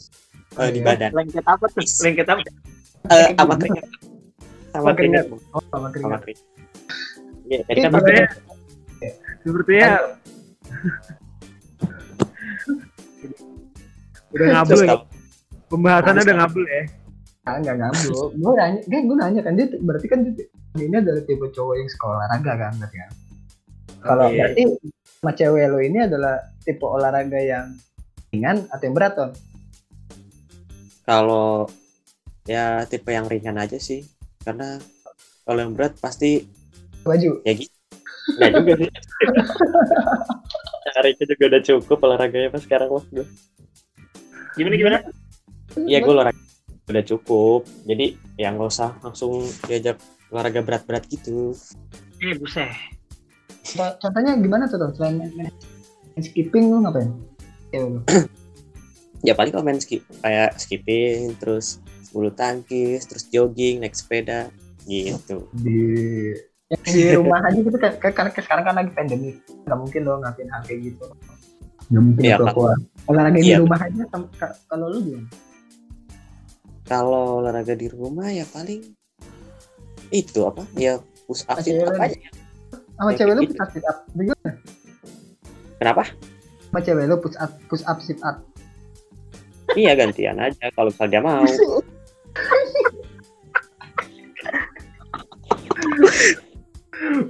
Oh, 0.57 0.65
eh, 0.65 0.73
di 0.73 0.81
iya. 0.81 0.87
badan. 0.87 1.11
Lengket 1.13 1.45
apa 1.45 1.65
tuh? 1.69 1.83
Lengket 1.83 2.27
apa 2.27 2.41
Eh, 3.07 3.29
sama 3.35 3.53
keringet 3.55 3.85
sama 4.69 4.91
keringet 4.93 5.25
Oh, 5.51 5.63
sama 5.71 5.87
keringat. 5.89 6.21
Iya, 7.47 7.59
jadi 7.65 7.79
Ini 7.79 7.81
kan 7.81 7.89
Sepertinya, 7.89 8.25
Iya. 8.97 9.11
sepertinya 9.41 9.89
udah 14.29 14.47
ngabul 14.53 14.77
ya. 14.77 14.87
kalau- 14.87 15.05
Pembahasannya 15.67 16.21
udah 16.23 16.37
ngabul 16.37 16.63
ya. 16.63 16.81
Ah, 17.43 17.55
enggak 17.57 17.75
ngablu. 17.79 18.11
Gue 18.35 18.53
nanya, 18.53 18.79
kan 18.83 19.01
gue 19.03 19.17
nanya 19.17 19.41
kan 19.41 19.53
dia 19.55 19.67
berarti 19.73 20.07
kan 20.07 20.19
dia, 20.21 20.45
ini 20.77 20.95
adalah 20.95 21.23
tipe 21.23 21.47
cowok 21.47 21.75
yang 21.75 21.89
sekolah 21.89 22.15
olahraga 22.17 22.53
kan 22.57 22.71
berarti 22.75 22.97
kan. 22.97 23.11
Kalau 23.97 24.25
Oke. 24.27 24.35
berarti 24.35 24.61
sama 25.17 25.31
cewek 25.33 25.65
lo 25.65 25.79
ini 25.79 25.99
adalah 26.01 26.35
tipe 26.61 26.83
olahraga 26.83 27.39
yang 27.39 27.65
ringan 28.29 28.67
atau 28.67 28.83
yang 28.83 28.95
berat 28.95 29.13
ton? 29.15 29.31
kalau 31.01 31.63
ya 32.47 32.87
tipe 32.87 33.11
yang 33.11 33.27
ringan 33.27 33.59
aja 33.59 33.77
sih. 33.77 34.07
Karena 34.41 34.79
kalau 35.43 35.59
yang 35.61 35.75
berat 35.75 35.99
pasti 35.99 36.47
Baju. 37.03 37.43
ya 37.43 37.53
gitu. 37.53 37.75
Nggak 38.39 38.51
juga 38.55 38.71
sih. 38.79 38.89
Hari 40.97 41.13
itu 41.13 41.29
juga 41.29 41.43
udah 41.53 41.61
cukup 41.61 41.97
olahraganya 42.09 42.49
pas 42.49 42.63
sekarang 42.65 42.89
mas 42.89 43.05
gue 43.13 43.21
gimana 44.57 44.73
gimana? 44.73 44.97
Iya 45.85 46.01
gue 46.01 46.09
olahraga 46.09 46.41
udah 46.89 47.03
cukup. 47.05 47.61
Jadi 47.85 48.17
ya 48.39 48.49
nggak 48.49 48.71
usah 48.73 48.97
langsung 49.05 49.45
diajak 49.69 50.01
olahraga 50.33 50.65
berat-berat 50.65 51.05
gitu. 51.05 51.53
Eh 52.17 52.33
buset. 52.41 52.73
Co- 53.61 53.93
Contohnya 54.01 54.33
gimana 54.41 54.65
tuh? 54.65 54.89
Selain 54.97 55.21
main, 55.21 55.53
skipping 56.17 56.73
lu 56.73 56.81
ngapain? 56.81 57.13
Ya, 57.69 57.85
ya 59.27 59.33
paling 59.37 59.53
kalau 59.53 59.65
main 59.67 59.77
skip 59.77 60.01
kayak 60.23 60.57
skipping 60.57 61.37
terus 61.37 61.77
bulu 62.09 62.29
tangkis 62.29 63.05
terus 63.05 63.27
jogging 63.27 63.79
naik 63.79 63.93
sepeda 63.93 64.47
gitu. 64.83 65.47
Di 65.53 65.79
di 66.67 67.01
rumah 67.13 67.39
aja 67.41 67.55
gitu 67.55 67.75
kan 67.75 67.95
kan- 67.95 68.11
karena 68.11 68.31
sekarang 68.33 68.63
kan 68.63 68.75
lagi 68.75 68.91
pandemi. 68.91 69.31
Nggak 69.63 69.77
mungkin 69.77 70.01
lo 70.03 70.13
ngapain 70.19 70.47
hal 70.47 70.61
kayak 70.63 70.79
gitu. 70.85 71.05
Nggak 71.87 72.03
mungkin 72.03 72.23
lo 72.23 72.43
Pak. 72.43 72.53
keluar. 72.53 72.77
Olahraga 73.07 73.37
di 73.37 73.47
Iya. 73.47 73.57
rumah 73.59 73.79
aja 73.79 74.03
kalau 74.67 74.85
lu 74.87 74.97
gimana? 75.01 75.29
Kalau 76.83 77.23
olahraga 77.39 77.73
di 77.73 77.87
rumah 77.87 78.27
ya 78.29 78.43
paling 78.45 78.83
itu 80.09 80.39
apa? 80.43 80.63
Ya 80.73 80.99
push 81.23 81.43
up 81.45 81.59
sit 81.59 81.79
up 81.79 81.95
aja. 81.95 82.15
Sama 82.95 83.11
Ya, 83.11 83.17
cewek 83.17 83.33
lu 83.33 83.41
gitu. 83.43 83.51
push 83.51 83.61
up 83.61 83.69
sit 83.69 83.85
up 83.85 83.97
gimana 84.09 84.51
kenapa? 85.77 86.03
Sama 86.65 86.79
cewek 86.81 87.05
lu 87.05 87.15
push 87.17 87.37
up 87.37 87.51
push 87.67 87.83
up 87.83 87.99
sit 88.01 88.19
up 88.21 88.41
iya 89.75 89.93
gantian 89.93 90.35
aja 90.35 90.71
kalau 90.71 90.89
misalnya 90.89 91.11
dia 91.11 91.21
mau 91.21 91.43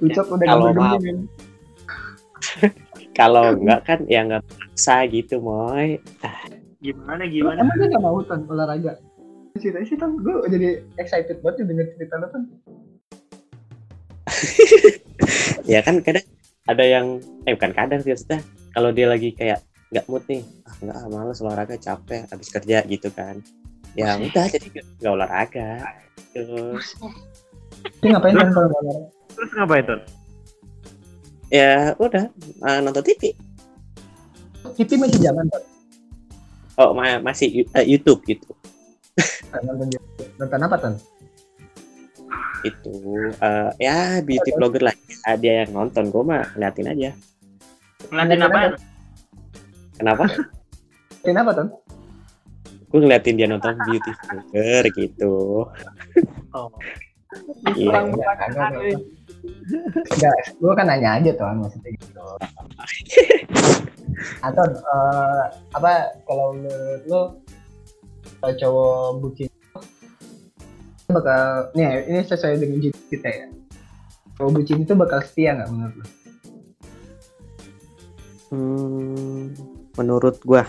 ucap 0.02 0.26
udah 0.30 0.48
kalau 0.48 0.74
mau. 0.74 0.98
kalau 3.20 3.46
enggak 3.58 3.82
kan 3.86 4.00
ya 4.06 4.22
nggak 4.26 4.44
paksa 4.46 5.06
gitu 5.10 5.42
moy. 5.42 5.98
Gimana 6.78 7.26
gimana? 7.26 7.66
Emang 7.66 7.78
dia 7.82 7.88
nggak 7.90 8.04
mau 8.06 8.22
ton 8.22 8.46
olahraga? 8.46 9.02
Cerita 9.58 9.82
sih 9.82 9.98
ton 9.98 10.22
gue 10.22 10.34
jadi 10.54 10.86
excited 11.02 11.42
banget 11.42 11.66
nih 11.66 11.68
denger 11.74 11.86
cerita 11.98 12.16
lo 12.22 12.30
ton 12.30 12.44
ya 15.72 15.80
kan 15.82 16.04
kadang 16.04 16.28
ada 16.68 16.84
yang 16.84 17.24
eh 17.48 17.56
bukan 17.56 17.74
kadang 17.74 18.00
sih 18.04 18.12
maksudnya 18.14 18.44
kalau 18.76 18.94
dia 18.94 19.08
lagi 19.10 19.34
kayak 19.34 19.64
nggak 19.90 20.06
mood 20.12 20.22
nih 20.28 20.44
ah 20.68 20.76
nggak 20.84 20.98
ah, 21.00 21.08
males 21.10 21.40
olahraga 21.42 21.80
capek 21.80 22.28
habis 22.30 22.54
kerja 22.54 22.86
gitu 22.86 23.10
kan. 23.10 23.42
Ya 23.98 24.14
udah 24.20 24.46
jadi 24.46 24.68
nggak 25.02 25.10
olahraga. 25.10 25.98
Terus. 26.36 26.94
Dia 28.04 28.14
ngapain 28.14 28.38
ton 28.38 28.52
kalau 28.54 28.70
olahraga 28.70 29.17
Terus 29.38 29.50
ngapain 29.54 29.86
tuh? 29.86 30.02
ya 31.48 31.96
udah 31.96 32.28
eh, 32.68 32.80
nonton 32.84 33.04
TV 33.04 33.32
TV 34.76 34.90
masih 35.00 35.20
jalan 35.24 35.48
ton? 35.48 35.64
Oh 36.78 36.92
ma- 36.94 37.24
masih 37.24 37.66
eh, 37.74 37.86
YouTube 37.88 38.22
gitu. 38.28 38.52
Nonton 39.64 39.88
nonton 40.38 40.60
apa 40.62 40.76
ton? 40.78 40.94
Itu 42.62 42.94
eh, 43.40 43.70
ya 43.80 44.20
beauty 44.22 44.54
blogger 44.60 44.92
lah. 44.92 44.96
Ya, 45.26 45.34
dia 45.40 45.54
yang 45.66 45.72
nonton 45.74 46.12
gue 46.12 46.24
mah 46.24 46.46
liatin 46.60 46.92
aja. 46.92 47.10
Ngeliatin 48.12 48.42
apa 48.44 48.60
kenapa? 49.98 50.26
Ngeliatin 51.24 51.38
apa 51.42 51.52
ton? 51.56 51.68
Gue 52.88 53.00
ngeliatin 53.02 53.36
dia 53.40 53.48
nonton 53.48 53.74
beauty 53.88 54.12
blogger 54.28 54.84
gitu. 54.94 55.36
Oh. 56.52 56.70
Iya 57.76 58.04
Enggak, 59.94 60.38
gue 60.58 60.74
kan 60.76 60.86
nanya 60.88 61.10
aja 61.20 61.32
tuh 61.36 61.46
maksudnya 61.56 61.92
gitu. 61.96 62.26
Atau 64.48 64.64
eh, 64.66 65.44
apa 65.76 65.92
kalau 66.26 66.56
menurut 66.56 67.04
lo 67.08 67.22
kalau 68.40 68.54
cowok 68.54 69.10
bucin 69.22 69.50
bakal 71.08 71.72
nih 71.72 72.04
ini 72.08 72.20
sesuai 72.28 72.60
dengan 72.60 72.80
judul 72.84 73.04
kita 73.12 73.30
ya. 73.32 73.48
Cowok 74.40 74.52
bucin 74.60 74.84
itu 74.84 74.94
bakal 74.96 75.20
setia 75.24 75.56
nggak 75.56 75.70
menurut 75.72 75.96
lo? 75.96 76.06
Hmm, 78.48 79.52
menurut 80.00 80.40
gua 80.48 80.64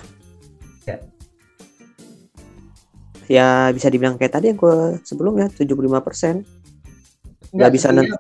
Ya. 0.89 0.97
ya 3.29 3.49
bisa 3.77 3.93
dibilang 3.93 4.17
kayak 4.17 4.41
tadi 4.41 4.49
yang 4.51 4.59
gua 4.59 4.97
sebelumnya 5.05 5.53
75% 5.53 6.59
Nggak 7.53 7.73
bisa 7.73 7.89
nentuin. 7.93 8.17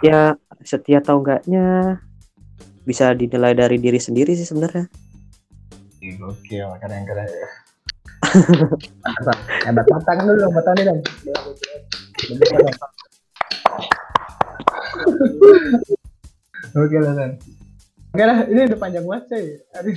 Enggak? 0.00 0.34
ya 0.38 0.64
setia 0.64 0.98
atau 1.02 1.20
enggaknya 1.20 1.98
bisa 2.86 3.12
dinilai 3.12 3.52
dari 3.52 3.76
diri 3.76 4.00
sendiri 4.00 4.32
sih 4.32 4.48
sebenarnya 4.48 4.88
Gokil, 5.98 6.68
kadang-kadang. 6.78 7.26
Hebat, 9.02 9.38
hebat. 9.66 9.84
Batang 9.90 10.18
dulu, 10.24 10.46
batang 10.54 10.74
dulu. 10.78 10.94
Dan. 10.94 10.98
Oke 16.78 16.96
lah, 17.02 17.12
Dan. 17.18 17.30
Oke 18.14 18.24
lah, 18.24 18.38
ini 18.46 18.60
udah 18.70 18.78
panjang 18.78 19.04
banget, 19.04 19.24
coy. 19.26 19.44
Ada, 19.74 19.88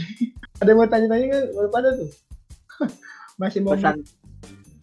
ada 0.62 0.70
yang 0.70 0.78
mau 0.78 0.90
tanya-tanya 0.90 1.26
kan? 1.32 1.44
Baru 1.54 1.70
pada 1.70 1.90
tuh. 1.96 2.10
Masih 3.42 3.60
mau 3.66 3.74
pesan 3.74 3.96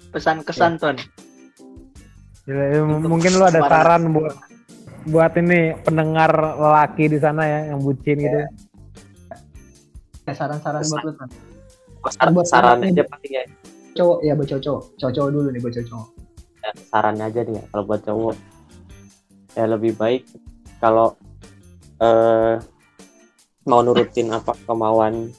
pesan 0.08 0.36
kesan 0.42 0.72
ton 0.80 0.96
Gila, 2.48 2.64
ya, 2.72 2.80
mungkin 2.80 3.36
lu 3.36 3.44
ada 3.44 3.60
saran 3.60 4.08
buat 4.08 4.32
buat 5.08 5.32
ini 5.36 5.74
pendengar 5.82 6.30
lelaki 6.32 7.08
di 7.08 7.18
sana 7.18 7.42
ya 7.44 7.60
yang 7.72 7.80
bucin 7.80 8.16
gitu. 8.20 8.38
ada 10.28 10.32
saran-saran 10.36 10.82
buat 10.84 11.02
lu, 11.08 11.12
Tan. 11.16 11.28
Sar- 12.12 12.32
Buat 12.32 12.46
saran 12.46 12.78
aja 12.84 13.02
paling 13.04 13.32
ya 13.32 13.44
Cowok, 13.96 14.18
ya 14.22 14.32
buat 14.38 14.46
cowok-cowok. 14.46 14.82
Cowok-cowok 15.00 15.30
dulu 15.32 15.48
nih, 15.50 15.60
buat 15.60 15.74
cowok-cowok. 15.74 16.08
sarannya 16.92 17.24
aja 17.32 17.40
nih 17.42 17.54
ya, 17.56 17.62
kalau 17.72 17.84
buat 17.88 18.02
cowok 18.04 18.36
ya 19.56 19.64
lebih 19.64 19.96
baik 19.96 20.22
kalau 20.78 21.16
eh 21.98 22.60
mau 23.64 23.80
nurutin 23.80 24.28
apa 24.28 24.52
kemauan 24.68 25.32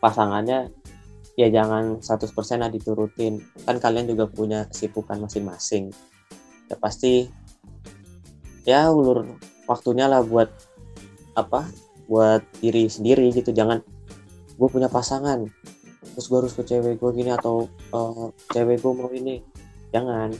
pasangannya 0.00 0.72
ya 1.36 1.48
jangan 1.52 2.00
100% 2.00 2.32
lah 2.58 2.72
diturutin 2.72 3.44
kan 3.62 3.76
kalian 3.76 4.08
juga 4.08 4.24
punya 4.24 4.64
kesibukan 4.72 5.20
masing-masing 5.20 5.92
ya 6.66 6.76
pasti 6.80 7.28
ya 8.64 8.88
ulur 8.88 9.36
waktunya 9.68 10.08
lah 10.08 10.24
buat 10.24 10.48
apa 11.36 11.68
buat 12.08 12.44
diri 12.60 12.88
sendiri 12.88 13.28
gitu. 13.32 13.52
Jangan 13.52 13.80
gue 14.54 14.68
punya 14.68 14.88
pasangan 14.88 15.44
terus 16.14 16.30
gue 16.30 16.38
harus 16.38 16.54
ke 16.54 16.62
cewek 16.62 17.02
gue 17.02 17.10
gini 17.10 17.34
atau 17.34 17.66
eh, 17.68 18.26
cewek 18.52 18.80
gue 18.80 18.92
mau 18.92 19.10
ini. 19.12 19.40
Jangan. 19.92 20.32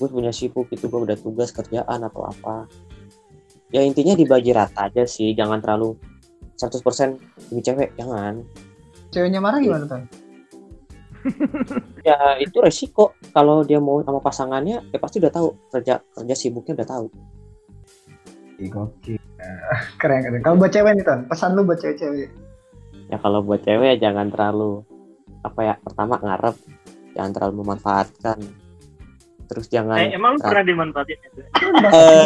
Gue 0.00 0.08
punya 0.10 0.34
sibuk 0.34 0.66
itu 0.74 0.90
gue 0.90 1.00
udah 1.06 1.18
tugas 1.18 1.54
kerjaan 1.54 2.02
atau 2.02 2.26
apa. 2.26 2.66
Ya 3.72 3.80
intinya 3.86 4.12
dibagi 4.12 4.52
rata 4.52 4.90
aja 4.90 5.08
sih 5.08 5.32
jangan 5.32 5.62
terlalu 5.64 5.96
100% 6.60 7.50
demi 7.50 7.62
cewek 7.64 7.96
jangan. 7.96 8.44
Ceweknya 9.12 9.40
marah 9.44 9.60
gimana, 9.60 9.84
Tan? 9.84 10.08
ya 12.08 12.36
itu 12.42 12.58
resiko. 12.60 13.16
Kalau 13.32 13.64
dia 13.64 13.80
mau 13.80 14.02
sama 14.04 14.20
pasangannya 14.20 14.84
ya 14.92 14.98
pasti 15.00 15.22
udah 15.22 15.32
tahu. 15.32 15.48
Kerja 15.72 16.04
kerja 16.14 16.34
sibuknya 16.36 16.82
udah 16.82 16.88
tahu 16.88 17.06
Ih, 18.62 18.70
Gokil. 18.70 19.18
Keren 20.00 20.22
keren. 20.22 20.40
Kalau 20.40 20.56
buat 20.56 20.70
cewek 20.70 20.94
nih 20.94 21.04
Ton, 21.04 21.20
pesan 21.26 21.52
lu 21.52 21.62
buat 21.62 21.76
cewek-cewek. 21.76 22.30
ya 23.08 23.18
kalau 23.18 23.42
buat 23.42 23.60
cewek 23.60 23.92
ya 23.92 24.08
jangan 24.08 24.30
terlalu 24.30 24.80
apa 25.42 25.60
ya 25.60 25.74
pertama 25.76 26.16
ngarep 26.16 26.56
jangan 27.12 27.30
terlalu 27.30 27.54
memanfaatkan 27.60 28.38
terus 29.44 29.68
jangan 29.68 30.00
Eh, 30.00 30.16
emang 30.16 30.32
lu 30.32 30.40
Ah. 30.40 30.48
pernah 30.48 30.64
dimanfaatin 30.64 31.18
itu? 31.20 31.40
eh, 31.92 32.24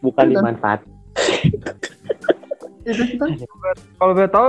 bukan 0.00 0.24
Itu, 0.24 0.32
Ton. 0.32 0.42
dimanfaat 0.42 0.80
Itu 2.82 3.02
sih, 3.04 3.14
Ton. 3.14 3.30
Kalau 3.94 4.12
gue 4.12 4.26
tahu 4.26 4.48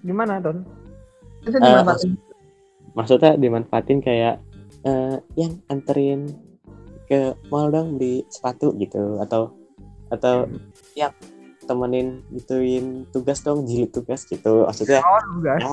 gimana 0.00 0.40
Ton? 0.40 0.64
Itu 1.42 1.56
dimanfaatin. 1.58 2.10
maksudnya 2.94 3.32
dimanfaatin 3.34 3.98
kayak 4.00 4.40
eh, 4.82 5.16
yang 5.34 5.60
anterin 5.66 6.30
ke 7.04 7.36
mall 7.50 7.68
dong 7.68 7.98
beli 7.98 8.24
sepatu 8.26 8.72
gitu 8.74 9.20
atau 9.20 9.52
atau 10.14 10.46
yang 10.94 11.12
temenin 11.60 12.20
gituin 12.30 13.08
tugas 13.08 13.40
dong 13.40 13.64
jilid 13.64 13.88
tugas 13.88 14.22
gitu 14.22 14.64
maksudnya 14.64 15.00
Oh 15.00 15.20
enggak. 15.34 15.58
ya, 15.60 15.72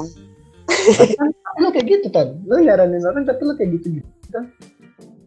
lu 1.59 1.67
kayak 1.69 1.83
gitu 1.85 2.07
Ton. 2.07 2.39
Lu 2.43 2.55
nyaranin 2.57 3.03
orang 3.03 3.23
tapi 3.23 3.41
lu 3.41 3.53
kayak 3.53 3.71
gitu 3.75 3.99
gitu. 3.99 4.39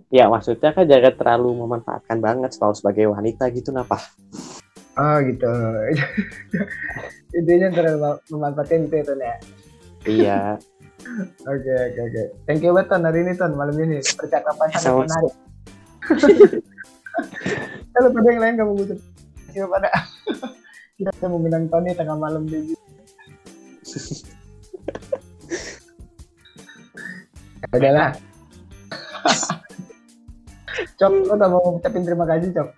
ya 0.09 0.25
maksudnya 0.27 0.71
kan 0.71 0.85
jangan 0.85 1.13
terlalu 1.15 1.53
memanfaatkan 1.59 2.17
banget 2.19 2.55
kalau 2.55 2.73
sebagai 2.73 3.07
wanita 3.07 3.51
gitu 3.51 3.71
napa 3.71 4.01
Oh 4.95 5.17
gitu. 5.21 5.51
Idenya 7.37 7.69
terlalu 7.69 8.01
memanfaatkan 8.29 8.79
gitu 8.85 8.95
ya 8.95 9.05
Ton 9.05 9.21
ya. 9.21 9.37
iya 10.05 10.39
Oke 11.45 11.69
oke 11.69 12.01
oke. 12.01 12.23
Thank 12.47 12.63
you 12.63 12.73
banget 12.73 12.89
Ton 12.89 13.05
hari 13.05 13.21
ini 13.21 13.33
Ton 13.35 13.53
malam 13.53 13.77
ini 13.77 14.01
percakapan 14.01 14.67
sangat 14.73 14.81
Sama- 14.81 15.05
menarik. 15.05 15.35
Kalau 17.95 18.11
pada 18.11 18.29
yang 18.29 18.43
lain 18.43 18.59
kamu 18.59 18.73
butuh 18.75 18.99
siapa 19.55 19.71
pada 19.71 19.89
kita 20.99 21.31
mau 21.31 21.39
menang 21.39 21.71
Tony 21.71 21.95
tengah 21.95 22.19
malam 22.19 22.43
jadi. 22.51 22.75
Udah 27.75 27.93
lah. 27.95 28.11
Cok, 30.99 31.13
lo 31.27 31.35
gak 31.39 31.51
mau 31.51 31.63
ngucapin 31.75 32.03
terima 32.07 32.27
kasih, 32.27 32.51
Cok. 32.55 32.71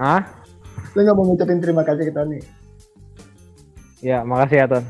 Hah? 0.00 0.22
Lo 0.92 1.00
gak 1.04 1.16
mau 1.16 1.24
ngucapin 1.28 1.60
terima 1.60 1.82
kasih 1.84 2.08
ke 2.08 2.12
Tony. 2.12 2.40
Ya, 4.04 4.20
makasih 4.24 4.64
ya 4.64 4.68
Ton. 4.68 4.84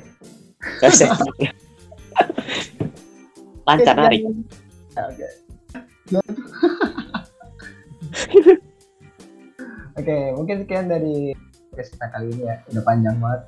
lancar 3.65 3.97
narik 3.97 4.23
Oke. 4.95 5.44
Oke, 9.95 10.19
mungkin 10.35 10.67
sekian 10.67 10.91
dari 10.91 11.33
podcast 11.71 11.95
kita 11.95 12.07
kali 12.11 12.27
ini 12.35 12.43
ya. 12.51 12.57
Udah 12.75 12.83
panjang 12.83 13.17
banget. 13.23 13.41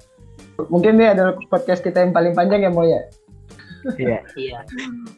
Mungkin 0.70 0.92
ini 0.98 1.06
adalah 1.10 1.32
podcast 1.50 1.82
kita 1.82 2.06
yang 2.06 2.12
paling 2.14 2.32
panjang 2.32 2.62
ya, 2.66 2.70
Mo 2.70 2.86
ya. 2.86 3.02
Iya. 3.94 4.18
Iya. 4.34 4.58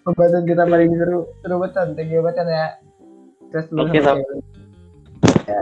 Pembahasan 0.05 0.45
kita 0.45 0.69
paling 0.69 0.93
seru. 0.93 1.29
Seru 1.41 1.57
banget. 1.61 1.97
Thank 1.97 2.13
you 2.13 2.21
banget, 2.21 2.47
ya. 2.49 2.67
Terus 3.49 3.67
Oke. 3.73 3.97
Kevin. 3.97 4.21
Ya. 5.49 5.61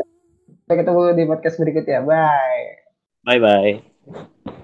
Sampai 0.67 0.77
ketemu 0.83 1.01
di 1.15 1.25
podcast 1.31 1.57
berikutnya. 1.63 2.03
Bye. 2.03 2.87
bye 3.27 3.43
bye 3.43 4.55